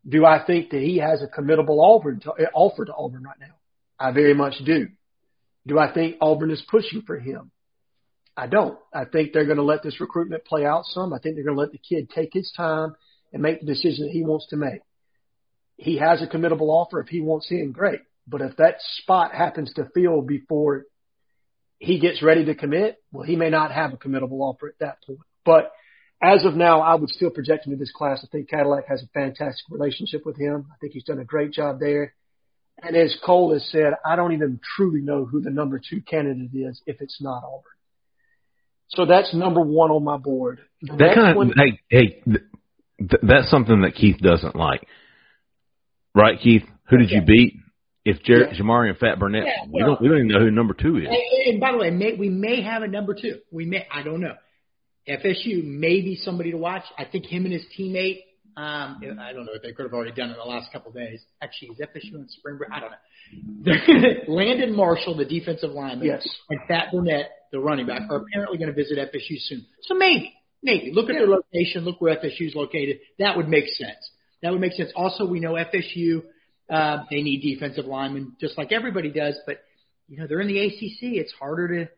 Do 0.07 0.25
I 0.25 0.45
think 0.45 0.71
that 0.71 0.81
he 0.81 0.99
has 0.99 1.23
a 1.23 1.41
committable 1.41 1.83
Auburn 1.83 2.21
to, 2.21 2.31
offer 2.53 2.85
to 2.85 2.95
Auburn 2.95 3.23
right 3.23 3.39
now? 3.41 3.55
I 3.99 4.13
very 4.13 4.35
much 4.35 4.55
do. 4.65 4.89
Do 5.67 5.79
I 5.79 5.93
think 5.93 6.17
Auburn 6.21 6.51
is 6.51 6.63
pushing 6.69 7.03
for 7.03 7.19
him? 7.19 7.51
I 8.37 8.47
don't. 8.47 8.79
I 8.93 9.05
think 9.05 9.33
they're 9.33 9.45
going 9.45 9.59
to 9.59 9.63
let 9.63 9.83
this 9.83 10.01
recruitment 10.01 10.45
play 10.45 10.65
out 10.67 10.85
some. 10.87 11.13
I 11.13 11.19
think 11.19 11.37
they're 11.37 11.45
going 11.45 11.57
to 11.57 11.61
let 11.63 11.73
the 11.73 11.79
kid 11.79 12.11
take 12.11 12.31
his 12.33 12.53
time 12.57 12.95
and 13.33 13.43
make 13.43 13.61
the 13.61 13.67
decision 13.67 14.07
that 14.07 14.13
he 14.13 14.25
wants 14.25 14.47
to 14.49 14.57
make. 14.57 14.81
He 15.77 15.99
has 15.99 16.23
a 16.23 16.27
committable 16.27 16.69
offer. 16.69 17.01
If 17.01 17.09
he 17.09 17.21
wants 17.21 17.51
in, 17.51 17.73
great. 17.73 18.01
But 18.27 18.41
if 18.41 18.57
that 18.57 18.77
spot 18.99 19.35
happens 19.35 19.73
to 19.75 19.89
fill 19.95 20.23
before 20.23 20.85
he 21.79 21.99
gets 22.01 22.23
ready 22.23 22.45
to 22.47 22.55
commit, 22.55 22.97
well, 23.13 23.25
he 23.25 23.37
may 23.37 23.51
not 23.51 23.71
have 23.71 23.93
a 23.93 23.97
committable 23.97 24.41
offer 24.41 24.69
at 24.69 24.79
that 24.81 24.99
point. 25.07 25.21
But 25.45 25.73
as 26.23 26.45
of 26.45 26.55
now, 26.55 26.81
I 26.81 26.95
would 26.95 27.11
still 27.11 27.31
project 27.31 27.67
him 27.67 27.73
to 27.73 27.79
this 27.79 27.93
class. 27.93 28.25
I 28.25 28.29
think 28.29 28.49
Cadillac 28.49 28.87
has 28.89 29.03
a 29.03 29.09
fantastic 29.09 29.67
relationship 29.69 30.25
with 30.25 30.39
him. 30.39 30.67
I 30.73 30.77
think 30.81 30.93
he's 30.93 31.05
done 31.05 31.19
a 31.19 31.25
great 31.25 31.53
job 31.53 31.79
there. 31.81 32.15
And 32.83 32.97
as 32.97 33.17
Cole 33.25 33.53
has 33.53 33.69
said, 33.71 33.93
I 34.05 34.17
don't 34.17 34.33
even 34.33 34.61
truly 34.77 35.01
know 35.01 35.25
who 35.25 35.41
the 35.41 35.51
number 35.51 35.79
two 35.79 36.01
candidate 36.01 36.51
is 36.55 36.81
if 36.87 37.01
it's 37.01 37.21
not 37.21 37.45
Auburn. 37.45 37.74
So 38.89 39.07
that's 39.07 39.33
number 39.35 39.61
one 39.61 39.91
on 39.91 40.05
my 40.05 40.17
board. 40.17 40.61
The 40.83 40.93
That 40.93 40.99
next 40.99 41.15
kind 41.15 41.37
one- 41.37 41.51
of 41.51 41.57
hey 41.57 41.81
hey, 41.89 42.07
th- 42.25 42.41
th- 42.99 43.23
that's 43.23 43.51
something 43.51 43.83
that 43.83 43.95
Keith 43.95 44.19
doesn't 44.19 44.55
like, 44.57 44.87
right? 46.15 46.39
Keith, 46.41 46.63
who 46.89 46.99
did 46.99 47.11
you 47.11 47.23
beat? 47.23 47.55
If 48.05 48.23
Jer- 48.23 48.51
Yeah. 48.53 48.59
Jamarian 48.61 48.99
Fat 48.99 49.19
Burnett, 49.19 49.47
Yeah, 49.47 49.65
we 49.73 49.81
don't 49.81 49.99
we 50.01 50.09
don't 50.09 50.19
even 50.19 50.29
know 50.29 50.41
who 50.41 50.51
number 50.51 50.75
two 50.75 50.99
is. 50.99 51.07
And, 51.09 51.17
and 51.53 51.61
by 51.61 51.73
the 51.73 51.79
way, 51.79 51.91
may, 51.91 52.13
we 52.15 52.29
may 52.29 52.61
have 52.61 52.83
a 52.83 52.89
number 52.89 53.15
two. 53.15 53.39
We 53.51 53.65
may. 53.65 53.87
I 53.91 54.03
don't 54.03 54.21
know. 54.21 54.35
FSU 55.09 55.65
may 55.65 56.01
be 56.03 56.17
somebody 56.17 56.51
to 56.51 56.59
watch. 56.59 56.85
I 56.99 57.05
think 57.05 57.25
him 57.27 57.45
and 57.45 57.53
his 57.55 57.65
teammate. 57.79 58.21
Um, 58.57 59.01
I 59.21 59.33
don't 59.33 59.47
know 59.47 59.53
if 59.55 59.63
they 59.63 59.73
could 59.73 59.85
have 59.85 59.93
already 59.95 60.13
done 60.13 60.29
it 60.29 60.35
in 60.35 60.39
the 60.39 60.45
last 60.45 60.71
couple 60.73 60.91
of 60.91 60.95
days. 60.97 61.21
Actually, 61.43 61.69
is 61.71 61.81
FSU 61.81 62.15
in 62.15 62.29
spring 62.29 62.57
break? 62.59 62.71
I 62.71 62.81
don't 62.81 62.93
know. 63.67 64.13
Landon 64.29 64.77
Marshall, 64.77 65.17
the 65.17 65.25
defensive 65.25 65.71
lineman, 65.73 66.07
Yes. 66.07 66.29
and 66.51 66.61
Fat 66.69 66.93
Burnett, 66.93 67.31
the 67.55 67.61
running 67.61 67.87
back, 67.87 68.03
are 68.11 68.17
apparently 68.17 68.59
going 68.59 68.69
to 68.69 68.75
visit 68.75 68.99
FSU 68.99 69.39
soon. 69.39 69.67
So 69.83 69.95
maybe, 69.95 70.35
maybe 70.63 70.91
look 70.93 71.09
at 71.09 71.15
their 71.15 71.27
location. 71.27 71.85
Look 71.85 72.01
where 72.01 72.17
FSU 72.17 72.49
is 72.49 72.55
located. 72.55 72.99
That 73.19 73.37
would 73.37 73.49
make 73.49 73.69
sense. 73.69 74.11
That 74.43 74.53
would 74.53 74.61
make 74.61 74.73
sense. 74.73 74.91
Also, 74.95 75.27
we 75.27 75.41
know 75.41 75.53
FSU. 75.55 76.23
Uh, 76.69 77.05
they 77.11 77.23
need 77.23 77.43
defensive 77.43 77.85
linemen 77.85 78.37
just 78.41 78.57
like 78.57 78.73
everybody 78.73 79.11
does, 79.11 79.39
but 79.47 79.59
you 80.09 80.19
know 80.19 80.27
they're 80.27 80.41
in 80.41 80.49
the 80.49 80.59
ACC. 80.59 81.15
It's 81.17 81.33
harder 81.33 81.69
to 81.69 81.91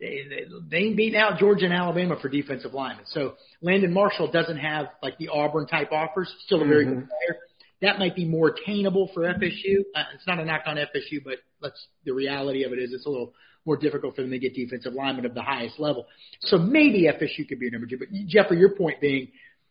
they 0.00 0.22
they, 0.28 0.44
they 0.70 0.76
ain't 0.78 0.96
beating 0.96 1.18
out 1.18 1.38
Georgia 1.38 1.64
and 1.64 1.74
Alabama 1.74 2.16
for 2.20 2.28
defensive 2.28 2.74
linemen. 2.74 3.04
So 3.08 3.34
Landon 3.60 3.92
Marshall 3.92 4.30
doesn't 4.30 4.58
have 4.58 4.86
like 5.02 5.18
the 5.18 5.28
Auburn 5.28 5.66
type 5.66 5.92
offers. 5.92 6.32
Still 6.46 6.62
a 6.62 6.66
very 6.66 6.84
good 6.84 7.08
player. 7.08 7.38
That 7.82 7.98
might 7.98 8.16
be 8.16 8.24
more 8.24 8.48
attainable 8.48 9.10
for 9.12 9.22
FSU. 9.22 9.80
Uh, 9.94 10.04
it's 10.14 10.26
not 10.26 10.38
a 10.38 10.44
knock 10.44 10.62
on 10.66 10.76
FSU, 10.76 11.22
but 11.24 11.38
let's 11.64 11.86
the 12.04 12.12
reality 12.12 12.62
of 12.62 12.72
it 12.72 12.78
is 12.78 12.92
it's 12.92 13.06
a 13.06 13.08
little 13.08 13.34
more 13.66 13.76
difficult 13.76 14.14
for 14.14 14.22
them 14.22 14.30
to 14.30 14.38
get 14.38 14.54
defensive 14.54 14.92
linemen 14.92 15.24
of 15.24 15.34
the 15.34 15.42
highest 15.42 15.80
level. 15.80 16.06
So 16.42 16.58
maybe 16.58 17.08
FSU 17.10 17.48
could 17.48 17.58
be 17.58 17.68
a 17.68 17.70
number 17.70 17.86
two. 17.86 17.98
But 17.98 18.08
Jeffrey, 18.26 18.58
your 18.58 18.76
point 18.76 19.00
being, 19.00 19.28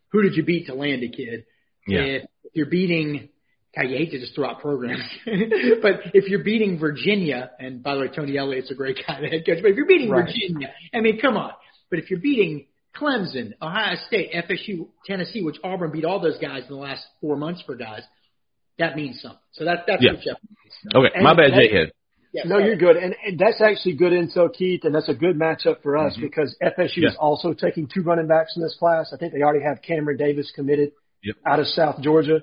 who 0.10 0.24
did 0.24 0.36
you 0.36 0.44
beat 0.44 0.66
to 0.66 0.74
land 0.74 1.04
a 1.04 1.10
kid? 1.10 1.46
Yeah. 1.88 2.00
If 2.00 2.30
you're 2.54 2.66
beating 2.66 3.30
God, 3.76 3.90
you 3.90 3.98
hate 3.98 4.12
to 4.12 4.20
just 4.20 4.36
throw 4.36 4.48
out 4.48 4.62
programs, 4.62 5.02
but 5.26 6.02
if 6.14 6.30
you're 6.30 6.44
beating 6.44 6.78
Virginia, 6.78 7.50
and 7.60 7.82
by 7.82 7.96
the 7.96 8.02
way, 8.02 8.08
Tony 8.16 8.38
Elliott's 8.38 8.70
a 8.70 8.76
great 8.76 8.98
guy, 9.08 9.20
the 9.22 9.28
head 9.28 9.46
coach. 9.46 9.64
But 9.64 9.72
if 9.72 9.78
you're 9.78 9.88
beating 9.88 10.10
Right. 10.10 10.26
Virginia, 10.26 10.70
I 10.94 11.02
mean, 11.02 11.20
come 11.20 11.38
on. 11.38 11.54
But 11.90 12.00
if 12.00 12.12
you're 12.12 12.20
beating 12.20 12.68
Clemson, 12.96 13.54
Ohio 13.62 13.96
State, 14.08 14.32
FSU, 14.32 14.90
Tennessee, 15.06 15.42
which 15.42 15.58
Auburn 15.64 15.92
beat 15.92 16.06
all 16.06 16.20
those 16.20 16.38
guys 16.38 16.64
in 16.70 16.70
the 16.70 16.82
last 16.82 17.04
four 17.20 17.36
months 17.36 17.64
for 17.66 17.76
guys, 17.76 18.04
that 18.80 18.96
means 18.96 19.22
something. 19.22 19.40
So 19.54 19.66
that, 19.66 19.86
that's 19.88 20.02
Yeah. 20.04 20.12
what 20.14 20.22
Jeff 20.22 20.38
means. 20.44 20.96
Okay, 20.96 21.12
And 21.16 21.24
my 21.24 21.34
bad, 21.34 21.52
that- 21.52 21.58
Jay 21.60 21.72
Head. 21.72 21.92
Yeah, 22.34 22.44
No, 22.46 22.58
you're 22.58 22.76
good. 22.78 22.96
And, 22.98 23.16
and 23.28 23.38
that's 23.38 23.62
actually 23.62 23.94
good 23.94 24.12
intel, 24.12 24.52
Keith, 24.52 24.86
and 24.86 24.96
that's 24.96 25.08
a 25.08 25.14
good 25.14 25.38
matchup 25.38 25.84
for 25.84 25.96
us 25.98 26.18
because 26.20 26.58
FSU 26.64 27.06
is 27.06 27.16
also 27.20 27.54
taking 27.54 27.88
two 27.88 28.02
running 28.02 28.26
backs 28.28 28.56
in 28.56 28.64
this 28.64 28.76
class. 28.80 29.14
I 29.14 29.18
think 29.18 29.34
they 29.34 29.44
already 29.44 29.64
have 29.64 29.84
Cameron 29.84 30.18
Davis 30.18 30.52
committed 30.56 30.94
Yep. 31.24 31.36
out 31.46 31.60
of 31.60 31.68
South 31.68 32.02
Georgia. 32.02 32.42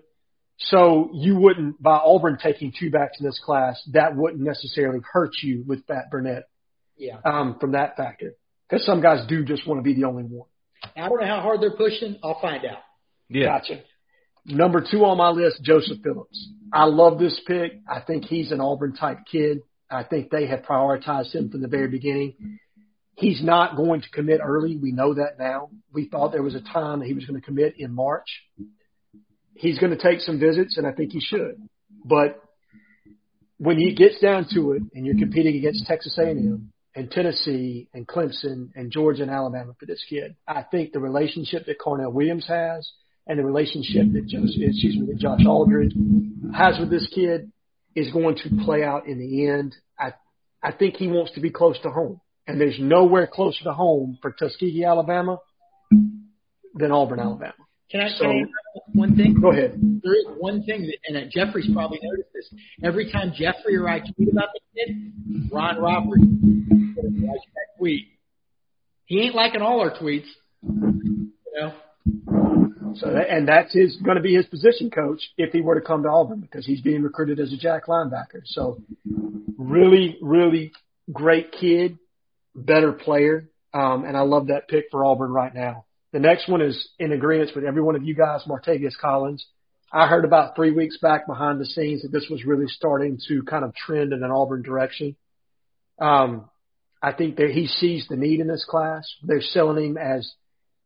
So 0.58 1.10
you 1.12 1.34
wouldn't, 1.36 1.82
by 1.82 1.96
Auburn 1.96 2.38
taking 2.40 2.72
two 2.78 2.90
backs 2.92 3.18
in 3.18 3.26
this 3.26 3.40
class, 3.44 3.82
that 3.92 4.14
wouldn't 4.14 4.40
necessarily 4.42 5.00
hurt 5.12 5.32
you 5.42 5.64
with 5.66 5.84
Fat 5.86 6.08
Burnett 6.10 6.44
yeah. 6.96 7.16
um, 7.24 7.58
from 7.58 7.72
that 7.72 7.96
factor. 7.96 8.34
Because 8.68 8.86
some 8.86 9.00
guys 9.00 9.26
do 9.26 9.44
just 9.44 9.66
want 9.66 9.78
to 9.78 9.82
be 9.82 9.94
the 9.94 10.04
only 10.04 10.22
one. 10.22 10.46
I 10.96 11.08
don't 11.08 11.20
know 11.20 11.26
how 11.26 11.40
hard 11.40 11.60
they're 11.60 11.76
pushing. 11.76 12.16
I'll 12.22 12.40
find 12.40 12.64
out. 12.64 12.78
Yeah. 13.28 13.46
Gotcha. 13.46 13.80
Number 14.46 14.84
two 14.88 15.04
on 15.04 15.18
my 15.18 15.30
list, 15.30 15.62
Joseph 15.62 15.98
Phillips. 16.02 16.48
I 16.72 16.84
love 16.84 17.18
this 17.18 17.40
pick. 17.46 17.80
I 17.88 18.00
think 18.00 18.24
he's 18.24 18.52
an 18.52 18.60
Auburn 18.60 18.94
type 18.94 19.18
kid. 19.30 19.60
I 19.90 20.04
think 20.04 20.30
they 20.30 20.46
have 20.46 20.60
prioritized 20.60 21.34
him 21.34 21.50
from 21.50 21.62
the 21.62 21.68
very 21.68 21.88
beginning. 21.88 22.58
He's 23.16 23.42
not 23.42 23.76
going 23.76 24.02
to 24.02 24.10
commit 24.10 24.40
early. 24.42 24.76
We 24.76 24.92
know 24.92 25.14
that 25.14 25.38
now. 25.38 25.70
We 25.92 26.08
thought 26.08 26.32
there 26.32 26.42
was 26.42 26.54
a 26.54 26.60
time 26.60 27.00
that 27.00 27.06
he 27.06 27.12
was 27.12 27.26
going 27.26 27.40
to 27.40 27.44
commit 27.44 27.74
in 27.78 27.92
March. 27.92 28.28
He's 29.54 29.78
going 29.78 29.96
to 29.96 30.02
take 30.02 30.20
some 30.20 30.38
visits, 30.38 30.78
and 30.78 30.86
I 30.86 30.92
think 30.92 31.12
he 31.12 31.20
should. 31.20 31.56
But 32.04 32.40
when 33.58 33.76
he 33.76 33.94
gets 33.94 34.18
down 34.20 34.46
to 34.54 34.72
it, 34.72 34.82
and 34.94 35.04
you're 35.04 35.18
competing 35.18 35.56
against 35.56 35.86
Texas 35.86 36.16
A&M 36.18 36.72
and 36.94 37.10
Tennessee 37.10 37.88
and 37.92 38.06
Clemson 38.06 38.70
and 38.74 38.90
Georgia 38.90 39.22
and 39.22 39.30
Alabama 39.30 39.74
for 39.78 39.84
this 39.84 40.02
kid, 40.08 40.34
I 40.48 40.62
think 40.62 40.92
the 40.92 41.00
relationship 41.00 41.66
that 41.66 41.78
Carnell 41.78 42.12
Williams 42.12 42.46
has 42.46 42.90
and 43.26 43.38
the 43.38 43.44
relationship 43.44 44.12
that 44.12 44.26
Josh, 44.26 44.50
excuse 44.56 44.96
me, 44.96 45.06
that 45.06 45.18
Josh 45.18 45.40
Aldridge 45.46 45.92
has 46.54 46.78
with 46.78 46.90
this 46.90 47.06
kid 47.14 47.52
is 47.94 48.12
going 48.12 48.36
to 48.36 48.64
play 48.64 48.82
out 48.82 49.06
in 49.06 49.18
the 49.18 49.46
end. 49.48 49.74
I 49.98 50.12
I 50.62 50.72
think 50.72 50.96
he 50.96 51.08
wants 51.08 51.32
to 51.34 51.40
be 51.40 51.50
close 51.50 51.78
to 51.82 51.90
home, 51.90 52.20
and 52.46 52.60
there's 52.60 52.78
nowhere 52.78 53.26
closer 53.26 53.64
to 53.64 53.72
home 53.72 54.18
for 54.20 54.32
Tuskegee, 54.32 54.84
Alabama, 54.84 55.38
than 56.74 56.90
Auburn, 56.92 57.20
Alabama. 57.20 57.54
Can 57.90 58.00
I, 58.02 58.08
So- 58.10 58.24
can 58.24 58.48
one 58.92 59.16
thing? 59.16 59.34
Go 59.40 59.50
ahead. 59.50 59.78
There 60.02 60.14
is 60.14 60.26
one 60.38 60.62
thing 60.62 60.82
that, 60.82 60.96
and 61.08 61.16
uh, 61.16 61.30
Jeffrey's 61.30 61.68
probably 61.72 61.98
noticed 62.02 62.28
this. 62.32 62.52
Every 62.84 63.10
time 63.10 63.32
Jeffrey 63.36 63.76
or 63.76 63.88
I 63.88 64.00
tweet 64.00 64.30
about 64.32 64.48
the 64.54 64.60
kid, 64.74 65.50
Ron 65.52 65.78
Roberts 65.80 66.22
that 66.22 67.38
tweet. 67.78 68.06
He 69.06 69.20
ain't 69.22 69.34
liking 69.34 69.60
all 69.62 69.80
our 69.80 69.90
tweets. 69.90 70.26
You 70.62 71.32
know. 71.56 71.72
So, 72.06 73.08
and 73.08 73.46
that's 73.46 73.72
his 73.72 73.96
going 73.96 74.16
to 74.16 74.22
be 74.22 74.34
his 74.34 74.46
position 74.46 74.90
coach 74.90 75.22
if 75.36 75.52
he 75.52 75.60
were 75.60 75.78
to 75.78 75.86
come 75.86 76.02
to 76.02 76.08
Auburn 76.08 76.40
because 76.40 76.66
he's 76.66 76.80
being 76.80 77.02
recruited 77.02 77.38
as 77.38 77.52
a 77.52 77.56
jack 77.56 77.86
linebacker. 77.86 78.42
So, 78.44 78.82
really, 79.56 80.18
really 80.20 80.72
great 81.12 81.52
kid, 81.52 81.98
better 82.54 82.92
player, 82.92 83.48
um, 83.72 84.04
and 84.04 84.16
I 84.16 84.22
love 84.22 84.48
that 84.48 84.68
pick 84.68 84.86
for 84.90 85.04
Auburn 85.04 85.30
right 85.30 85.54
now. 85.54 85.84
The 86.12 86.18
next 86.18 86.48
one 86.48 86.60
is 86.60 86.88
in 86.98 87.12
agreement 87.12 87.50
with 87.54 87.64
every 87.64 87.82
one 87.82 87.94
of 87.94 88.02
you 88.02 88.14
guys, 88.14 88.42
Martavius 88.48 88.96
Collins. 89.00 89.46
I 89.92 90.06
heard 90.06 90.24
about 90.24 90.56
three 90.56 90.70
weeks 90.70 90.98
back 90.98 91.26
behind 91.26 91.60
the 91.60 91.66
scenes 91.66 92.02
that 92.02 92.12
this 92.12 92.26
was 92.30 92.44
really 92.44 92.66
starting 92.68 93.18
to 93.28 93.42
kind 93.42 93.64
of 93.64 93.74
trend 93.74 94.12
in 94.12 94.22
an 94.22 94.30
Auburn 94.30 94.62
direction. 94.62 95.16
Um, 96.00 96.48
I 97.02 97.12
think 97.12 97.36
that 97.36 97.50
he 97.50 97.66
sees 97.66 98.06
the 98.08 98.16
need 98.16 98.40
in 98.40 98.46
this 98.46 98.64
class. 98.68 99.08
They're 99.22 99.40
selling 99.40 99.84
him 99.84 99.96
as 99.96 100.32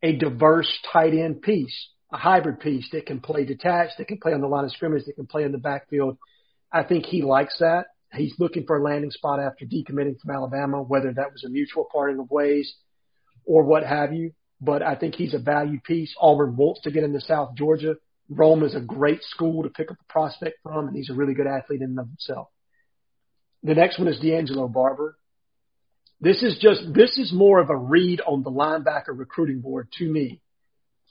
a 0.04 0.12
diverse 0.12 0.70
tight 0.92 1.14
end 1.14 1.40
piece, 1.40 1.88
a 2.12 2.18
hybrid 2.18 2.60
piece 2.60 2.86
that 2.92 3.06
can 3.06 3.20
play 3.20 3.46
detached, 3.46 3.94
that 3.96 4.06
can 4.06 4.18
play 4.18 4.34
on 4.34 4.42
the 4.42 4.46
line 4.46 4.64
of 4.64 4.70
scrimmage, 4.70 5.06
that 5.06 5.16
can 5.16 5.26
play 5.26 5.44
in 5.44 5.50
the 5.50 5.58
backfield. 5.58 6.18
I 6.70 6.82
think 6.82 7.06
he 7.06 7.22
likes 7.22 7.56
that. 7.60 7.86
He's 8.12 8.34
looking 8.38 8.66
for 8.66 8.76
a 8.76 8.82
landing 8.82 9.10
spot 9.10 9.40
after 9.40 9.64
decommitting 9.64 10.20
from 10.20 10.34
Alabama, 10.34 10.82
whether 10.82 11.12
that 11.12 11.32
was 11.32 11.42
a 11.44 11.48
mutual 11.48 11.88
parting 11.90 12.20
of 12.20 12.30
ways 12.30 12.74
or 13.46 13.64
what 13.64 13.82
have 13.82 14.12
you. 14.12 14.32
But 14.60 14.82
I 14.82 14.94
think 14.94 15.14
he's 15.14 15.34
a 15.34 15.38
value 15.38 15.80
piece. 15.80 16.14
Auburn 16.20 16.54
wants 16.54 16.82
to 16.82 16.90
get 16.90 17.02
into 17.02 17.20
South 17.20 17.54
Georgia. 17.56 17.96
Rome 18.28 18.62
is 18.62 18.74
a 18.74 18.80
great 18.80 19.22
school 19.22 19.62
to 19.62 19.70
pick 19.70 19.90
up 19.90 19.96
a 19.98 20.12
prospect 20.12 20.58
from, 20.62 20.88
and 20.88 20.96
he's 20.96 21.10
a 21.10 21.14
really 21.14 21.34
good 21.34 21.46
athlete 21.46 21.80
in 21.80 21.90
and 21.90 21.98
of 21.98 22.08
himself. 22.08 22.48
The 23.62 23.74
next 23.74 23.98
one 23.98 24.08
is 24.08 24.20
D'Angelo 24.20 24.68
Barber. 24.68 25.16
This 26.20 26.42
is 26.42 26.58
just 26.60 26.92
this 26.94 27.18
is 27.18 27.32
more 27.32 27.60
of 27.60 27.70
a 27.70 27.76
read 27.76 28.20
on 28.26 28.42
the 28.42 28.50
linebacker 28.50 29.16
recruiting 29.16 29.60
board 29.60 29.88
to 29.98 30.04
me. 30.04 30.40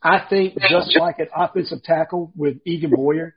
I 0.01 0.25
think 0.29 0.55
just 0.69 0.97
like 0.99 1.19
an 1.19 1.27
offensive 1.35 1.81
tackle 1.83 2.31
with 2.35 2.57
Egan 2.65 2.91
Boyer, 2.91 3.35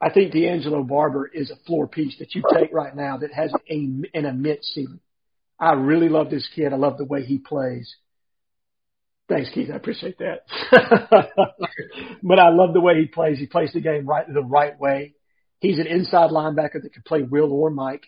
I 0.00 0.10
think 0.10 0.32
D'Angelo 0.32 0.82
Barber 0.82 1.26
is 1.26 1.50
a 1.50 1.56
floor 1.66 1.86
piece 1.86 2.18
that 2.18 2.34
you 2.34 2.42
take 2.52 2.72
right 2.72 2.94
now 2.94 3.18
that 3.18 3.32
has 3.32 3.52
a, 3.70 3.74
an 3.74 4.26
immense 4.26 4.70
ceiling. 4.74 5.00
I 5.58 5.72
really 5.72 6.08
love 6.08 6.30
this 6.30 6.48
kid. 6.54 6.72
I 6.72 6.76
love 6.76 6.98
the 6.98 7.04
way 7.04 7.24
he 7.24 7.38
plays. 7.38 7.94
Thanks, 9.28 9.50
Keith. 9.52 9.70
I 9.72 9.76
appreciate 9.76 10.18
that. 10.18 10.42
but 12.22 12.38
I 12.38 12.50
love 12.50 12.74
the 12.74 12.80
way 12.80 13.00
he 13.00 13.06
plays. 13.06 13.38
He 13.38 13.46
plays 13.46 13.72
the 13.72 13.80
game 13.80 14.06
right 14.06 14.26
the 14.32 14.42
right 14.42 14.78
way. 14.78 15.14
He's 15.60 15.78
an 15.78 15.86
inside 15.86 16.30
linebacker 16.30 16.82
that 16.82 16.92
can 16.92 17.02
play 17.04 17.22
Will 17.22 17.52
or 17.52 17.70
Mike. 17.70 18.06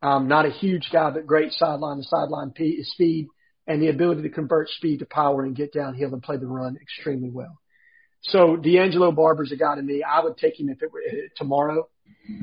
Um, 0.00 0.28
not 0.28 0.46
a 0.46 0.50
huge 0.50 0.90
guy, 0.92 1.10
but 1.10 1.26
great 1.26 1.52
sideline 1.52 1.96
to 1.98 2.02
sideline 2.04 2.52
speed 2.82 3.28
and 3.66 3.82
the 3.82 3.88
ability 3.88 4.22
to 4.22 4.28
convert 4.28 4.68
speed 4.70 5.00
to 5.00 5.06
power 5.06 5.42
and 5.42 5.56
get 5.56 5.72
downhill 5.72 6.12
and 6.12 6.22
play 6.22 6.36
the 6.36 6.46
run 6.46 6.78
extremely 6.80 7.30
well. 7.30 7.58
So 8.22 8.56
D'Angelo 8.56 9.12
Barber's 9.12 9.52
a 9.52 9.56
guy 9.56 9.76
to 9.76 9.82
me. 9.82 10.02
I 10.02 10.22
would 10.22 10.36
take 10.36 10.58
him 10.58 10.68
if 10.68 10.82
it 10.82 10.92
were 10.92 11.00
uh, 11.00 11.28
tomorrow. 11.36 11.88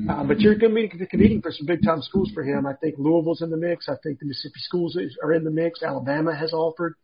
Um, 0.08 0.26
but 0.26 0.40
you're 0.40 0.58
competing, 0.58 1.06
competing 1.08 1.42
for 1.42 1.52
some 1.52 1.66
big 1.66 1.82
time 1.82 2.02
schools 2.02 2.30
for 2.34 2.42
him. 2.42 2.66
I 2.66 2.74
think 2.74 2.96
Louisville's 2.98 3.42
in 3.42 3.50
the 3.50 3.56
mix. 3.56 3.88
I 3.88 3.94
think 4.02 4.18
the 4.18 4.26
Mississippi 4.26 4.60
schools 4.60 4.98
are 5.22 5.32
in 5.32 5.44
the 5.44 5.50
mix. 5.50 5.82
Alabama 5.82 6.34
has 6.34 6.52
offered. 6.52 6.94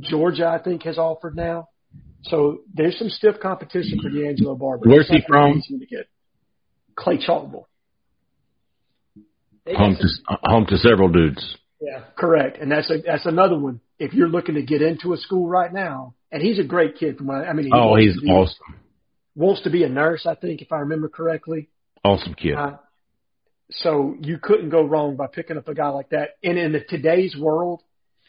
Georgia, 0.00 0.48
I 0.48 0.58
think, 0.62 0.82
has 0.84 0.98
offered 0.98 1.36
now. 1.36 1.68
So 2.24 2.60
there's 2.72 2.98
some 2.98 3.10
stiff 3.10 3.36
competition 3.40 4.00
for 4.00 4.08
D'Angelo 4.08 4.54
Barber. 4.54 4.88
Where's 4.88 5.08
he 5.08 5.22
from? 5.26 5.60
To 5.60 5.86
get. 5.86 6.08
Clay 6.96 7.18
Chalkville. 7.18 7.64
Home 9.66 9.96
to 9.96 10.36
home 10.42 10.66
to 10.66 10.76
several 10.76 11.08
dudes. 11.08 11.56
Yeah, 11.80 12.02
correct. 12.16 12.58
And 12.58 12.70
that's 12.70 12.90
a 12.90 12.98
that's 13.04 13.26
another 13.26 13.58
one. 13.58 13.80
If 13.98 14.12
you're 14.12 14.28
looking 14.28 14.56
to 14.56 14.62
get 14.62 14.82
into 14.82 15.12
a 15.12 15.16
school 15.16 15.48
right 15.48 15.72
now, 15.72 16.14
and 16.32 16.42
he's 16.42 16.58
a 16.58 16.64
great 16.64 16.96
kid 16.96 17.18
from 17.18 17.26
my, 17.26 17.44
I 17.44 17.52
mean, 17.52 17.66
he 17.66 17.72
oh, 17.72 17.94
he's 17.96 18.20
be, 18.20 18.28
awesome. 18.28 18.80
Wants 19.36 19.62
to 19.62 19.70
be 19.70 19.84
a 19.84 19.88
nurse, 19.88 20.26
I 20.26 20.34
think, 20.34 20.62
if 20.62 20.72
I 20.72 20.78
remember 20.78 21.08
correctly. 21.08 21.68
Awesome 22.04 22.34
kid. 22.34 22.54
Uh, 22.54 22.78
so 23.70 24.16
you 24.20 24.38
couldn't 24.38 24.70
go 24.70 24.82
wrong 24.82 25.16
by 25.16 25.26
picking 25.28 25.56
up 25.56 25.68
a 25.68 25.74
guy 25.74 25.88
like 25.88 26.10
that. 26.10 26.30
And 26.42 26.58
in 26.58 26.72
the 26.72 26.80
today's 26.80 27.36
world, 27.38 27.82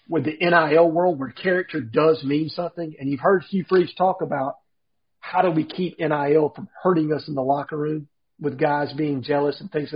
with 0.07 0.25
the 0.25 0.37
NIL 0.39 0.89
world, 0.89 1.19
where 1.19 1.29
character 1.29 1.81
does 1.81 2.23
mean 2.23 2.49
something, 2.49 2.95
and 2.99 3.09
you've 3.09 3.19
heard 3.19 3.43
Hugh 3.49 3.65
Freeze 3.67 3.93
talk 3.95 4.21
about 4.21 4.55
how 5.19 5.41
do 5.41 5.51
we 5.51 5.63
keep 5.63 5.99
NIL 5.99 6.51
from 6.55 6.67
hurting 6.83 7.13
us 7.13 7.27
in 7.27 7.35
the 7.35 7.41
locker 7.41 7.77
room 7.77 8.07
with 8.39 8.59
guys 8.59 8.91
being 8.93 9.23
jealous 9.23 9.61
and 9.61 9.71
things. 9.71 9.93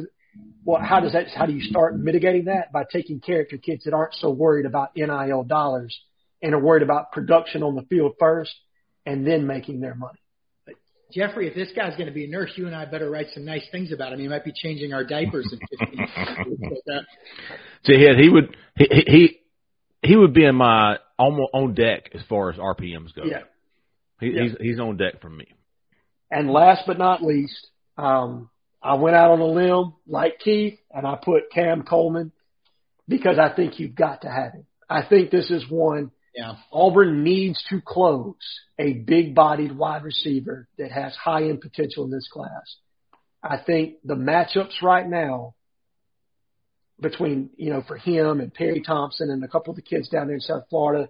Well, 0.64 0.82
how 0.82 1.00
does 1.00 1.14
that? 1.14 1.28
How 1.30 1.46
do 1.46 1.54
you 1.54 1.62
start 1.62 1.98
mitigating 1.98 2.46
that 2.46 2.72
by 2.72 2.84
taking 2.92 3.20
character 3.20 3.58
kids 3.58 3.86
that 3.86 3.94
aren't 3.94 4.14
so 4.16 4.30
worried 4.30 4.66
about 4.66 4.96
NIL 4.96 5.44
dollars 5.44 5.98
and 6.42 6.54
are 6.54 6.60
worried 6.60 6.84
about 6.84 7.12
production 7.12 7.64
on 7.64 7.76
the 7.76 7.84
field 7.84 8.14
first, 8.20 8.54
and 9.06 9.26
then 9.26 9.48
making 9.48 9.80
their 9.80 9.96
money. 9.96 10.20
Jeffrey, 11.14 11.48
if 11.48 11.56
this 11.56 11.70
guy's 11.74 11.96
going 11.96 12.08
to 12.08 12.14
be 12.14 12.26
a 12.26 12.28
nurse, 12.28 12.52
you 12.56 12.68
and 12.68 12.76
I 12.76 12.84
better 12.86 13.10
write 13.10 13.28
some 13.34 13.46
nice 13.46 13.64
things 13.72 13.94
about 13.94 14.12
him. 14.12 14.20
He 14.20 14.28
might 14.28 14.44
be 14.44 14.52
changing 14.54 14.92
our 14.92 15.06
diapers 15.06 15.52
in 15.54 15.60
15 15.80 15.98
years. 15.98 16.10
See, 17.86 17.94
he, 17.94 18.24
he 18.24 18.30
would 18.30 18.58
he, 18.76 18.86
he 19.08 19.40
he 20.02 20.16
would 20.18 20.34
be 20.34 20.44
in 20.44 20.56
my 20.56 20.98
almost 21.18 21.50
on 21.54 21.74
deck 21.74 22.10
as 22.14 22.22
far 22.28 22.50
as 22.50 22.58
RPMs 22.58 23.16
go. 23.16 23.24
Yeah, 23.24 23.44
he, 24.20 24.28
yeah. 24.28 24.44
he's 24.44 24.56
he's 24.60 24.80
on 24.80 24.98
deck 24.98 25.22
for 25.22 25.30
me. 25.30 25.48
And 26.30 26.50
last 26.50 26.84
but 26.86 26.98
not 26.98 27.24
least, 27.24 27.68
um, 27.98 28.50
I 28.88 28.94
went 28.94 29.18
out 29.18 29.32
on 29.32 29.42
a 29.42 29.46
limb 29.46 29.96
like 30.08 30.40
Keith, 30.40 30.80
and 30.92 31.06
I 31.06 31.18
put 31.22 31.52
Cam 31.52 31.84
Coleman 31.84 32.32
because 33.06 33.38
I 33.38 33.54
think 33.54 33.82
you've 33.82 33.96
got 33.96 34.22
to 34.22 34.30
have 34.30 34.54
him. 34.54 34.66
I 34.90 35.02
think 35.04 35.30
this 35.30 35.52
is 35.52 35.70
one 35.70 36.12
yeah. 36.34 36.54
Auburn 36.72 37.22
needs 37.22 37.62
to 37.70 37.82
close 37.82 38.36
a 38.80 38.94
big 38.94 39.36
bodied 39.36 39.76
wide 39.76 40.04
receiver 40.04 40.70
that 40.78 40.92
has 40.92 41.14
high 41.16 41.44
end 41.44 41.60
potential 41.60 42.06
in 42.06 42.12
this 42.12 42.30
class. 42.32 42.78
I 43.44 43.58
think 43.58 43.96
the 44.06 44.16
matchups 44.16 44.82
right 44.82 45.08
now 45.08 45.56
between, 47.02 47.50
you 47.58 47.72
know, 47.72 47.84
for 47.86 47.98
him 47.98 48.40
and 48.40 48.54
Perry 48.54 48.82
Thompson 48.82 49.30
and 49.30 49.44
a 49.44 49.50
couple 49.50 49.72
of 49.72 49.76
the 49.76 49.82
kids 49.82 50.08
down 50.08 50.28
there 50.28 50.36
in 50.36 50.42
South 50.42 50.64
Florida, 50.70 51.10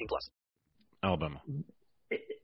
18 0.00 0.08
plus. 0.08 0.30
Alabama. 1.02 1.40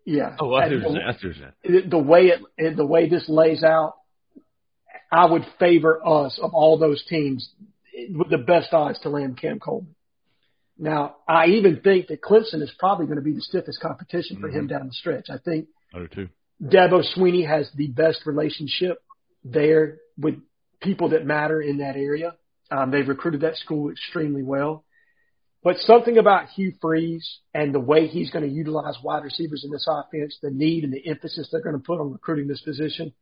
Yeah. 0.04 0.36
Oh, 0.38 0.58
that's 0.58 0.72
And 0.72 0.82
the- 0.82 1.08
interesting. 1.08 1.90
The 1.90 1.98
way 1.98 2.32
it, 2.58 2.76
the 2.76 2.86
way 2.86 3.08
this 3.08 3.28
lays 3.28 3.62
out, 3.64 3.94
I 5.10 5.26
would 5.26 5.44
favor 5.58 6.00
us 6.06 6.38
of 6.42 6.54
all 6.54 6.78
those 6.78 7.04
teams 7.06 7.48
with 8.10 8.30
the 8.30 8.38
best 8.38 8.72
odds 8.72 8.98
to 9.00 9.08
land 9.08 9.38
Cam 9.40 9.58
Coleman. 9.58 9.94
Now, 10.78 11.16
I 11.26 11.46
even 11.46 11.80
think 11.80 12.08
that 12.08 12.20
Clemson 12.20 12.60
is 12.62 12.70
probably 12.78 13.06
going 13.06 13.16
to 13.16 13.22
be 13.24 13.32
the 13.32 13.40
stiffest 13.40 13.80
competition 13.80 14.38
for 14.40 14.48
him 14.48 14.66
down 14.66 14.86
the 14.88 14.92
stretch. 14.92 15.30
I 15.30 15.38
think 15.38 15.68
I 15.94 16.00
do 16.00 16.08
too. 16.08 16.28
Dabo 16.62 17.02
Swinney 17.16 17.46
has 17.46 17.70
the 17.74 17.88
best 17.88 18.26
relationship 18.26 18.98
there 19.44 19.98
with 20.18 20.34
people 20.82 21.10
that 21.10 21.24
matter 21.24 21.60
in 21.62 21.78
that 21.78 21.96
area. 21.96 22.34
Um, 22.70 22.90
they've 22.90 23.08
recruited 23.08 23.40
that 23.42 23.56
school 23.56 23.90
extremely 23.90 24.42
well. 24.42 24.84
But 25.66 25.78
something 25.78 26.16
about 26.16 26.50
Hugh 26.50 26.74
Freeze 26.80 27.40
and 27.52 27.74
the 27.74 27.80
way 27.80 28.06
he's 28.06 28.30
going 28.30 28.48
to 28.48 28.54
utilize 28.54 28.94
wide 29.02 29.24
receivers 29.24 29.64
in 29.64 29.72
this 29.72 29.88
offense, 29.90 30.38
the 30.40 30.52
need 30.52 30.84
and 30.84 30.92
the 30.92 31.04
emphasis 31.08 31.48
they're 31.50 31.60
going 31.60 31.74
to 31.74 31.82
put 31.82 31.98
on 31.98 32.12
recruiting 32.12 32.46
this 32.46 32.60
position, 32.60 33.12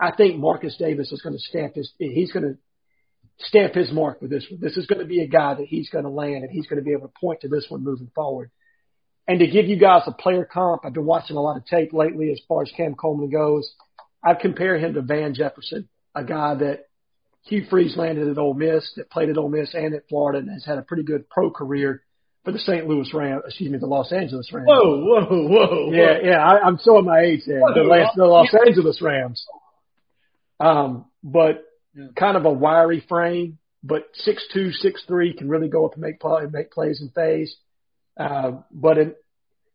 I 0.00 0.10
think 0.10 0.38
Marcus 0.38 0.74
Davis 0.78 1.12
is 1.12 1.20
going 1.20 1.34
to 1.34 1.38
stamp 1.38 1.74
his, 1.74 1.92
he's 1.98 2.32
going 2.32 2.44
to 2.44 2.58
stamp 3.44 3.74
his 3.74 3.92
mark 3.92 4.22
with 4.22 4.30
this 4.30 4.46
one. 4.50 4.58
This 4.58 4.78
is 4.78 4.86
going 4.86 5.00
to 5.00 5.04
be 5.04 5.20
a 5.20 5.26
guy 5.26 5.52
that 5.52 5.66
he's 5.66 5.90
going 5.90 6.04
to 6.04 6.10
land 6.10 6.44
and 6.44 6.50
he's 6.50 6.66
going 6.66 6.78
to 6.78 6.82
be 6.82 6.92
able 6.92 7.08
to 7.08 7.20
point 7.20 7.42
to 7.42 7.48
this 7.48 7.66
one 7.68 7.84
moving 7.84 8.10
forward. 8.14 8.50
And 9.28 9.40
to 9.40 9.46
give 9.46 9.66
you 9.66 9.76
guys 9.76 10.04
a 10.06 10.12
player 10.12 10.48
comp, 10.50 10.86
I've 10.86 10.94
been 10.94 11.04
watching 11.04 11.36
a 11.36 11.42
lot 11.42 11.58
of 11.58 11.66
tape 11.66 11.92
lately 11.92 12.32
as 12.32 12.40
far 12.48 12.62
as 12.62 12.72
Cam 12.74 12.94
Coleman 12.94 13.28
goes. 13.28 13.70
I'd 14.24 14.40
compare 14.40 14.78
him 14.78 14.94
to 14.94 15.02
Van 15.02 15.34
Jefferson, 15.34 15.90
a 16.14 16.24
guy 16.24 16.54
that 16.54 16.86
Hugh 17.44 17.64
Freeze 17.68 17.96
landed 17.96 18.28
at 18.28 18.38
Ole 18.38 18.54
Miss, 18.54 18.92
that 18.96 19.10
played 19.10 19.28
at 19.28 19.36
Ole 19.38 19.48
Miss 19.48 19.74
and 19.74 19.94
at 19.94 20.08
Florida, 20.08 20.38
and 20.38 20.50
has 20.50 20.64
had 20.64 20.78
a 20.78 20.82
pretty 20.82 21.02
good 21.02 21.28
pro 21.28 21.50
career. 21.50 22.02
for 22.44 22.52
the 22.52 22.58
St. 22.58 22.86
Louis 22.88 23.12
Rams, 23.14 23.42
excuse 23.46 23.70
me, 23.70 23.78
the 23.78 23.86
Los 23.86 24.12
Angeles 24.12 24.52
Rams. 24.52 24.66
Whoa, 24.68 25.04
whoa, 25.04 25.48
whoa. 25.48 25.92
Yeah, 25.92 26.18
yeah, 26.22 26.38
I, 26.44 26.60
I'm 26.60 26.78
showing 26.84 27.04
my 27.04 27.20
age 27.20 27.42
there. 27.46 27.60
The, 27.60 27.82
Los, 27.82 28.14
the 28.16 28.24
Los 28.24 28.48
Angeles 28.66 29.00
Rams. 29.02 29.44
Um, 30.60 31.06
but 31.22 31.64
Yeah. 31.94 32.06
kind 32.16 32.36
of 32.36 32.44
a 32.44 32.50
wiry 32.52 33.00
frame, 33.08 33.58
but 33.82 34.04
six 34.14 34.46
two, 34.52 34.70
six 34.72 35.02
three 35.06 35.34
can 35.34 35.48
really 35.48 35.68
go 35.68 35.84
up 35.84 35.92
and 35.94 36.00
make 36.02 36.20
play, 36.20 36.46
make 36.50 36.70
plays 36.70 37.00
in 37.02 37.10
phase. 37.10 37.54
Uh, 38.16 38.62
but 38.70 38.98
in, 38.98 39.14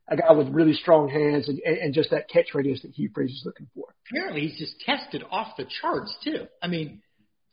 a 0.10 0.16
guy 0.16 0.32
with 0.32 0.48
really 0.50 0.74
strong 0.74 1.10
hands 1.10 1.50
and, 1.50 1.60
and 1.60 1.94
just 1.94 2.12
that 2.12 2.30
catch 2.30 2.54
radius 2.56 2.82
that 2.84 2.92
Hugh 2.92 3.10
Freeze 3.14 3.32
is 3.32 3.44
looking 3.46 3.68
for. 3.76 3.88
Apparently, 4.10 4.48
he's 4.48 4.58
just 4.58 4.80
tested 4.80 5.22
off 5.30 5.58
the 5.58 5.66
charts 5.82 6.16
too. 6.24 6.48
I 6.64 6.68
mean, 6.68 7.02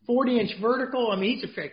40 0.07 0.41
inch 0.41 0.51
vertical. 0.61 1.11
I 1.11 1.17
mean, 1.17 1.37
he's 1.37 1.45
a 1.51 1.53
fair. 1.53 1.71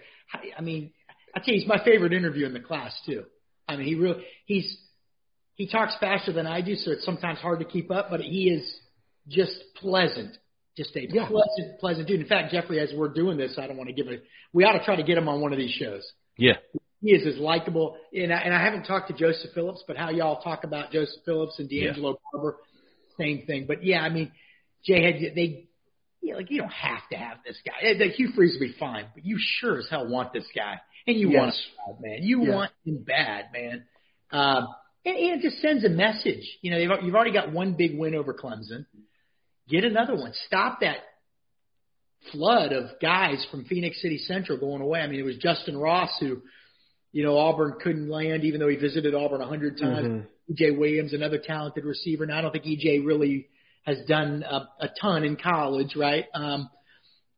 I 0.58 0.62
mean, 0.62 0.92
I 1.36 1.40
tell 1.40 1.54
you, 1.54 1.60
he's 1.62 1.68
my 1.70 1.84
favorite 1.84 2.14
interview 2.14 2.46
in 2.46 2.54
the 2.54 2.60
class 2.60 2.94
too. 3.06 3.24
I 3.68 3.76
mean, 3.76 3.88
he 3.88 3.96
really 3.96 4.24
he's 4.46 4.78
he 5.56 5.68
talks 5.68 5.94
faster 6.00 6.32
than 6.34 6.48
I 6.48 6.62
do, 6.62 6.76
so 6.76 6.92
it's 6.92 7.06
sometimes 7.06 7.40
hard 7.40 7.60
to 7.60 7.66
keep 7.66 7.92
up. 7.92 8.10
But 8.10 8.22
he 8.22 8.50
is 8.50 8.80
just 9.28 9.54
pleasant, 9.76 10.36
just 10.78 10.96
a 10.96 11.02
Yeah. 11.02 11.28
pleasant, 11.28 11.80
pleasant 11.80 12.08
dude. 12.08 12.22
In 12.22 12.28
fact, 12.28 12.52
Jeffrey, 12.52 12.80
as 12.80 12.92
we're 12.96 13.10
doing 13.14 13.38
this, 13.38 13.58
I 13.58 13.68
don't 13.68 13.78
want 13.78 13.90
to 13.90 13.94
give 13.94 14.08
it. 14.08 14.24
We 14.54 14.64
ought 14.66 14.78
to 14.78 14.84
try 14.84 14.96
to 14.96 15.04
get 15.04 15.18
him 15.18 15.30
on 15.30 15.42
one 15.42 15.54
of 15.54 15.60
these 15.60 15.72
shows. 15.72 16.04
Yeah. 16.38 16.58
He 17.04 17.12
is 17.14 17.26
as 17.26 17.40
likable, 17.40 17.98
and 18.14 18.32
I, 18.32 18.38
and 18.42 18.54
I 18.54 18.64
haven't 18.64 18.84
talked 18.84 19.08
to 19.08 19.14
Joseph 19.16 19.52
Phillips, 19.56 19.84
but 19.88 19.98
how 19.98 20.10
y'all 20.12 20.42
talk 20.42 20.64
about 20.64 20.92
Joseph 20.92 21.22
Phillips 21.26 21.58
and 21.58 21.68
D'Angelo 21.68 22.20
Barber, 22.32 22.58
same 23.20 23.44
thing. 23.48 23.66
But 23.68 23.84
yeah, 23.84 24.02
I 24.02 24.10
mean, 24.10 24.32
Jay 24.86 25.04
had 25.04 25.36
they, 25.36 25.68
yeah, 26.22 26.36
like 26.36 26.52
you 26.52 26.60
don't 26.60 26.72
have 26.72 27.02
to 27.12 27.18
have 27.18 27.38
this 27.46 27.58
guy. 27.66 27.94
The 27.98 28.10
Hugh 28.10 28.30
Freeze 28.36 28.54
will 28.60 28.68
be 28.68 28.76
fine, 28.80 29.06
but 29.14 29.26
you 29.26 29.38
sure 29.40 29.80
as 29.80 29.88
hell 29.90 30.08
want 30.08 30.34
this 30.34 30.46
guy, 30.56 30.80
and 31.08 31.18
you 31.18 31.30
want 31.32 31.54
him 31.56 31.96
bad, 31.96 32.02
man. 32.02 32.20
You 32.22 32.44
Yeah. 32.46 32.56
want 32.56 32.72
him 32.86 33.04
bad, 33.04 33.46
man. 33.54 33.84
Um, 34.32 34.68
and, 35.04 35.18
and 35.18 35.40
it 35.40 35.42
just 35.42 35.62
sends 35.62 35.84
a 35.84 35.90
message. 35.90 36.48
You 36.62 36.72
know, 36.72 36.78
you've, 36.78 36.92
you've 37.04 37.16
already 37.16 37.34
got 37.34 37.52
one 37.52 37.74
big 37.74 37.98
win 37.98 38.14
over 38.16 38.34
Clemson. 38.34 38.86
Get 39.68 39.84
another 39.84 40.16
one. 40.16 40.34
Stop 40.48 40.82
that 40.82 40.98
flood 42.32 42.72
of 42.72 43.00
guys 43.02 43.46
from 43.50 43.66
Phenix 43.66 44.00
City 44.02 44.18
Central 44.20 44.58
going 44.58 44.82
away. 44.82 45.00
I 45.00 45.08
mean, 45.08 45.20
it 45.20 45.24
was 45.26 45.38
Justin 45.38 45.76
Ross 45.78 46.12
who, 46.20 46.42
you 47.12 47.24
know, 47.24 47.38
Auburn 47.38 47.76
couldn't 47.82 48.10
land, 48.10 48.44
even 48.44 48.60
though 48.60 48.68
he 48.68 48.76
visited 48.76 49.16
Auburn 49.16 49.42
a 49.42 49.48
hundred 49.48 49.78
times. 49.80 50.08
Mhm. 50.08 50.28
EJ 50.52 50.78
Williams, 50.78 51.14
another 51.14 51.38
talented 51.40 51.84
receiver. 51.86 52.26
Now, 52.26 52.38
I 52.38 52.42
don't 52.42 52.52
think 52.52 52.66
EJ 52.66 53.00
really 53.06 53.48
has 53.84 53.98
done 54.08 54.44
a, 54.44 54.68
a 54.80 54.90
ton 55.02 55.24
in 55.24 55.36
college, 55.36 55.96
right? 55.96 56.26
Um, 56.34 56.70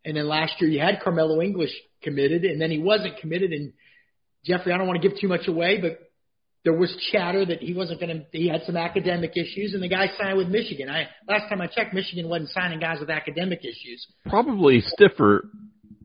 and 0.05 0.17
then 0.17 0.27
last 0.27 0.53
year 0.59 0.69
you 0.69 0.79
had 0.79 0.99
Karmello 1.01 1.43
English 1.43 1.71
committed, 2.01 2.43
and 2.43 2.59
then 2.61 2.69
he 2.71 2.79
wasn't 2.79 3.17
committed. 3.17 3.51
And 3.51 3.73
Jeffrey, 4.45 4.73
I 4.73 4.77
don't 4.77 4.87
want 4.87 5.01
to 5.01 5.07
give 5.07 5.17
too 5.19 5.27
much 5.29 5.47
away, 5.47 5.79
but 5.79 5.99
there 6.63 6.73
was 6.73 6.95
chatter 7.11 7.45
that 7.45 7.59
he 7.59 7.73
wasn't 7.73 7.99
going 7.99 8.19
to. 8.19 8.25
He 8.37 8.47
had 8.47 8.61
some 8.65 8.77
academic 8.77 9.31
issues, 9.35 9.73
and 9.73 9.81
the 9.81 9.89
guy 9.89 10.07
signed 10.17 10.37
with 10.37 10.47
Michigan. 10.47 10.89
I 10.89 11.07
last 11.27 11.49
time 11.49 11.61
I 11.61 11.67
checked, 11.67 11.93
Michigan 11.93 12.29
wasn't 12.29 12.49
signing 12.49 12.79
guys 12.79 12.99
with 12.99 13.09
academic 13.09 13.59
issues. 13.59 14.05
Probably 14.27 14.81
stiffer 14.81 15.49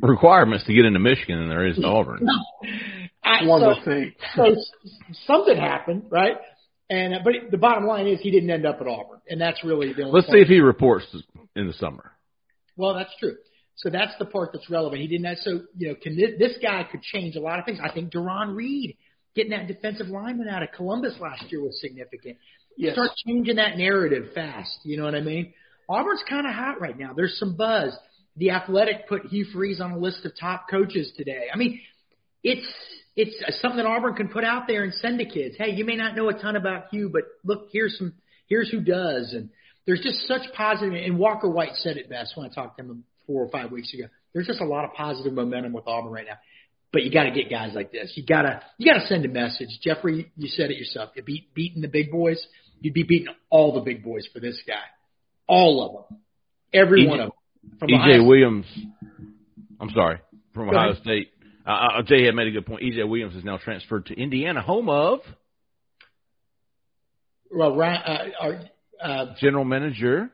requirements 0.00 0.64
to 0.66 0.74
get 0.74 0.84
into 0.84 1.00
Michigan 1.00 1.40
than 1.40 1.48
there 1.48 1.66
is 1.66 1.76
to 1.76 1.86
Auburn. 1.86 2.26
I, 3.24 3.44
One 3.44 3.60
so, 3.60 3.68
would 3.68 3.84
think. 3.84 4.14
so 4.34 4.56
something 5.26 5.56
happened, 5.56 6.04
right? 6.10 6.36
And 6.90 7.14
uh, 7.14 7.18
but 7.22 7.34
the 7.50 7.58
bottom 7.58 7.86
line 7.86 8.06
is 8.06 8.20
he 8.20 8.30
didn't 8.30 8.50
end 8.50 8.66
up 8.66 8.80
at 8.80 8.86
Auburn, 8.86 9.17
and 9.28 9.40
that's 9.40 9.62
really 9.64 9.92
the 9.92 10.02
only. 10.02 10.14
Let's 10.14 10.26
point. 10.26 10.38
see 10.38 10.42
if 10.42 10.48
he 10.48 10.60
reports 10.60 11.06
in 11.56 11.66
the 11.66 11.72
summer. 11.74 12.12
Well, 12.76 12.94
that's 12.94 13.12
true. 13.18 13.36
So 13.76 13.90
that's 13.90 14.12
the 14.18 14.24
part 14.24 14.50
that's 14.52 14.68
relevant. 14.68 15.00
He 15.00 15.08
didn't. 15.08 15.26
Have, 15.26 15.38
so 15.38 15.60
you 15.76 15.88
know, 15.88 15.94
can 16.00 16.16
this, 16.16 16.30
this 16.38 16.58
guy 16.62 16.86
could 16.90 17.02
change 17.02 17.36
a 17.36 17.40
lot 17.40 17.58
of 17.58 17.64
things. 17.64 17.78
I 17.82 17.92
think 17.92 18.12
Duron 18.12 18.56
Reed 18.56 18.96
getting 19.34 19.52
that 19.52 19.68
defensive 19.68 20.08
lineman 20.08 20.48
out 20.48 20.62
of 20.62 20.70
Columbus 20.72 21.14
last 21.20 21.44
year 21.50 21.62
was 21.62 21.80
significant. 21.80 22.36
Yes. 22.76 22.94
Start 22.94 23.10
changing 23.26 23.56
that 23.56 23.76
narrative 23.76 24.32
fast. 24.34 24.78
You 24.82 24.96
know 24.96 25.04
what 25.04 25.14
I 25.14 25.20
mean? 25.20 25.52
Auburn's 25.88 26.22
kind 26.28 26.46
of 26.46 26.54
hot 26.54 26.80
right 26.80 26.98
now. 26.98 27.12
There's 27.14 27.38
some 27.38 27.56
buzz. 27.56 27.96
The 28.36 28.50
Athletic 28.50 29.08
put 29.08 29.26
Hugh 29.26 29.46
Freeze 29.52 29.80
on 29.80 29.92
a 29.92 29.98
list 29.98 30.24
of 30.24 30.32
top 30.38 30.66
coaches 30.70 31.12
today. 31.16 31.46
I 31.52 31.56
mean, 31.56 31.80
it's 32.44 32.66
it's 33.16 33.60
something 33.60 33.84
Auburn 33.84 34.14
can 34.14 34.28
put 34.28 34.44
out 34.44 34.68
there 34.68 34.84
and 34.84 34.94
send 34.94 35.18
to 35.18 35.24
kids. 35.24 35.56
Hey, 35.58 35.72
you 35.72 35.84
may 35.84 35.96
not 35.96 36.14
know 36.14 36.28
a 36.28 36.34
ton 36.34 36.54
about 36.54 36.84
Hugh, 36.92 37.10
but 37.12 37.22
look, 37.44 37.68
here's 37.72 37.98
some 37.98 38.14
here's 38.48 38.70
who 38.70 38.80
does. 38.80 39.32
And 39.32 39.50
there's 39.86 40.00
just 40.00 40.26
such 40.26 40.42
positive. 40.54 40.94
And 40.94 41.18
Walker 41.18 41.48
White 41.48 41.74
said 41.76 41.96
it 41.96 42.10
best 42.10 42.36
when 42.36 42.46
I 42.46 42.52
talked 42.52 42.78
to 42.78 42.84
him 42.84 43.04
four 43.26 43.44
or 43.44 43.48
five 43.50 43.70
weeks 43.70 43.92
ago. 43.94 44.04
There's 44.34 44.46
just 44.46 44.60
a 44.60 44.66
lot 44.66 44.84
of 44.84 44.92
positive 44.94 45.32
momentum 45.32 45.72
with 45.72 45.86
Auburn 45.86 46.12
right 46.12 46.26
now. 46.26 46.38
But 46.92 47.02
you 47.02 47.12
got 47.12 47.24
to 47.24 47.30
get 47.30 47.50
guys 47.50 47.72
like 47.74 47.92
this. 47.92 48.12
You 48.14 48.24
gotta 48.24 48.62
you 48.78 48.90
gotta 48.90 49.06
send 49.06 49.24
a 49.26 49.28
message. 49.28 49.68
Jeffrey, 49.82 50.32
you 50.36 50.48
said 50.48 50.70
it 50.70 50.78
yourself. 50.78 51.10
You 51.14 51.22
beat 51.22 51.52
beating 51.52 51.82
the 51.82 51.88
big 51.88 52.10
boys. 52.10 52.42
You'd 52.80 52.94
be 52.94 53.02
beating 53.02 53.28
all 53.50 53.74
the 53.74 53.80
big 53.80 54.02
boys 54.02 54.26
for 54.32 54.40
this 54.40 54.58
guy. 54.66 54.74
All 55.46 55.84
of 55.84 56.08
them. 56.10 56.18
Every 56.72 57.04
EJ 57.04 57.08
one 57.08 57.20
of 57.20 57.26
them. 57.26 57.78
From 57.78 57.88
EJ 57.90 58.26
Williams, 58.26 58.64
I'm 59.78 59.90
sorry, 59.90 60.20
from 60.54 60.70
Go 60.70 60.76
Ohio 60.76 60.90
ahead. 60.92 61.02
State. 61.02 61.30
Uh, 61.66 61.70
uh, 61.98 62.02
Jay 62.02 62.24
had 62.24 62.34
made 62.34 62.46
a 62.46 62.50
good 62.50 62.64
point. 62.64 62.82
EJ 62.82 63.06
Williams 63.06 63.34
is 63.34 63.44
now 63.44 63.58
transferred 63.58 64.06
to 64.06 64.14
Indiana, 64.14 64.62
home 64.62 64.88
of 64.88 65.20
Well, 67.50 67.76
Ryan, 67.76 68.02
uh, 68.02 68.24
our, 68.40 68.60
uh, 69.02 69.34
general 69.40 69.64
manager 69.64 70.30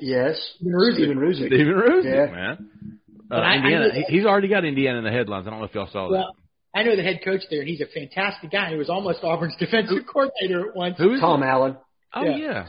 Yes. 0.00 0.36
Stephen 0.56 0.74
Ruzick. 0.74 0.94
Stephen 0.96 1.16
Ruzick. 1.18 1.46
Stephen 1.46 1.74
Ruzick, 1.74 2.04
Yeah. 2.04 2.34
man. 2.34 2.50
Uh, 2.52 3.24
But 3.28 3.38
I- 3.42 3.52
I 3.52 3.56
Indiana, 3.56 3.88
know- 3.88 3.94
he- 3.94 4.04
he's 4.16 4.26
already 4.26 4.48
got 4.48 4.64
Indiana 4.66 4.98
in 4.98 5.04
the 5.04 5.10
headlines. 5.10 5.46
I 5.46 5.50
don't 5.50 5.60
know 5.60 5.64
if 5.64 5.74
y'all 5.74 5.86
saw 5.86 6.08
that. 6.08 6.12
well, 6.18 6.36
I 6.74 6.82
know 6.82 6.94
the 6.94 7.02
head 7.02 7.22
coach 7.24 7.40
there, 7.50 7.60
and 7.60 7.68
he's 7.68 7.80
a 7.80 7.86
fantastic 7.86 8.50
guy. 8.50 8.70
He 8.70 8.76
was 8.76 8.90
almost 8.90 9.24
Auburn's 9.24 9.56
defensive 9.56 10.06
coordinator 10.06 10.68
at 10.68 10.76
once. 10.76 10.98
Who 10.98 11.12
is 11.14 11.20
Tom 11.20 11.42
it? 11.42 11.46
Allen. 11.46 11.76
Oh 12.14 12.24
Yeah. 12.24 12.36
yeah. 12.36 12.66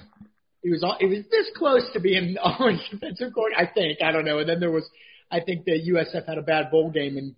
He 0.63 0.69
was 0.71 0.81
all, 0.83 0.95
he 0.97 1.07
was 1.07 1.27
this 1.29 1.49
close 1.57 1.91
to 1.91 1.99
being 1.99 2.37
Auburn's 2.41 2.87
defensive 2.89 3.33
coordinator. 3.33 3.61
I 3.69 3.73
think 3.73 4.01
I 4.01 4.11
don't 4.13 4.23
know. 4.23 4.39
And 4.39 4.47
then 4.47 4.61
there 4.61 4.71
was, 4.71 4.89
I 5.29 5.41
think 5.41 5.65
the 5.65 5.77
USF 5.89 6.25
had 6.25 6.37
a 6.37 6.41
bad 6.41 6.71
bowl 6.71 6.89
game, 6.89 7.17
and 7.17 7.35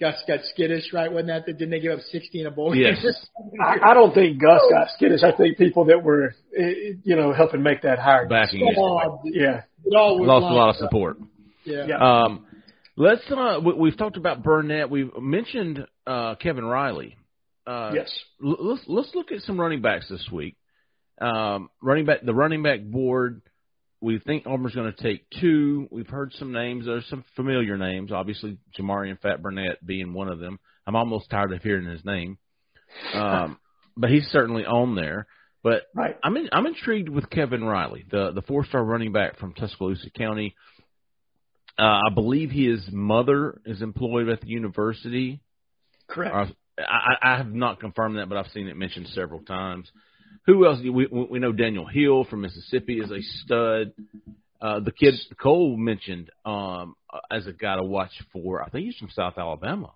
Gus 0.00 0.14
got 0.28 0.40
skittish, 0.54 0.92
right? 0.92 1.10
Wasn't 1.10 1.26
that? 1.28 1.44
Didn't 1.46 1.70
they 1.70 1.80
give 1.80 1.92
up 1.98 2.04
sixty 2.12 2.40
in 2.40 2.46
a 2.46 2.50
bowl 2.52 2.74
Yes. 2.74 3.02
game? 3.02 3.12
I, 3.60 3.90
I 3.90 3.94
don't 3.94 4.14
think 4.14 4.40
Gus 4.40 4.62
got 4.70 4.88
skittish. 4.96 5.22
I 5.24 5.32
think 5.36 5.58
people 5.58 5.86
that 5.86 6.02
were, 6.02 6.34
eh, 6.56 6.94
you 7.02 7.16
know, 7.16 7.32
helping 7.32 7.62
make 7.62 7.82
that 7.82 7.98
hire. 7.98 8.26
Backing 8.28 8.60
it. 8.66 8.76
Oh, 8.78 9.20
Yeah. 9.24 9.62
it 9.84 9.96
all 9.96 10.24
Lost 10.24 10.44
a 10.44 10.54
lot 10.54 10.68
of 10.70 10.76
support. 10.76 11.18
Yeah. 11.64 11.86
Yeah. 11.88 11.96
Um, 12.22 12.46
let's. 12.96 13.22
Uh, 13.30 13.58
we, 13.64 13.72
we've 13.74 13.96
talked 13.98 14.16
about 14.16 14.42
Burnett. 14.44 14.88
We've 14.88 15.10
mentioned 15.20 15.84
uh, 16.06 16.36
Kevin 16.36 16.64
Riley. 16.64 17.16
Uh, 17.66 17.90
Yes. 17.94 18.10
l- 18.42 18.56
let's 18.60 18.82
let's 18.86 19.10
look 19.14 19.32
at 19.32 19.40
some 19.42 19.60
running 19.60 19.82
backs 19.82 20.08
this 20.08 20.26
week. 20.32 20.56
Um, 21.20 21.68
running 21.82 22.06
back, 22.06 22.18
the 22.24 22.32
running 22.32 22.62
back 22.62 22.82
board. 22.84 23.42
We 24.00 24.18
think 24.20 24.46
Auburn's 24.46 24.74
going 24.74 24.92
to 24.92 25.02
take 25.02 25.26
two. 25.40 25.88
We've 25.90 26.06
heard 26.08 26.32
some 26.38 26.52
names. 26.52 26.86
There's 26.86 27.08
some 27.08 27.24
familiar 27.34 27.76
names. 27.76 28.12
Obviously, 28.12 28.58
Jamarian 28.78 29.20
Fat 29.20 29.42
Burnett 29.42 29.84
being 29.84 30.12
one 30.12 30.28
of 30.28 30.38
them. 30.38 30.60
I'm 30.86 30.94
almost 30.96 31.30
tired 31.30 31.52
of 31.52 31.62
hearing 31.62 31.86
his 31.88 32.04
name, 32.04 32.38
um, 33.12 33.58
but 33.96 34.10
he's 34.10 34.26
certainly 34.28 34.64
on 34.64 34.94
there. 34.94 35.26
But 35.62 35.82
Right. 35.94 36.16
I'm 36.22 36.36
in, 36.36 36.48
I'm 36.52 36.66
intrigued 36.66 37.08
with 37.08 37.28
Kevin 37.30 37.64
Riley, 37.64 38.04
the 38.10 38.30
the 38.32 38.42
four 38.42 38.64
star 38.64 38.82
running 38.84 39.12
back 39.12 39.38
from 39.38 39.52
Tuscaloosa 39.54 40.10
County. 40.10 40.54
Uh, 41.78 42.00
I 42.08 42.14
believe 42.14 42.50
his 42.50 42.80
mother 42.92 43.60
is 43.66 43.82
employed 43.82 44.28
at 44.28 44.40
the 44.40 44.48
university. 44.48 45.40
Correct. 46.08 46.34
Or- 46.34 46.46
I, 46.80 47.34
I 47.34 47.36
have 47.38 47.52
not 47.52 47.80
confirmed 47.80 48.18
that, 48.18 48.28
but 48.28 48.38
I've 48.38 48.52
seen 48.52 48.68
it 48.68 48.76
mentioned 48.76 49.08
several 49.08 49.40
times. 49.40 49.90
Who 50.46 50.66
else? 50.66 50.78
We 50.82 51.06
we 51.06 51.38
know 51.38 51.52
Daniel 51.52 51.86
Hill 51.86 52.24
from 52.24 52.40
Mississippi 52.40 53.00
is 53.00 53.10
a 53.10 53.20
stud. 53.20 53.92
Uh, 54.60 54.80
the 54.80 54.90
kid 54.92 55.14
Cole 55.40 55.76
mentioned 55.76 56.30
um, 56.44 56.96
as 57.30 57.46
a 57.46 57.52
guy 57.52 57.76
to 57.76 57.84
watch 57.84 58.10
for. 58.32 58.62
I 58.62 58.70
think 58.70 58.86
he's 58.86 58.96
from 58.96 59.10
South 59.10 59.34
Alabama. 59.36 59.92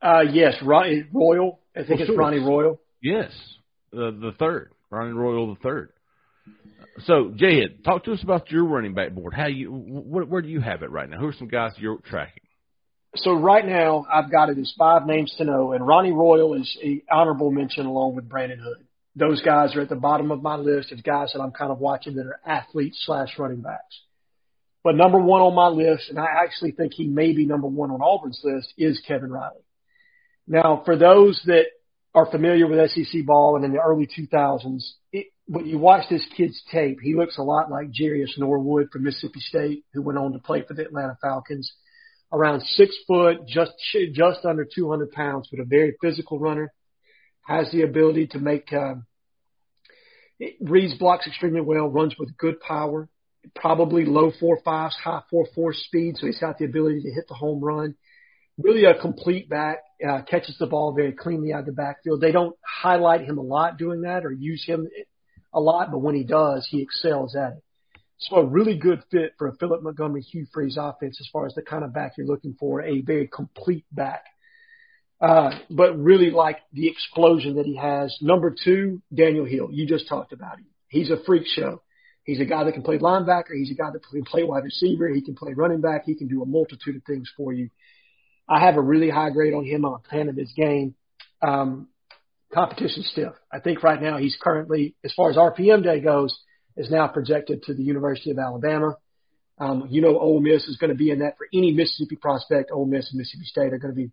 Uh, 0.00 0.22
yes, 0.32 0.54
Ronnie 0.62 1.04
Royal. 1.12 1.60
I 1.76 1.80
think 1.80 1.90
Well, 1.90 1.98
it's 2.00 2.06
sure. 2.08 2.16
Ronnie 2.16 2.38
Royal. 2.40 2.80
Yes, 3.02 3.30
the 3.92 4.10
the 4.10 4.32
third, 4.38 4.72
Ronnie 4.90 5.12
Royal 5.12 5.54
the 5.54 5.60
third. 5.60 5.92
So, 7.06 7.32
Jayhead, 7.36 7.84
talk 7.84 8.04
to 8.04 8.12
us 8.12 8.22
about 8.22 8.50
your 8.50 8.64
running 8.64 8.94
back 8.94 9.12
board. 9.12 9.32
How 9.32 9.46
you 9.46 9.70
where, 9.70 10.24
where 10.24 10.42
do 10.42 10.48
you 10.48 10.60
have 10.60 10.82
it 10.82 10.90
right 10.90 11.08
now? 11.08 11.18
Who 11.18 11.28
are 11.28 11.32
some 11.32 11.48
guys 11.48 11.72
you're 11.78 11.98
tracking? 11.98 12.41
So 13.16 13.34
right 13.34 13.66
now, 13.66 14.06
I've 14.10 14.30
got 14.30 14.48
it 14.48 14.58
as 14.58 14.72
five 14.78 15.06
names 15.06 15.34
to 15.36 15.44
know, 15.44 15.72
and 15.72 15.86
Ronnie 15.86 16.12
Royal 16.12 16.54
is 16.54 16.78
a 16.82 17.02
honorable 17.10 17.50
mention 17.50 17.84
along 17.84 18.16
with 18.16 18.28
Brandon 18.28 18.58
Hood. 18.58 18.86
Those 19.14 19.42
guys 19.42 19.76
are 19.76 19.82
at 19.82 19.90
the 19.90 19.96
bottom 19.96 20.30
of 20.30 20.42
my 20.42 20.56
list 20.56 20.92
as 20.92 21.02
guys 21.02 21.32
that 21.34 21.42
I'm 21.42 21.52
kind 21.52 21.70
of 21.70 21.78
watching 21.78 22.14
that 22.14 22.26
are 22.26 22.40
athletes 22.46 23.02
slash 23.04 23.38
running 23.38 23.60
backs. 23.60 24.00
But 24.82 24.96
number 24.96 25.18
one 25.18 25.42
on 25.42 25.54
my 25.54 25.68
list, 25.68 26.08
and 26.08 26.18
I 26.18 26.26
actually 26.42 26.72
think 26.72 26.94
he 26.94 27.06
may 27.06 27.32
be 27.32 27.44
number 27.44 27.66
one 27.66 27.90
on 27.90 28.00
Auburn's 28.00 28.40
list, 28.42 28.72
is 28.78 29.00
Kevin 29.06 29.30
Riley. 29.30 29.60
Now, 30.48 30.82
for 30.84 30.96
those 30.96 31.40
that 31.46 31.66
are 32.14 32.30
familiar 32.30 32.66
with 32.66 32.90
SEC 32.90 33.24
ball 33.26 33.56
and 33.56 33.64
in 33.64 33.72
the 33.72 33.78
early 33.78 34.06
2000s, 34.06 34.82
it, 35.12 35.26
when 35.46 35.66
you 35.66 35.78
watch 35.78 36.08
this 36.08 36.26
kid's 36.36 36.60
tape, 36.72 36.98
he 37.02 37.14
looks 37.14 37.36
a 37.36 37.42
lot 37.42 37.70
like 37.70 37.88
Jerious 37.88 38.38
Norwood 38.38 38.88
from 38.90 39.04
Mississippi 39.04 39.40
State, 39.40 39.84
who 39.92 40.02
went 40.02 40.18
on 40.18 40.32
to 40.32 40.38
play 40.38 40.64
for 40.66 40.74
the 40.74 40.82
Atlanta 40.82 41.16
Falcons. 41.20 41.70
Around 42.32 42.62
six 42.62 42.96
foot, 43.06 43.46
just 43.46 43.72
just 44.12 44.44
under 44.44 44.64
200 44.64 45.10
pounds, 45.12 45.48
but 45.50 45.60
a 45.60 45.64
very 45.64 45.96
physical 46.00 46.38
runner. 46.38 46.72
Has 47.42 47.70
the 47.72 47.82
ability 47.82 48.28
to 48.28 48.38
make 48.38 48.72
um, 48.72 49.04
reads 50.60 50.94
blocks 50.94 51.26
extremely 51.26 51.60
well, 51.60 51.88
runs 51.88 52.14
with 52.18 52.36
good 52.36 52.60
power, 52.60 53.08
probably 53.54 54.04
low 54.04 54.32
four 54.38 54.60
fives, 54.64 54.96
high 55.02 55.22
four 55.30 55.46
four 55.54 55.72
speed, 55.72 56.16
so 56.16 56.26
he's 56.26 56.38
got 56.38 56.58
the 56.58 56.64
ability 56.64 57.02
to 57.02 57.10
hit 57.10 57.26
the 57.28 57.34
home 57.34 57.60
run. 57.60 57.94
Really 58.58 58.84
a 58.84 59.00
complete 59.00 59.48
back, 59.48 59.78
uh, 60.06 60.22
catches 60.22 60.56
the 60.58 60.66
ball 60.66 60.92
very 60.92 61.12
cleanly 61.12 61.52
out 61.52 61.60
of 61.60 61.66
the 61.66 61.72
backfield. 61.72 62.20
They 62.20 62.32
don't 62.32 62.54
highlight 62.64 63.22
him 63.22 63.38
a 63.38 63.42
lot 63.42 63.78
doing 63.78 64.02
that 64.02 64.24
or 64.24 64.32
use 64.32 64.64
him 64.64 64.86
a 65.52 65.60
lot, 65.60 65.90
but 65.90 65.98
when 65.98 66.14
he 66.14 66.24
does, 66.24 66.66
he 66.70 66.82
excels 66.82 67.34
at 67.34 67.52
it. 67.52 67.62
So 68.28 68.36
a 68.36 68.44
really 68.44 68.76
good 68.76 69.02
fit 69.10 69.34
for 69.36 69.48
a 69.48 69.56
Philip 69.56 69.82
Montgomery 69.82 70.22
Hugh 70.22 70.46
Freeze 70.52 70.76
offense 70.78 71.18
as 71.20 71.28
far 71.32 71.46
as 71.46 71.54
the 71.54 71.62
kind 71.62 71.82
of 71.82 71.92
back 71.92 72.12
you're 72.16 72.26
looking 72.26 72.54
for, 72.58 72.80
a 72.82 73.00
very 73.00 73.26
complete 73.26 73.84
back. 73.90 74.24
Uh, 75.20 75.50
but 75.70 75.98
really 75.98 76.30
like 76.30 76.58
the 76.72 76.88
explosion 76.88 77.56
that 77.56 77.66
he 77.66 77.76
has. 77.76 78.16
Number 78.20 78.54
two, 78.64 79.02
Daniel 79.14 79.44
Hill. 79.44 79.68
You 79.72 79.86
just 79.86 80.08
talked 80.08 80.32
about 80.32 80.58
him. 80.58 80.66
He's 80.88 81.10
a 81.10 81.16
freak 81.24 81.46
show. 81.46 81.82
He's 82.24 82.40
a 82.40 82.44
guy 82.44 82.64
that 82.64 82.72
can 82.72 82.82
play 82.82 82.98
linebacker. 82.98 83.54
He's 83.54 83.70
a 83.70 83.74
guy 83.74 83.90
that 83.92 84.02
can 84.08 84.24
play 84.24 84.44
wide 84.44 84.64
receiver. 84.64 85.08
He 85.08 85.22
can 85.22 85.34
play 85.34 85.54
running 85.54 85.80
back. 85.80 86.04
He 86.04 86.14
can 86.14 86.28
do 86.28 86.42
a 86.42 86.46
multitude 86.46 86.96
of 86.96 87.02
things 87.04 87.30
for 87.36 87.52
you. 87.52 87.70
I 88.48 88.60
have 88.60 88.76
a 88.76 88.80
really 88.80 89.10
high 89.10 89.30
grade 89.30 89.54
on 89.54 89.64
him. 89.64 89.84
I'm 89.84 89.94
a 89.94 90.02
fan 90.10 90.28
of 90.28 90.36
his 90.36 90.52
game. 90.52 90.94
Um, 91.40 91.88
competition 92.52 93.02
stiff. 93.04 93.32
I 93.50 93.60
think 93.60 93.82
right 93.82 94.00
now 94.00 94.18
he's 94.18 94.36
currently, 94.40 94.94
as 95.04 95.12
far 95.14 95.30
as 95.30 95.36
RPM 95.36 95.82
day 95.82 96.00
goes, 96.00 96.36
is 96.76 96.90
now 96.90 97.06
projected 97.08 97.62
to 97.64 97.74
the 97.74 97.82
University 97.82 98.30
of 98.30 98.38
Alabama. 98.38 98.96
Um, 99.58 99.86
you 99.90 100.00
know, 100.00 100.18
Ole 100.18 100.40
Miss 100.40 100.64
is 100.64 100.76
going 100.76 100.90
to 100.90 100.96
be 100.96 101.10
in 101.10 101.20
that 101.20 101.36
for 101.36 101.46
any 101.52 101.72
Mississippi 101.72 102.16
prospect. 102.16 102.70
Ole 102.72 102.86
Miss 102.86 103.10
and 103.10 103.18
Mississippi 103.18 103.44
State 103.44 103.72
are 103.72 103.78
going 103.78 103.94
to 103.94 104.00
be 104.00 104.10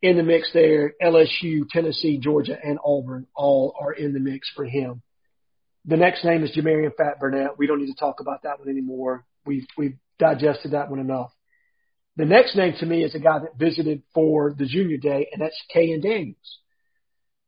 in 0.00 0.16
the 0.16 0.22
mix 0.22 0.50
there. 0.52 0.94
LSU, 1.02 1.68
Tennessee, 1.68 2.18
Georgia, 2.18 2.56
and 2.62 2.78
Auburn 2.84 3.26
all 3.34 3.74
are 3.80 3.92
in 3.92 4.12
the 4.12 4.20
mix 4.20 4.50
for 4.54 4.64
him. 4.64 5.02
The 5.84 5.96
next 5.96 6.24
name 6.24 6.42
is 6.42 6.56
Jamarian 6.56 6.94
Fat 6.96 7.20
Burnett. 7.20 7.58
We 7.58 7.66
don't 7.66 7.80
need 7.80 7.92
to 7.92 7.98
talk 7.98 8.20
about 8.20 8.42
that 8.42 8.58
one 8.58 8.68
anymore. 8.68 9.24
We've 9.44 9.66
we've 9.76 9.96
digested 10.18 10.72
that 10.72 10.90
one 10.90 11.00
enough. 11.00 11.32
The 12.16 12.24
next 12.24 12.56
name 12.56 12.74
to 12.78 12.86
me 12.86 13.04
is 13.04 13.14
a 13.14 13.18
guy 13.18 13.38
that 13.40 13.58
visited 13.58 14.02
for 14.14 14.54
the 14.56 14.66
junior 14.66 14.98
day, 14.98 15.28
and 15.32 15.40
that's 15.40 15.60
Kaden 15.74 16.02
Daniels 16.02 16.58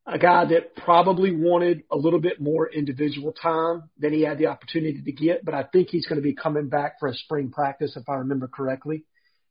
a 0.06 0.18
guy 0.18 0.44
that 0.44 0.76
probably 0.76 1.34
wanted 1.34 1.82
a 1.90 1.96
little 1.96 2.20
bit 2.20 2.40
more 2.40 2.70
individual 2.70 3.32
time 3.32 3.84
than 3.98 4.12
he 4.12 4.20
had 4.22 4.38
the 4.38 4.46
opportunity 4.46 5.00
to 5.00 5.12
get, 5.12 5.44
but 5.44 5.54
I 5.54 5.62
think 5.62 5.88
he's 5.88 6.06
going 6.06 6.20
to 6.20 6.22
be 6.22 6.34
coming 6.34 6.68
back 6.68 7.00
for 7.00 7.08
a 7.08 7.14
spring 7.14 7.50
practice, 7.50 7.96
if 7.96 8.08
I 8.08 8.16
remember 8.16 8.46
correctly, 8.46 9.04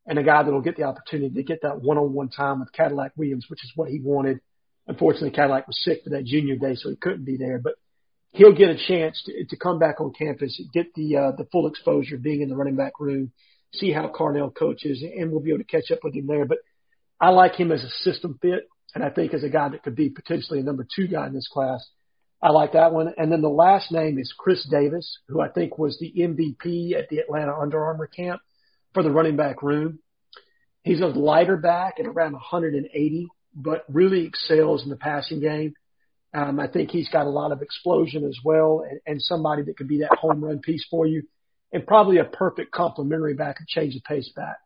and 0.06 0.20
a 0.20 0.24
guy 0.24 0.43
that 0.43 0.51
will 0.51 0.62
get 0.62 0.78
the 0.78 0.84
opportunity 0.84 1.34
to 1.34 1.43
get 1.43 1.64
that 1.64 1.82
one-on-one 1.82 2.30
time 2.30 2.60
with 2.60 2.72
Cadillac 2.72 3.14
Williams, 3.16 3.47
which 3.49 3.64
is 3.64 3.72
what 3.76 3.89
he 3.89 3.99
wanted. 3.99 4.41
Unfortunately, 4.88 5.32
Cadillac 5.32 5.66
was 5.66 5.82
sick 5.84 6.04
for 6.04 6.12
that 6.12 6.26
junior 6.26 6.56
day, 6.56 6.76
so 6.76 6.89
he 6.89 6.97
couldn't 6.97 7.26
be 7.26 7.38
there, 7.38 7.58
but 7.58 7.74
he'll 8.32 8.54
get 8.54 8.70
a 8.70 8.88
chance 8.88 9.24
to, 9.26 9.45
to 9.45 9.58
come 9.58 9.80
back 9.80 10.01
on 10.01 10.14
campus, 10.14 10.62
get 10.72 10.93
the, 10.93 11.18
uh, 11.18 11.32
the 11.32 11.47
full 11.51 11.68
exposure 11.68 12.18
being 12.18 12.41
in 12.41 12.49
the 12.49 12.56
running 12.56 12.76
back 12.76 12.99
room, 12.99 13.32
see 13.74 13.91
how 13.91 14.08
Carnell 14.08 14.54
coaches, 14.54 15.01
and 15.01 15.32
we'll 15.32 15.41
be 15.41 15.49
able 15.49 15.60
to 15.60 15.64
catch 15.64 15.89
up 15.89 16.04
with 16.04 16.14
him 16.14 16.28
there. 16.28 16.45
But 16.45 16.60
I 17.20 17.30
like 17.30 17.56
him 17.56 17.72
as 17.72 17.84
a 17.84 17.89
system 18.04 18.38
fit. 18.39 18.68
And 18.95 19.03
I 19.03 19.09
think 19.09 19.33
as 19.33 19.43
a 19.43 19.49
guy 19.49 19.69
that 19.69 19.83
could 19.83 19.95
be 19.95 20.09
potentially 20.09 20.59
a 20.59 20.63
number 20.63 20.85
two 20.95 21.07
guy 21.07 21.27
in 21.27 21.33
this 21.33 21.47
class, 21.51 21.85
I 22.41 22.51
like 22.51 22.73
that 22.73 22.91
one. 22.91 23.13
And 23.17 23.31
then 23.31 23.41
the 23.41 23.49
last 23.49 23.91
name 23.91 24.19
is 24.19 24.33
Chris 24.37 24.67
Davis, 24.69 25.19
who 25.27 25.41
I 25.41 25.49
think 25.49 25.77
was 25.77 25.97
the 25.99 26.13
MVP 26.15 26.93
at 26.93 27.09
the 27.09 27.19
Atlanta 27.19 27.57
Under 27.57 27.83
Armour 27.83 28.07
camp 28.07 28.41
for 28.93 29.01
the 29.01 29.11
running 29.11 29.37
back 29.37 29.63
room. 29.63 29.99
He's 30.83 31.01
a 31.01 31.07
lighter 31.07 31.57
back 31.57 31.95
at 31.99 32.05
around 32.05 32.33
180, 32.33 33.27
but 33.55 33.85
really 33.87 34.25
excels 34.25 34.83
in 34.83 34.89
the 34.89 34.97
passing 34.97 35.39
game. 35.39 35.73
Um, 36.33 36.59
I 36.59 36.67
think 36.67 36.89
he's 36.89 37.09
got 37.09 37.27
a 37.27 37.29
lot 37.29 37.51
of 37.51 37.61
explosion 37.61 38.25
as 38.25 38.37
well 38.43 38.83
and, 38.89 38.99
and 39.05 39.21
somebody 39.21 39.63
that 39.63 39.77
could 39.77 39.87
be 39.87 39.99
that 39.99 40.17
home 40.17 40.43
run 40.43 40.59
piece 40.59 40.85
for 40.89 41.05
you 41.05 41.23
and 41.71 41.85
probably 41.85 42.17
a 42.17 42.25
perfect 42.25 42.71
complementary 42.71 43.35
back 43.35 43.57
and 43.59 43.67
change 43.67 43.95
of 43.95 44.03
pace 44.03 44.31
back. 44.35 44.57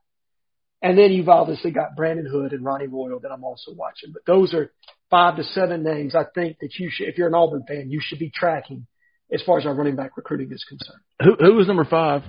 And 0.82 0.98
then 0.98 1.12
you've 1.12 1.30
obviously 1.30 1.72
got 1.72 1.96
Brandon 1.96 2.28
Hood 2.28 2.54
and 2.54 2.64
Ronnie 2.64 2.88
Royal 2.88 3.20
that 3.22 3.32
I'm 3.32 3.44
also 3.44 3.74
watching. 3.74 4.12
But 4.14 4.26
those 4.26 4.54
are 4.54 4.72
five 5.10 5.38
to 5.38 5.44
seven 5.44 5.84
names 5.84 6.16
I 6.16 6.26
think 6.36 6.58
that 6.62 6.70
you 6.78 6.90
should, 6.92 7.08
if 7.08 7.18
you're 7.18 7.28
an 7.28 7.34
Auburn 7.34 7.64
fan, 7.68 7.90
you 7.90 8.00
should 8.02 8.20
be 8.20 8.30
tracking 8.30 8.86
as 9.32 9.42
far 9.44 9.58
as 9.58 9.66
our 9.66 9.74
running 9.74 9.96
back 9.96 10.16
recruiting 10.16 10.52
is 10.52 10.64
concerned. 10.64 11.02
Who 11.22 11.46
who 11.46 11.56
was 11.56 11.68
number 11.68 11.86
five? 11.86 12.24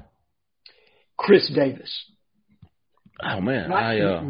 Chris 1.16 1.50
Davis. 1.54 1.92
Oh 3.22 3.40
man, 3.40 3.70
Not, 3.70 3.82
I 3.82 4.00
uh, 4.00 4.22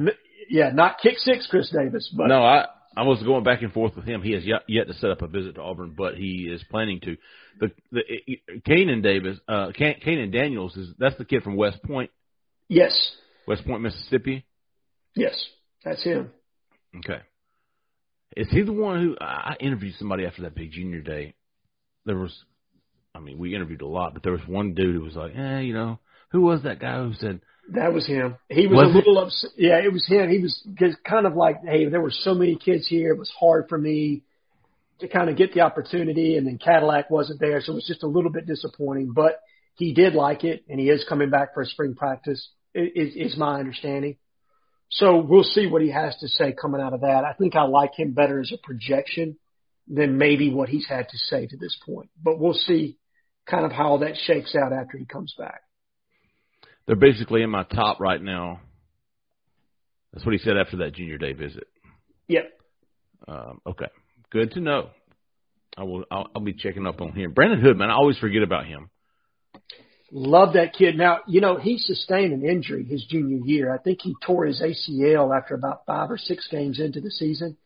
yeah, 0.48 0.70
not 0.72 0.98
kick 1.02 1.18
six 1.18 1.46
Chris 1.50 1.70
Davis, 1.70 2.12
but 2.16 2.26
no, 2.26 2.42
I 2.42 2.66
I 2.96 3.02
was 3.02 3.22
going 3.22 3.44
back 3.44 3.62
and 3.62 3.72
forth 3.72 3.94
with 3.94 4.06
him. 4.06 4.22
He 4.22 4.32
has 4.32 4.44
yet, 4.44 4.62
yet 4.66 4.88
to 4.88 4.94
set 4.94 5.10
up 5.10 5.22
a 5.22 5.28
visit 5.28 5.54
to 5.54 5.62
Auburn, 5.62 5.94
but 5.96 6.16
he 6.16 6.48
is 6.50 6.64
planning 6.70 7.00
to. 7.00 7.16
The 7.60 7.70
the 7.92 8.02
Kanan 8.66 9.02
Davis, 9.02 9.38
uh, 9.46 9.68
Kanan 9.78 10.32
Daniels 10.32 10.76
is 10.76 10.88
that's 10.98 11.16
the 11.16 11.24
kid 11.24 11.42
from 11.42 11.56
West 11.56 11.82
Point. 11.82 12.10
yes, 12.68 12.92
West 13.48 13.66
Point, 13.66 13.82
Mississippi. 13.82 14.44
yes, 15.16 15.34
that's 15.84 16.02
him. 16.04 16.30
Okay. 16.98 17.20
Is 18.36 18.48
he 18.50 18.62
the 18.62 18.72
one 18.72 19.00
who 19.02 19.16
I 19.20 19.56
interviewed 19.60 19.94
somebody 19.98 20.26
after 20.26 20.42
that 20.42 20.54
big 20.54 20.70
junior 20.72 21.00
day? 21.00 21.34
There 22.04 22.16
was, 22.16 22.32
I 23.14 23.20
mean, 23.20 23.38
we 23.38 23.54
interviewed 23.54 23.80
a 23.82 23.86
lot, 23.86 24.12
but 24.14 24.22
there 24.22 24.32
was 24.32 24.46
one 24.46 24.74
dude 24.74 24.94
who 24.94 25.02
was 25.02 25.14
like, 25.16 25.32
eh, 25.34 25.60
you 25.60 25.74
know, 25.74 25.98
who 26.30 26.42
was 26.42 26.62
that 26.62 26.78
guy 26.78 27.02
who 27.02 27.14
said, 27.14 27.40
That 27.72 27.92
was 27.92 28.06
him. 28.06 28.36
He 28.48 28.66
was, 28.66 28.76
Was 28.76 28.86
a 28.86 28.90
it? 28.90 28.94
little 28.96 29.18
upset. 29.18 29.50
Yeah, 29.56 29.78
it 29.82 29.92
was 29.92 30.06
him. 30.06 30.28
He 30.30 30.38
was 30.38 30.62
just 30.78 31.02
kind 31.04 31.26
of 31.26 31.34
like, 31.34 31.56
hey, 31.64 31.88
there 31.88 32.00
were 32.02 32.12
so 32.12 32.34
many 32.34 32.56
kids 32.56 32.86
here. 32.86 33.12
It 33.12 33.18
was 33.18 33.32
hard 33.38 33.66
for 33.68 33.78
me 33.78 34.22
to 35.00 35.08
kind 35.08 35.30
of 35.30 35.36
get 35.36 35.54
the 35.54 35.60
opportunity, 35.60 36.36
and 36.36 36.46
then 36.46 36.58
Cadillac 36.58 37.08
wasn't 37.10 37.40
there, 37.40 37.60
so 37.62 37.72
it 37.72 37.76
was 37.76 37.86
just 37.86 38.02
a 38.02 38.06
little 38.08 38.30
bit 38.30 38.46
disappointing. 38.46 39.12
But 39.14 39.40
he 39.74 39.94
did 39.94 40.14
like 40.14 40.44
it, 40.44 40.64
and 40.68 40.78
he 40.78 40.88
is 40.90 41.04
coming 41.08 41.30
back 41.30 41.54
for 41.54 41.62
a 41.62 41.66
spring 41.66 41.94
practice. 41.94 42.48
I- 42.76 42.92
Is 42.94 43.14
is 43.16 43.36
my 43.36 43.58
understanding. 43.60 44.16
So 44.90 45.18
we'll 45.18 45.42
see 45.44 45.66
what 45.66 45.82
he 45.82 45.90
has 45.90 46.16
to 46.18 46.28
say 46.28 46.52
coming 46.52 46.80
out 46.80 46.94
of 46.94 47.02
that. 47.02 47.24
I 47.24 47.34
think 47.34 47.54
I 47.56 47.62
like 47.64 47.92
him 47.94 48.12
better 48.12 48.40
as 48.40 48.52
a 48.52 48.58
projection 48.66 49.36
than 49.86 50.16
maybe 50.18 50.50
what 50.52 50.68
he's 50.70 50.86
had 50.88 51.08
to 51.10 51.18
say 51.18 51.46
to 51.46 51.56
this 51.58 51.76
point. 51.84 52.08
But 52.22 52.38
we'll 52.38 52.54
see 52.54 52.98
kind 53.46 53.64
of 53.66 53.72
how 53.72 53.98
that 53.98 54.16
shakes 54.16 54.54
out 54.54 54.72
after 54.72 54.96
he 54.98 55.04
comes 55.04 55.34
back. 55.38 55.60
they're 56.86 56.96
basically 56.96 57.42
in 57.42 57.50
my 57.50 57.64
top 57.64 58.00
right 58.00 58.22
now? 58.22 58.60
That's 60.12 60.24
what 60.24 60.32
he 60.32 60.38
said 60.38 60.56
after 60.56 60.78
that 60.78 60.94
junior 60.94 61.18
day 61.18 61.32
visit. 61.34 61.66
Yep. 62.28 62.50
Um, 63.26 63.60
okay, 63.66 63.88
good 64.30 64.52
to 64.52 64.60
know. 64.60 64.88
I 65.76 65.82
will. 65.84 66.04
I'll, 66.10 66.28
I'll 66.34 66.42
be 66.42 66.54
checking 66.54 66.86
up 66.86 67.00
on 67.02 67.12
him. 67.12 67.32
Brandon 67.32 67.60
Hood, 67.60 67.76
man, 67.76 67.90
I 67.90 67.94
always 67.94 68.16
forget 68.18 68.42
about 68.42 68.64
him. 68.66 68.88
Love 70.10 70.54
that 70.54 70.72
kid. 70.72 70.96
Now, 70.96 71.18
you 71.26 71.40
know, 71.40 71.56
he 71.56 71.76
sustained 71.76 72.32
an 72.32 72.48
injury 72.48 72.84
his 72.84 73.04
junior 73.04 73.44
year. 73.44 73.72
I 73.72 73.78
think 73.78 74.00
he 74.02 74.14
tore 74.24 74.46
his 74.46 74.62
ACL 74.62 75.36
after 75.36 75.54
about 75.54 75.84
five 75.86 76.10
or 76.10 76.16
six 76.16 76.48
games 76.50 76.80
into 76.80 77.00
the 77.00 77.10
season, 77.10 77.58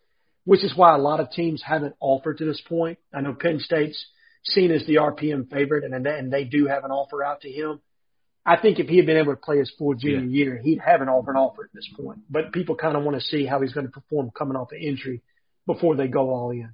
which 0.44 0.64
is 0.64 0.76
why 0.76 0.94
a 0.94 0.98
lot 0.98 1.20
of 1.20 1.30
teams 1.30 1.62
haven't 1.64 1.94
offered 2.00 2.38
to 2.38 2.44
this 2.44 2.60
point. 2.68 2.98
I 3.14 3.20
know 3.20 3.34
Penn 3.34 3.60
State's 3.60 4.06
seen 4.44 4.72
as 4.72 4.84
the 4.86 4.96
RPM 4.96 5.50
favorite, 5.50 5.84
and 5.84 6.06
and 6.06 6.32
they 6.32 6.44
do 6.44 6.66
have 6.66 6.84
an 6.84 6.90
offer 6.90 7.22
out 7.22 7.42
to 7.42 7.50
him. 7.50 7.80
I 8.44 8.56
think 8.56 8.80
if 8.80 8.88
he 8.88 8.96
had 8.96 9.06
been 9.06 9.18
able 9.18 9.34
to 9.34 9.40
play 9.40 9.58
his 9.58 9.72
full 9.78 9.94
junior 9.94 10.24
year, 10.24 10.60
he'd 10.60 10.80
have 10.80 11.00
an 11.00 11.08
offer 11.08 11.30
an 11.30 11.36
offer 11.36 11.64
at 11.64 11.72
this 11.72 11.88
point. 11.96 12.20
But 12.28 12.52
people 12.52 12.74
kind 12.74 12.96
of 12.96 13.04
want 13.04 13.16
to 13.20 13.24
see 13.24 13.46
how 13.46 13.60
he's 13.60 13.72
going 13.72 13.86
to 13.86 13.92
perform 13.92 14.32
coming 14.36 14.56
off 14.56 14.70
the 14.70 14.80
injury 14.80 15.22
before 15.64 15.94
they 15.94 16.08
go 16.08 16.30
all 16.30 16.50
in. 16.50 16.70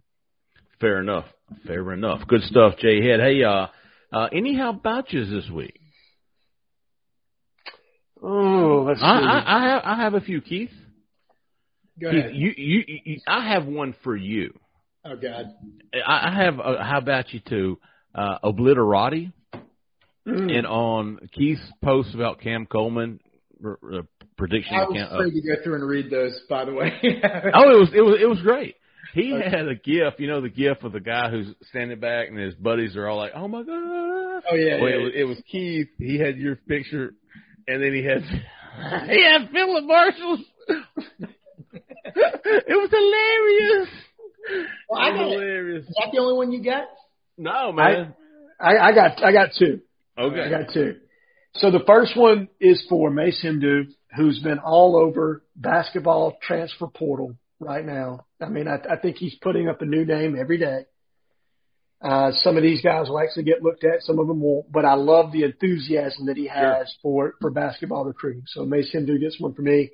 Fair 0.81 1.01
enough. 1.01 1.27
Fair 1.67 1.93
enough. 1.93 2.27
Good 2.27 2.43
stuff, 2.43 2.79
Jay 2.79 3.03
Head. 3.07 3.21
Hey, 3.21 3.43
uh, 3.43 3.67
uh, 4.13 4.29
any 4.33 4.57
how 4.57 4.71
about 4.71 5.13
this 5.31 5.49
week? 5.53 5.79
Oh, 8.23 8.85
let's 8.87 9.01
see. 9.01 9.07
I, 9.07 9.19
I, 9.21 9.57
I 9.59 9.69
have 9.69 9.83
I 9.85 9.97
have 10.03 10.15
a 10.15 10.21
few, 10.21 10.41
Keith. 10.41 10.71
Go 12.01 12.11
Keith, 12.11 12.19
ahead. 12.21 12.35
you, 12.35 12.53
you, 12.57 12.85
you, 13.05 13.21
I 13.29 13.49
have 13.53 13.67
one 13.67 13.95
for 14.03 14.17
you. 14.17 14.53
Oh 15.05 15.17
God. 15.17 15.47
I, 16.07 16.29
I 16.31 16.45
have 16.45 16.59
a, 16.59 16.83
how 16.83 16.99
about 16.99 17.33
you 17.33 17.41
to 17.49 17.79
uh, 18.15 18.39
obliterati, 18.43 19.33
Mm. 20.27 20.53
and 20.59 20.67
on 20.67 21.19
Keith's 21.33 21.63
post 21.83 22.15
about 22.15 22.41
Cam 22.43 22.67
Coleman 22.67 23.19
r- 23.65 23.79
r- 23.83 24.03
prediction. 24.37 24.75
I 24.77 24.83
of 24.83 24.89
was 24.91 24.97
Cam, 24.99 25.07
uh, 25.11 25.23
to 25.25 25.31
go 25.57 25.63
through 25.65 25.75
and 25.77 25.89
read 25.89 26.11
those. 26.11 26.39
By 26.51 26.67
the 26.67 26.75
way. 26.75 26.93
oh, 27.03 27.09
it 27.71 27.79
was 27.81 27.91
it 27.95 28.01
was 28.03 28.19
it 28.21 28.27
was 28.29 28.39
great. 28.43 28.75
He 29.15 29.31
had 29.31 29.69
a 29.69 29.75
gif, 29.75 30.15
you 30.19 30.27
know, 30.27 30.41
the 30.41 30.49
gif 30.51 30.83
of 30.83 30.93
the 30.93 31.01
guy 31.01 31.31
who's 31.31 31.47
standing 31.71 31.99
back, 31.99 32.29
and 32.29 32.39
his 32.39 32.55
buddies 32.55 32.97
are 32.97 33.09
all 33.09 33.17
like, 33.17 33.33
"Oh 33.35 33.49
my 33.49 33.63
god!" 33.63 34.43
Oh 34.51 34.55
yeah. 34.55 34.81
Well, 34.81 34.91
yeah, 34.91 34.97
it, 34.97 35.03
was, 35.03 35.13
it 35.17 35.25
was 35.25 35.39
Keith. 35.51 35.89
He 35.99 36.19
had 36.19 36.37
your 36.37 36.57
picture, 36.57 37.15
and 37.67 37.83
then 37.83 37.95
he 37.95 38.05
had 38.05 38.23
he 39.09 39.23
had 39.25 39.51
Philip 39.51 39.85
Marshall's. 39.85 40.41
it 42.05 42.69
was 42.69 42.91
hilarious. 42.91 43.89
Well, 44.89 45.01
I 45.01 45.11
got 45.11 45.31
hilarious. 45.31 45.85
Is 45.87 45.95
that 45.99 46.11
the 46.13 46.19
only 46.19 46.35
one 46.35 46.53
you 46.53 46.63
got? 46.63 46.85
No 47.37 47.73
man. 47.73 48.15
I, 48.61 48.77
I 48.77 48.93
got 48.93 49.25
I 49.25 49.33
got 49.33 49.51
two. 49.59 49.81
Okay, 50.19 50.41
I 50.41 50.51
got 50.51 50.73
two. 50.73 50.97
So 51.55 51.71
the 51.71 51.85
first 51.87 52.17
one 52.17 52.49
is 52.61 52.85
for 52.89 53.11
Mace 53.11 53.41
Himdu. 53.45 53.87
who's 54.17 54.41
been 54.41 54.59
all 54.59 54.97
over 54.97 55.43
basketball 55.57 56.37
transfer 56.43 56.87
portal 56.87 57.37
right 57.61 57.85
now. 57.85 58.27
I 58.41 58.49
mean, 58.49 58.69
I, 58.69 58.77
I 58.91 58.97
think 58.97 59.17
he's 59.17 59.35
putting 59.37 59.69
up 59.69 59.83
a 59.83 59.87
new 59.87 60.05
name 60.05 60.37
every 60.39 60.59
day. 60.59 60.87
Uh, 62.01 62.31
some 62.43 62.57
of 62.57 62.63
these 62.63 62.81
guys 62.81 63.09
will 63.09 63.19
actually 63.19 63.43
get 63.43 63.63
looked 63.63 63.83
at, 63.83 64.03
some 64.03 64.21
of 64.21 64.29
them 64.29 64.41
won't, 64.41 64.71
but 64.71 64.85
I 64.85 64.95
love 64.95 65.33
the 65.33 65.43
enthusiasm 65.43 66.27
that 66.27 66.37
he 66.37 66.47
has 66.47 66.95
for, 67.03 67.35
for 67.41 67.51
basketball 67.51 68.05
recruiting. 68.05 68.45
So 68.47 68.65
Mace 68.65 68.93
Hindu 68.93 69.19
gets 69.19 69.41
one 69.41 69.55
for 69.55 69.63
me. 69.63 69.91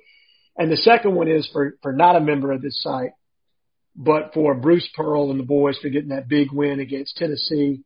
And 0.55 0.71
the 0.71 0.77
second 0.77 1.15
one 1.15 1.27
is 1.27 1.49
for, 1.51 1.77
for 1.81 1.91
not 1.91 2.15
a 2.15 2.21
member 2.21 2.51
of 2.51 2.61
this 2.61 2.81
site, 2.81 3.11
but 3.95 4.33
for 4.33 4.53
Bruce 4.53 4.87
Pearl 4.95 5.31
and 5.31 5.39
the 5.39 5.43
boys 5.45 5.77
for 5.79 5.89
getting 5.89 6.09
that 6.09 6.27
big 6.27 6.51
win 6.51 6.79
against 6.79 7.17
Tennessee. 7.17 7.81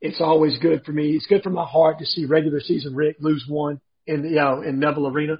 It's 0.00 0.20
always 0.20 0.58
good 0.58 0.84
for 0.84 0.92
me. 0.92 1.12
It's 1.12 1.26
good 1.26 1.42
for 1.42 1.50
my 1.50 1.64
heart 1.64 1.98
to 1.98 2.06
see 2.06 2.26
regular 2.26 2.60
season 2.60 2.94
Rick 2.94 3.16
lose 3.20 3.44
one 3.48 3.80
in, 4.06 4.24
you 4.24 4.36
know, 4.36 4.62
in 4.62 4.78
Neville 4.78 5.08
Arena. 5.08 5.38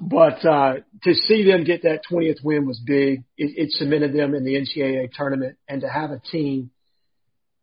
But 0.00 0.44
uh, 0.44 0.74
to 1.04 1.14
see 1.14 1.44
them 1.44 1.64
get 1.64 1.82
that 1.82 2.02
20th 2.10 2.42
win 2.44 2.66
was 2.66 2.78
big. 2.84 3.24
It, 3.36 3.56
it 3.56 3.70
cemented 3.72 4.12
them 4.14 4.34
in 4.34 4.44
the 4.44 4.54
NCAA 4.54 5.12
tournament, 5.12 5.56
and 5.68 5.80
to 5.80 5.88
have 5.88 6.10
a 6.10 6.18
team, 6.20 6.70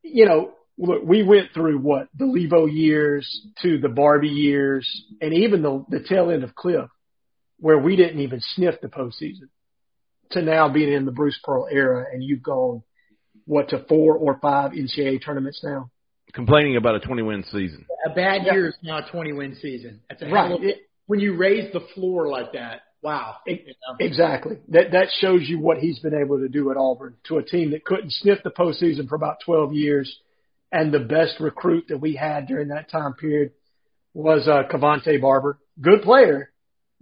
you 0.02 0.26
know, 0.26 0.52
look, 0.78 1.04
we 1.04 1.24
went 1.24 1.50
through 1.54 1.78
what 1.80 2.08
the 2.18 2.26
Lebo 2.26 2.66
years 2.66 3.48
to 3.62 3.78
the 3.78 3.88
Barbee 3.88 4.34
years, 4.36 4.88
and 5.22 5.34
even 5.34 5.62
the 5.62 5.86
the 5.90 6.04
tail 6.04 6.32
end 6.32 6.44
of 6.44 6.56
Cliff, 6.56 6.90
where 7.60 7.78
we 7.78 7.96
didn't 7.96 8.20
even 8.20 8.40
sniff 8.56 8.76
the 8.82 8.88
postseason, 8.88 9.50
to 10.32 10.42
now 10.42 10.70
being 10.70 10.92
in 10.92 11.06
the 11.06 11.12
Bruce 11.12 11.40
Pearl 11.44 11.68
era, 11.72 12.06
and 12.12 12.24
you've 12.24 12.44
gone 12.44 12.84
what 13.46 13.70
to 13.70 13.84
four 13.90 14.16
or 14.18 14.40
five 14.42 14.72
NCAA 14.72 15.24
tournaments 15.24 15.62
now. 15.64 15.90
Complaining 16.34 16.78
about 16.78 16.96
a 16.96 17.00
20 17.00 17.22
win 17.22 17.44
season. 17.52 17.86
A 18.06 18.10
bad 18.10 18.42
Yeah. 18.46 18.54
year 18.54 18.68
is 18.70 18.76
now 18.82 19.06
a 19.06 19.10
20 19.10 19.34
win 19.34 19.56
season. 19.62 20.00
That's 20.10 20.22
a 20.22 20.26
hell 20.26 20.34
Right. 20.34 20.52
of- 20.52 20.64
It- 20.64 20.82
when 21.08 21.20
you 21.20 21.36
raise 21.36 21.72
the 21.74 21.82
floor 21.93 22.28
like 22.28 22.54
that, 22.54 22.82
wow. 23.01 23.36
It- 23.45 23.66
You 23.68 23.74
know? 23.88 23.95
Exactly. 23.99 24.58
That 24.70 24.91
that 24.91 25.08
shows 25.20 25.41
you 25.47 25.60
what 25.60 25.78
he's 25.78 25.99
been 25.99 26.16
able 26.16 26.39
to 26.39 26.49
do 26.49 26.72
at 26.72 26.78
Auburn 26.78 27.16
to 27.26 27.38
a 27.38 27.43
team 27.43 27.72
that 27.72 27.86
couldn't 27.86 28.12
sniff 28.12 28.39
the 28.43 28.51
postseason 28.51 29.08
for 29.08 29.16
about 29.16 29.38
12 29.45 29.74
years, 29.74 30.16
and 30.72 30.91
the 30.91 30.99
best 30.99 31.39
recruit 31.39 31.86
that 31.89 31.97
we 31.99 32.16
had 32.16 32.47
during 32.47 32.70
that 32.70 32.89
time 32.89 33.14
period 33.14 33.51
was 34.14 34.47
uh, 34.47 34.64
Korvotney 34.72 35.20
Barber. 35.22 35.60
Good 35.82 36.04
player, 36.04 36.51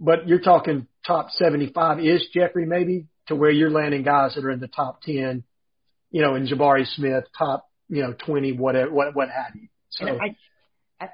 but 0.00 0.26
you're 0.26 0.40
talking 0.40 0.86
top 1.06 1.30
75 1.30 2.00
ish, 2.00 2.22
Jeffrey, 2.32 2.66
maybe 2.66 3.06
to 3.26 3.36
where 3.36 3.50
you're 3.50 3.70
landing 3.70 4.02
guys 4.02 4.34
that 4.34 4.44
are 4.44 4.50
in 4.50 4.60
the 4.60 4.68
top 4.68 5.02
10. 5.02 5.44
You 6.10 6.22
know, 6.22 6.34
in 6.34 6.46
Jabari 6.46 6.86
Smith, 6.94 7.24
top 7.38 7.68
you 7.88 8.02
know 8.02 8.14
20, 8.26 8.52
whatever, 8.52 8.90
what 8.92 9.14
what 9.14 9.28
have 9.28 9.54
you. 9.54 9.68
So 9.90 10.06
And 10.06 10.20
I, 10.20 10.36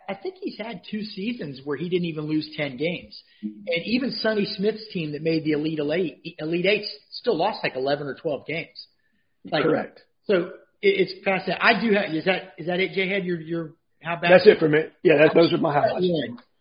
I, 0.08 0.14
think 0.14 0.36
he's 0.40 0.58
had 0.58 0.82
two 0.90 1.02
seasons 1.02 1.60
where 1.64 1.76
he 1.76 1.88
didn't 1.88 2.06
even 2.06 2.26
lose 2.26 2.48
10 2.56 2.76
games. 2.76 3.20
And 3.42 3.84
even 3.84 4.10
Sonny 4.12 4.46
Smith's 4.56 4.84
team 4.92 5.12
that 5.12 5.22
made 5.22 5.44
the 5.44 5.52
Elite 5.52 5.80
Eight, 5.80 6.36
Elite 6.38 6.66
Eight 6.66 6.84
still 7.10 7.36
lost 7.36 7.60
like 7.62 7.76
11 7.76 8.06
or 8.06 8.14
12 8.14 8.46
games. 8.46 8.86
Like, 9.50 9.62
correct. 9.62 10.00
So 10.24 10.34
it, 10.82 11.08
it's 11.10 11.24
fascinating. 11.24 11.62
I 11.62 11.80
do 11.80 11.92
have, 11.94 12.14
is 12.14 12.24
that, 12.24 12.54
is 12.58 12.66
that 12.66 12.80
it, 12.80 12.92
Jay 12.92 13.08
Head? 13.08 13.24
Your, 13.24 13.40
your, 13.40 13.74
how 14.02 14.16
bad? 14.16 14.32
That's 14.32 14.46
it 14.46 14.58
for 14.58 14.68
me. 14.68 14.80
Yeah, 15.02 15.18
that, 15.18 15.34
those 15.34 15.52
are 15.52 15.58
my 15.58 15.72
highlights. 15.72 16.06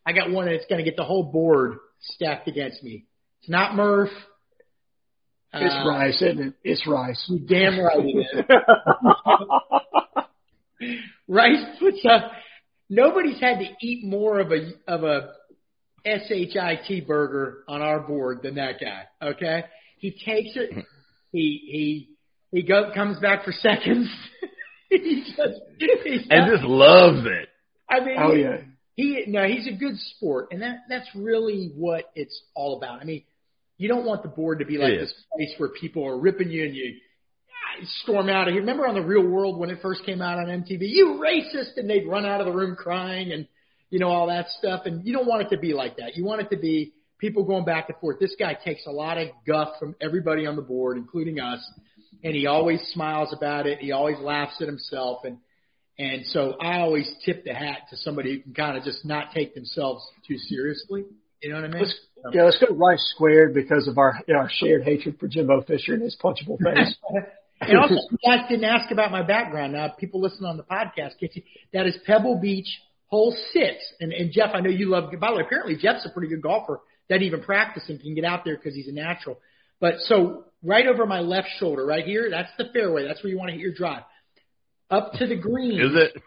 I 0.05 0.13
got 0.13 0.31
one 0.31 0.45
that's 0.45 0.65
going 0.69 0.79
to 0.79 0.89
get 0.89 0.95
the 0.95 1.03
whole 1.03 1.23
board 1.23 1.77
stacked 2.01 2.47
against 2.47 2.83
me. 2.83 3.05
It's 3.41 3.49
not 3.49 3.75
Murph. 3.75 4.09
It's 5.53 5.73
Uh, 5.73 5.89
Rice, 5.89 6.21
isn't 6.21 6.39
it? 6.39 6.53
It's 6.63 6.87
Rice. 6.87 7.25
you 7.27 7.39
Damn 7.39 7.79
right 7.79 7.99
it 7.99 8.45
is. 10.79 10.91
Rice 11.27 11.65
puts 11.79 12.05
up. 12.09 12.31
Nobody's 12.89 13.39
had 13.39 13.59
to 13.59 13.67
eat 13.81 14.05
more 14.05 14.39
of 14.39 14.51
a 14.51 14.71
of 14.87 15.03
a 15.03 15.33
shit 16.05 17.07
burger 17.07 17.63
on 17.67 17.81
our 17.81 17.99
board 17.99 18.41
than 18.43 18.55
that 18.55 18.79
guy. 18.79 19.03
Okay, 19.21 19.63
he 19.97 20.11
takes 20.11 20.55
it. 20.55 20.85
He 21.33 22.07
he 22.51 22.57
he 22.57 22.63
go 22.63 22.89
comes 22.95 23.19
back 23.19 23.43
for 23.43 23.51
seconds. 23.51 24.09
he 24.89 25.25
just 25.35 25.59
he's 25.77 26.25
And 26.29 26.49
just 26.49 26.63
loves 26.63 27.27
it. 27.27 27.49
I 27.89 27.99
mean, 27.99 28.15
oh 28.17 28.33
he- 28.33 28.41
yeah. 28.41 28.57
he 28.95 29.23
no, 29.27 29.45
he's 29.45 29.67
a 29.67 29.75
good 29.77 29.97
sport, 30.15 30.47
and 30.51 30.61
that 30.61 30.77
that's 30.87 31.07
really 31.13 31.73
what 31.75 32.05
it's 32.15 32.41
all 32.55 32.77
about. 32.77 33.01
I 33.01 33.03
mean, 33.03 33.23
you 33.77 33.89
don't 33.89 34.05
want 34.05 34.23
the 34.23 34.29
board 34.29 34.59
to 34.59 34.65
be 34.65 34.77
like 34.77 34.97
this 34.97 35.13
place 35.35 35.51
where 35.57 35.69
people 35.69 36.07
are 36.07 36.17
ripping 36.17 36.49
you 36.49 36.63
and 36.63 36.73
you 36.73 36.95
storm 38.01 38.29
out 38.29 38.47
of 38.47 38.53
here. 38.53 38.61
Remember 38.61 38.87
on 38.87 38.95
the 38.95 39.01
Real 39.01 39.25
World 39.25 39.57
when 39.57 39.69
it 39.69 39.79
first 39.81 40.05
came 40.05 40.21
out 40.21 40.37
on 40.39 40.45
MTV, 40.45 40.79
you 40.81 41.21
racist, 41.23 41.77
and 41.77 41.89
they'd 41.89 42.07
run 42.07 42.25
out 42.25 42.41
of 42.41 42.47
the 42.47 42.53
room 42.53 42.75
crying 42.75 43.31
and 43.31 43.47
you 43.89 43.99
know 43.99 44.09
all 44.09 44.27
that 44.27 44.47
stuff. 44.57 44.81
And 44.85 45.05
you 45.05 45.13
don't 45.13 45.27
want 45.27 45.43
it 45.43 45.49
to 45.55 45.57
be 45.57 45.73
like 45.73 45.97
that. 45.97 46.15
You 46.15 46.25
want 46.25 46.41
it 46.41 46.49
to 46.51 46.57
be 46.57 46.93
people 47.19 47.43
going 47.43 47.65
back 47.65 47.89
and 47.89 47.97
forth. 47.99 48.19
This 48.19 48.35
guy 48.39 48.53
takes 48.53 48.85
a 48.85 48.91
lot 48.91 49.17
of 49.17 49.29
guff 49.45 49.79
from 49.79 49.95
everybody 50.01 50.45
on 50.45 50.55
the 50.55 50.61
board, 50.61 50.97
including 50.97 51.39
us, 51.39 51.59
and 52.23 52.35
he 52.35 52.47
always 52.47 52.81
smiles 52.93 53.33
about 53.35 53.67
it. 53.67 53.79
He 53.79 53.91
always 53.91 54.17
laughs 54.19 54.61
at 54.61 54.67
himself 54.67 55.23
and. 55.23 55.37
And 55.99 56.27
so 56.27 56.53
I 56.61 56.81
always 56.81 57.11
tip 57.25 57.43
the 57.43 57.55
hat 57.55 57.87
to 57.89 57.97
somebody 57.97 58.35
who 58.35 58.41
can 58.41 58.53
kind 58.53 58.77
of 58.77 58.83
just 58.83 59.03
not 59.03 59.31
take 59.33 59.55
themselves 59.55 60.07
too 60.27 60.37
seriously. 60.37 61.05
You 61.41 61.49
know 61.49 61.55
what 61.55 61.65
I 61.65 61.67
mean? 61.69 61.81
Let's, 61.81 61.99
yeah, 62.33 62.43
let's 62.43 62.57
go 62.59 62.75
Rice 62.75 63.11
squared 63.15 63.53
because 63.53 63.87
of 63.87 63.97
our 63.97 64.19
our 64.35 64.49
shared 64.51 64.83
hatred 64.83 65.19
for 65.19 65.27
Jimbo 65.27 65.61
Fisher 65.61 65.93
and 65.93 66.03
his 66.03 66.17
punchable 66.21 66.57
face. 66.59 66.95
and 67.61 67.77
also, 67.79 67.95
you 68.11 68.17
guys 68.25 68.45
didn't 68.49 68.65
ask 68.65 68.91
about 68.91 69.11
my 69.11 69.23
background. 69.23 69.73
Now, 69.73 69.89
people 69.89 70.21
listening 70.21 70.45
on 70.45 70.57
the 70.57 70.63
podcast. 70.63 71.13
That 71.73 71.87
is 71.87 71.97
Pebble 72.05 72.39
Beach, 72.39 72.67
hole 73.07 73.35
six. 73.51 73.77
And, 73.99 74.13
and 74.13 74.31
Jeff, 74.31 74.51
I 74.53 74.59
know 74.59 74.69
you 74.69 74.89
love. 74.89 75.11
By 75.19 75.31
the 75.31 75.37
way, 75.37 75.43
apparently 75.45 75.75
Jeff's 75.75 76.05
a 76.05 76.09
pretty 76.09 76.27
good 76.27 76.41
golfer. 76.41 76.79
Doesn't 77.09 77.23
even 77.23 77.41
practice 77.41 77.83
and 77.87 77.99
can 77.99 78.15
get 78.15 78.25
out 78.25 78.43
there 78.45 78.57
because 78.57 78.75
he's 78.75 78.87
a 78.87 78.91
natural. 78.91 79.39
But 79.79 79.95
so 80.01 80.45
right 80.63 80.87
over 80.87 81.05
my 81.05 81.21
left 81.21 81.47
shoulder, 81.59 81.85
right 81.85 82.03
here, 82.05 82.29
that's 82.29 82.49
the 82.57 82.65
fairway. 82.73 83.07
That's 83.07 83.23
where 83.23 83.31
you 83.31 83.37
want 83.37 83.49
to 83.49 83.53
hit 83.53 83.61
your 83.61 83.73
drive. 83.73 84.03
Up 84.89 85.13
to 85.13 85.27
the 85.27 85.35
green. 85.35 85.79
Is 85.79 85.91
it? 85.93 86.21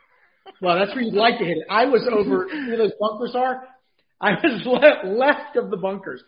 Well, 0.61 0.78
that's 0.78 0.95
where 0.95 1.03
you'd 1.03 1.14
like 1.14 1.39
to 1.39 1.45
hit 1.45 1.59
it. 1.59 1.64
I 1.70 1.87
was 1.87 2.07
over 2.11 2.47
where 2.47 2.76
those 2.76 2.93
bunkers 3.01 3.35
are. 3.35 3.68
I 4.20 4.33
was 4.33 4.62
left 4.66 5.07
left 5.07 5.57
of 5.57 5.70
the 5.70 5.76
bunkers. 5.76 6.22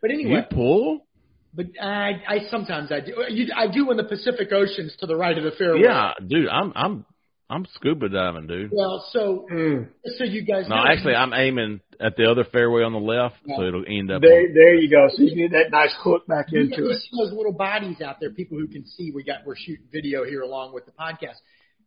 But 0.00 0.10
You 0.10 0.20
anyway, 0.20 0.46
pull? 0.50 1.06
But 1.54 1.66
I, 1.80 2.10
I 2.28 2.38
sometimes 2.50 2.92
I 2.92 3.00
do. 3.00 3.14
You, 3.30 3.52
I 3.56 3.66
do 3.68 3.86
when 3.86 3.96
the 3.96 4.04
Pacific 4.04 4.48
Ocean's 4.52 4.94
to 5.00 5.06
the 5.06 5.16
right 5.16 5.36
of 5.36 5.44
the 5.44 5.52
fairway. 5.52 5.80
Yeah, 5.82 6.12
dude, 6.26 6.48
I'm 6.48 6.72
I'm 6.76 7.04
I'm 7.50 7.66
scuba 7.74 8.08
diving, 8.10 8.46
dude. 8.46 8.70
Well, 8.72 9.04
so 9.12 9.46
Mm. 9.50 9.88
so 10.18 10.24
you 10.24 10.42
guys 10.42 10.68
No, 10.68 10.76
know. 10.76 10.84
actually, 10.86 11.14
I'm 11.14 11.32
aiming 11.32 11.80
at 11.98 12.16
the 12.16 12.30
other 12.30 12.44
fairway 12.44 12.82
on 12.82 12.92
the 12.92 12.98
left, 13.00 13.36
so 13.46 13.62
it'll 13.62 13.84
end 13.88 14.10
up. 14.10 14.20
There, 14.20 14.52
there 14.52 14.74
you 14.74 14.90
go. 14.90 15.08
So 15.14 15.22
you 15.22 15.34
get 15.48 15.52
that 15.52 15.70
nice 15.70 15.94
hook 16.00 16.26
back 16.26 16.46
you, 16.52 16.60
into 16.60 16.76
you 16.76 16.90
it. 16.90 17.00
see 17.00 17.10
those 17.18 17.32
little 17.32 17.52
bodies 17.54 18.00
out 18.02 18.16
there. 18.20 18.30
People 18.30 18.58
who 18.58 18.68
can 18.68 18.84
see. 18.86 19.10
We 19.14 19.24
got 19.24 19.46
we're 19.46 19.56
shooting 19.56 19.86
video 19.90 20.24
here 20.24 20.42
along 20.42 20.74
with 20.74 20.84
the 20.84 20.92
podcast. 20.92 21.36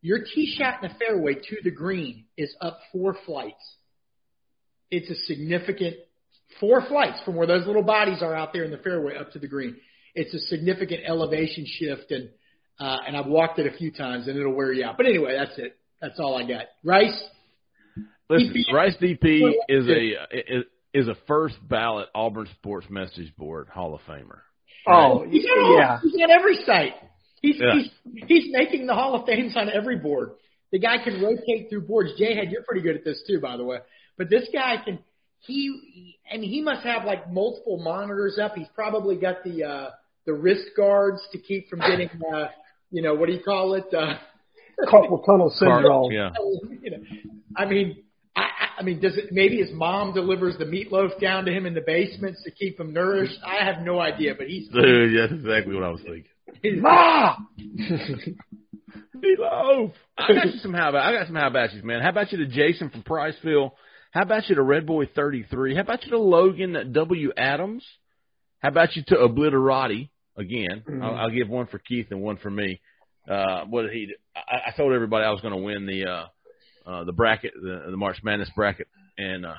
Your 0.02 0.20
tee 0.20 0.56
shot 0.58 0.82
in 0.84 0.90
the 0.90 0.96
fairway 0.96 1.36
to 1.36 1.58
the 1.64 1.70
green 1.70 2.26
is 2.36 2.56
up 2.60 2.80
four 2.92 3.16
flights. 3.26 3.76
It's 4.90 5.10
a 5.12 5.16
significant 5.26 5.96
four 6.60 6.86
flights 6.88 7.20
from 7.26 7.36
where 7.36 7.48
those 7.48 7.66
little 7.68 7.84
bodies 7.84 8.22
are 8.22 8.36
out 8.36 8.54
there 8.54 8.64
in 8.64 8.72
the 8.72 8.78
fairway 8.78 9.16
up 9.18 9.32
to 9.34 9.40
the 9.40 9.48
green. 9.48 9.78
It's 10.14 10.34
a 10.34 10.40
significant 10.48 11.02
elevation 11.08 11.66
shift, 11.68 12.12
and 12.12 12.30
uh, 12.80 12.98
and 13.08 13.16
I've 13.16 13.28
walked 13.28 13.60
it 13.60 13.72
a 13.72 13.78
few 13.78 13.92
times, 13.92 14.28
and 14.28 14.38
it'll 14.38 14.54
wear 14.56 14.74
you 14.74 14.84
out. 14.84 14.98
But 14.98 15.06
anyway, 15.06 15.38
that's 15.38 15.58
it. 15.58 15.78
That's 16.02 16.20
all 16.20 16.36
I 16.36 16.48
got. 16.48 16.66
Rice, 16.84 17.24
Listen, 18.30 18.54
DP. 18.54 18.74
Rice 18.74 18.96
DP 19.02 19.52
is 19.70 19.88
a 19.88 20.58
is, 20.58 20.64
is 20.94 21.08
a 21.08 21.16
first 21.28 21.56
ballot 21.68 22.10
Auburn 22.16 22.48
Sports 22.60 22.88
Message 22.90 23.36
Board 23.38 23.68
Hall 23.70 23.94
of 23.94 24.02
Famer. 24.02 24.40
Oh, 24.88 25.26
He's 25.30 25.46
on, 25.46 25.78
yeah. 25.78 26.00
He's 26.02 26.16
on 26.16 26.32
every 26.32 26.58
site. 26.66 26.94
He's, 27.42 27.56
Yeah. 27.60 27.74
he's 27.76 28.24
he's 28.28 28.46
making 28.52 28.88
the 28.88 28.94
Hall 28.96 29.16
of 29.16 29.26
Fames 29.26 29.56
on 29.56 29.70
every 29.70 29.98
board. 29.98 30.32
The 30.72 30.80
guy 30.80 30.98
can 31.04 31.22
rotate 31.22 31.70
through 31.70 31.82
boards. 31.88 32.12
Jay 32.18 32.36
Head, 32.36 32.50
you're 32.52 32.64
pretty 32.64 32.82
good 32.82 32.96
at 32.96 33.04
this 33.04 33.22
too, 33.28 33.40
by 33.40 33.58
the 33.58 33.64
way. 33.64 33.78
But 34.18 34.30
this 34.30 34.48
guy 34.54 34.78
can. 34.84 35.00
He 35.42 36.18
and 36.32 36.44
he 36.44 36.62
must 36.62 36.84
have 36.86 37.06
like 37.06 37.32
multiple 37.32 37.78
monitors 37.84 38.38
up. 38.42 38.56
He's 38.56 38.68
probably 38.76 39.16
got 39.16 39.44
the 39.44 39.64
uh, 39.64 39.90
the 40.26 40.34
wrist 40.34 40.70
guards 40.78 41.22
to 41.32 41.40
keep 41.40 41.70
from 41.70 41.80
getting 41.80 42.10
uh, 42.34 42.48
you 42.92 43.02
know 43.02 43.16
what 43.16 43.28
do 43.28 43.34
you 43.34 43.44
call 43.44 43.74
it? 43.76 43.86
Uh, 43.94 44.16
Carpal 44.88 45.26
tunnel 45.26 45.54
Car- 45.60 45.82
syndrome. 45.82 46.12
yeah. 46.12 46.30
you 46.82 46.92
know, 46.92 46.98
I 47.56 47.66
mean, 47.66 48.04
I, 48.36 48.42
I- 48.42 48.48
I 48.80 48.84
mean, 48.84 49.00
does 49.00 49.16
it? 49.18 49.32
Maybe 49.32 49.58
his 49.58 49.70
mom 49.72 50.14
delivers 50.14 50.58
the 50.58 50.66
meatloaf 50.66 51.20
down 51.20 51.46
to 51.46 51.52
him 51.52 51.66
in 51.68 51.74
the 51.76 51.82
basements 51.82 52.42
to 52.44 52.52
keep 52.52 52.80
him 52.80 52.94
nourished. 52.94 53.38
I 53.46 53.64
have 53.64 53.84
no 53.84 54.00
idea, 54.00 54.34
but 54.36 54.48
he's 54.48 54.70
Dude, 54.70 55.16
that's 55.20 55.34
exactly 55.34 55.76
what 55.76 55.84
I 55.84 55.90
was 55.90 56.02
thinking. 56.02 56.24
he's- 56.64 56.82
Ah! 56.86 57.38
Meatloaf. 59.16 59.94
I 60.18 60.34
got 60.34 60.46
you 60.54 60.60
some 60.60 60.74
how 60.74 60.90
about 60.90 61.06
I 61.06 61.18
got 61.18 61.28
some 61.28 61.36
how 61.36 61.48
about 61.48 61.74
you, 61.74 61.84
man. 61.84 62.02
How 62.02 62.10
about 62.10 62.32
you 62.32 62.40
to 62.40 62.48
Jason 62.48 62.90
from 62.90 63.04
Priceville? 63.04 63.72
How 64.12 64.22
about 64.22 64.50
you 64.50 64.56
to 64.56 64.62
Red 64.62 64.86
Boy 64.86 65.06
thirty 65.14 65.44
three? 65.50 65.76
How 65.76 65.82
about 65.82 66.04
you 66.06 66.12
to 66.12 66.20
Logan 66.20 66.92
W 66.94 67.32
Adams? 67.38 67.84
How 68.60 68.70
about 68.70 68.96
you 68.96 69.04
to 69.08 69.20
Obliterati 69.20 70.12
again? 70.38 70.84
I'll, 71.02 71.16
I'll 71.16 71.30
give 71.32 71.50
one 71.50 71.68
for 71.68 71.80
Keith 71.80 72.08
and 72.12 72.22
one 72.22 72.38
for 72.38 72.52
me. 72.52 72.82
Uh, 73.30 73.66
what 73.66 73.84
did 73.84 73.92
he? 73.94 74.06
Do? 74.08 74.14
I, 74.36 74.70
I 74.70 74.78
told 74.78 74.94
everybody 74.94 75.26
I 75.26 75.32
was 75.32 75.42
going 75.42 75.54
to 75.54 75.62
win 75.62 75.86
the 75.86 76.06
uh, 76.06 76.90
uh, 76.90 77.04
the 77.06 77.14
bracket, 77.14 77.54
the, 77.56 77.88
the 77.92 77.98
March 77.98 78.18
Madness 78.24 78.50
bracket, 78.56 78.88
and 79.18 79.46
uh, 79.46 79.54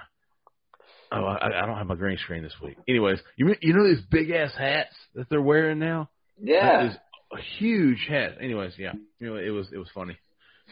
Oh, 1.15 1.25
I, 1.27 1.63
I 1.63 1.67
don't 1.67 1.77
have 1.77 1.87
my 1.87 1.95
green 1.95 2.17
screen 2.19 2.43
this 2.43 2.55
week. 2.63 2.77
Anyways, 2.89 3.19
you 3.37 3.55
you 3.61 3.75
know 3.75 3.87
these 3.87 4.03
big 4.11 4.31
ass 4.31 4.53
hats 4.57 4.95
that 5.15 5.29
they're 5.29 5.43
wearing 5.43 5.79
now? 5.79 6.09
Yeah. 6.41 6.89
These 6.89 6.97
huge 7.59 8.07
hats. 8.09 8.35
Anyways, 8.41 8.73
yeah, 8.79 8.93
you 9.19 9.27
know, 9.29 9.37
it 9.37 9.51
was 9.51 9.69
it 9.73 9.79
was 9.79 9.89
funny. 9.95 10.17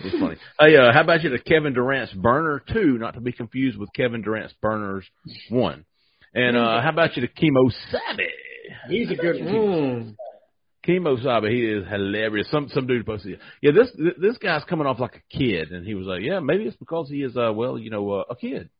It 0.00 0.12
was 0.12 0.20
funny. 0.20 0.36
Hey, 0.58 0.76
uh, 0.76 0.92
how 0.92 1.02
about 1.02 1.22
you 1.22 1.30
to 1.30 1.38
Kevin 1.38 1.74
Durant's 1.74 2.12
burner 2.14 2.62
two, 2.72 2.98
not 2.98 3.14
to 3.14 3.20
be 3.20 3.32
confused 3.32 3.78
with 3.78 3.90
Kevin 3.94 4.22
Durant's 4.22 4.54
burners 4.62 5.04
one. 5.50 5.84
And 6.34 6.56
uh, 6.56 6.80
how 6.80 6.90
about 6.90 7.16
you 7.16 7.26
to 7.26 7.28
Chemo 7.28 7.70
Sabe? 7.90 8.28
He's 8.88 9.10
a 9.10 9.16
good 9.16 9.44
one. 9.44 9.54
Mm. 9.54 10.16
Chemo 10.86 11.22
Sabe, 11.22 11.50
he 11.50 11.64
is 11.64 11.86
hilarious. 11.88 12.48
Some 12.50 12.68
some 12.72 12.86
dude 12.86 13.04
posted, 13.04 13.38
yeah, 13.60 13.72
this 13.72 13.90
this 14.18 14.38
guy's 14.38 14.64
coming 14.64 14.86
off 14.86 14.98
like 14.98 15.16
a 15.16 15.36
kid, 15.36 15.72
and 15.72 15.86
he 15.86 15.94
was 15.94 16.06
like, 16.06 16.22
yeah, 16.22 16.40
maybe 16.40 16.64
it's 16.64 16.76
because 16.76 17.08
he 17.08 17.22
is, 17.22 17.36
uh, 17.36 17.52
well, 17.52 17.78
you 17.78 17.90
know, 17.90 18.10
uh, 18.10 18.24
a 18.30 18.36
kid. 18.36 18.70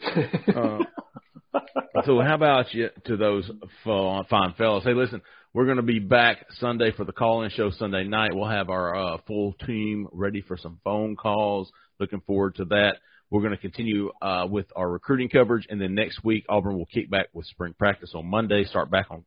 Uh, 0.54 2.02
so 2.04 2.20
how 2.20 2.34
about 2.34 2.72
you 2.74 2.88
to 3.06 3.16
those 3.16 3.50
fine 3.82 4.24
fine 4.28 4.54
fellas? 4.56 4.84
Hey, 4.84 4.92
listen, 4.92 5.22
we're 5.58 5.64
going 5.64 5.78
to 5.78 5.82
be 5.82 5.98
back 5.98 6.46
Sunday 6.60 6.92
for 6.96 7.04
the 7.04 7.10
call-in 7.10 7.50
show 7.50 7.72
Sunday 7.72 8.04
night. 8.04 8.30
We'll 8.32 8.48
have 8.48 8.70
our 8.70 8.94
uh, 8.94 9.18
full 9.26 9.54
team 9.66 10.06
ready 10.12 10.40
for 10.40 10.56
some 10.56 10.78
phone 10.84 11.16
calls. 11.16 11.68
Looking 11.98 12.20
forward 12.28 12.54
to 12.54 12.64
that. 12.66 12.98
We're 13.28 13.40
going 13.40 13.56
to 13.56 13.60
continue 13.60 14.12
uh, 14.22 14.46
with 14.48 14.66
our 14.76 14.88
recruiting 14.88 15.28
coverage, 15.28 15.66
and 15.68 15.80
then 15.80 15.96
next 15.96 16.22
week 16.22 16.44
Auburn 16.48 16.78
will 16.78 16.86
kick 16.86 17.10
back 17.10 17.30
with 17.32 17.44
spring 17.46 17.74
practice 17.76 18.12
on 18.14 18.30
Monday. 18.30 18.62
Start 18.66 18.88
back 18.88 19.06
on 19.10 19.24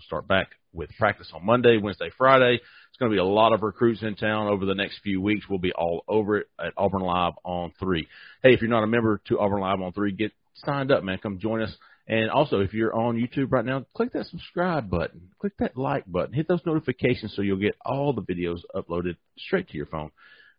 start 0.00 0.26
back 0.26 0.52
with 0.72 0.88
practice 0.98 1.30
on 1.34 1.44
Monday, 1.44 1.76
Wednesday, 1.76 2.08
Friday. 2.16 2.54
It's 2.54 2.98
going 2.98 3.12
to 3.12 3.14
be 3.14 3.20
a 3.20 3.24
lot 3.24 3.52
of 3.52 3.62
recruits 3.62 4.02
in 4.02 4.16
town 4.16 4.46
over 4.46 4.64
the 4.64 4.74
next 4.74 5.00
few 5.02 5.20
weeks. 5.20 5.44
We'll 5.50 5.58
be 5.58 5.74
all 5.74 6.02
over 6.08 6.38
it 6.38 6.46
at 6.58 6.72
Auburn 6.78 7.02
Live 7.02 7.34
on 7.44 7.72
three. 7.78 8.08
Hey, 8.42 8.54
if 8.54 8.62
you're 8.62 8.70
not 8.70 8.84
a 8.84 8.86
member 8.86 9.20
to 9.26 9.38
Auburn 9.38 9.60
Live 9.60 9.82
on 9.82 9.92
three, 9.92 10.12
get 10.12 10.32
signed 10.54 10.90
up, 10.90 11.04
man. 11.04 11.18
Come 11.22 11.40
join 11.40 11.60
us. 11.60 11.76
And 12.06 12.30
also, 12.30 12.60
if 12.60 12.74
you're 12.74 12.94
on 12.94 13.16
YouTube 13.16 13.50
right 13.50 13.64
now, 13.64 13.86
click 13.94 14.12
that 14.12 14.26
subscribe 14.26 14.90
button, 14.90 15.30
click 15.38 15.54
that 15.58 15.74
like 15.76 16.04
button, 16.06 16.34
hit 16.34 16.46
those 16.46 16.60
notifications 16.66 17.34
so 17.34 17.40
you'll 17.40 17.56
get 17.56 17.76
all 17.84 18.12
the 18.12 18.20
videos 18.20 18.58
uploaded 18.76 19.16
straight 19.38 19.70
to 19.70 19.76
your 19.76 19.86
phone. 19.86 20.10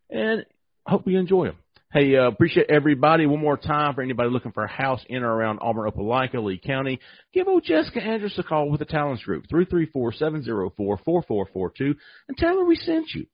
And 0.10 0.44
hope 0.88 1.08
you 1.08 1.20
enjoy 1.20 1.46
them. 1.48 1.58
Hey, 1.94 2.16
uh, 2.18 2.28
appreciate 2.28 2.66
everybody. 2.70 3.28
One 3.28 3.40
more 3.40 3.58
time 3.58 3.94
for 3.94 4.02
anybody 4.02 4.30
looking 4.30 4.52
for 4.52 4.66
a 4.66 4.70
house 4.70 5.00
in 5.08 5.24
or 5.24 5.32
around 5.32 5.60
Auburn, 5.62 5.90
Opelika, 5.90 6.44
Lee 6.44 6.58
County, 6.58 7.00
give 7.34 7.48
old 7.48 7.64
Jessica 7.64 8.02
Andrews 8.02 8.38
a 8.38 8.44
call 8.44 8.70
with 8.70 8.80
the 8.80 8.86
Talents 8.86 9.24
Group, 9.24 9.46
334-704-4442, 9.54 11.96
and 12.28 12.38
tell 12.38 12.58
her 12.58 12.66
we 12.66 12.76
sent 12.76 13.12
you. 13.14 13.28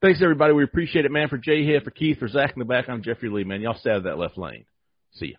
Thanks, 0.00 0.22
everybody. 0.22 0.54
We 0.54 0.62
appreciate 0.62 1.06
it, 1.06 1.10
man. 1.10 1.28
For 1.28 1.38
Jay 1.38 1.66
Head, 1.66 1.82
for 1.82 1.90
Keith, 1.90 2.20
for 2.20 2.28
Zach 2.28 2.52
in 2.54 2.60
the 2.60 2.64
back, 2.64 2.88
I'm 2.88 3.02
Jeffrey 3.02 3.30
Lee, 3.30 3.42
man. 3.44 3.60
Y'all 3.60 3.76
stay 3.76 3.90
out 3.90 3.96
of 3.96 4.04
that 4.04 4.16
left 4.16 4.38
lane. 4.38 4.64
See 5.12 5.34
ya. 5.34 5.38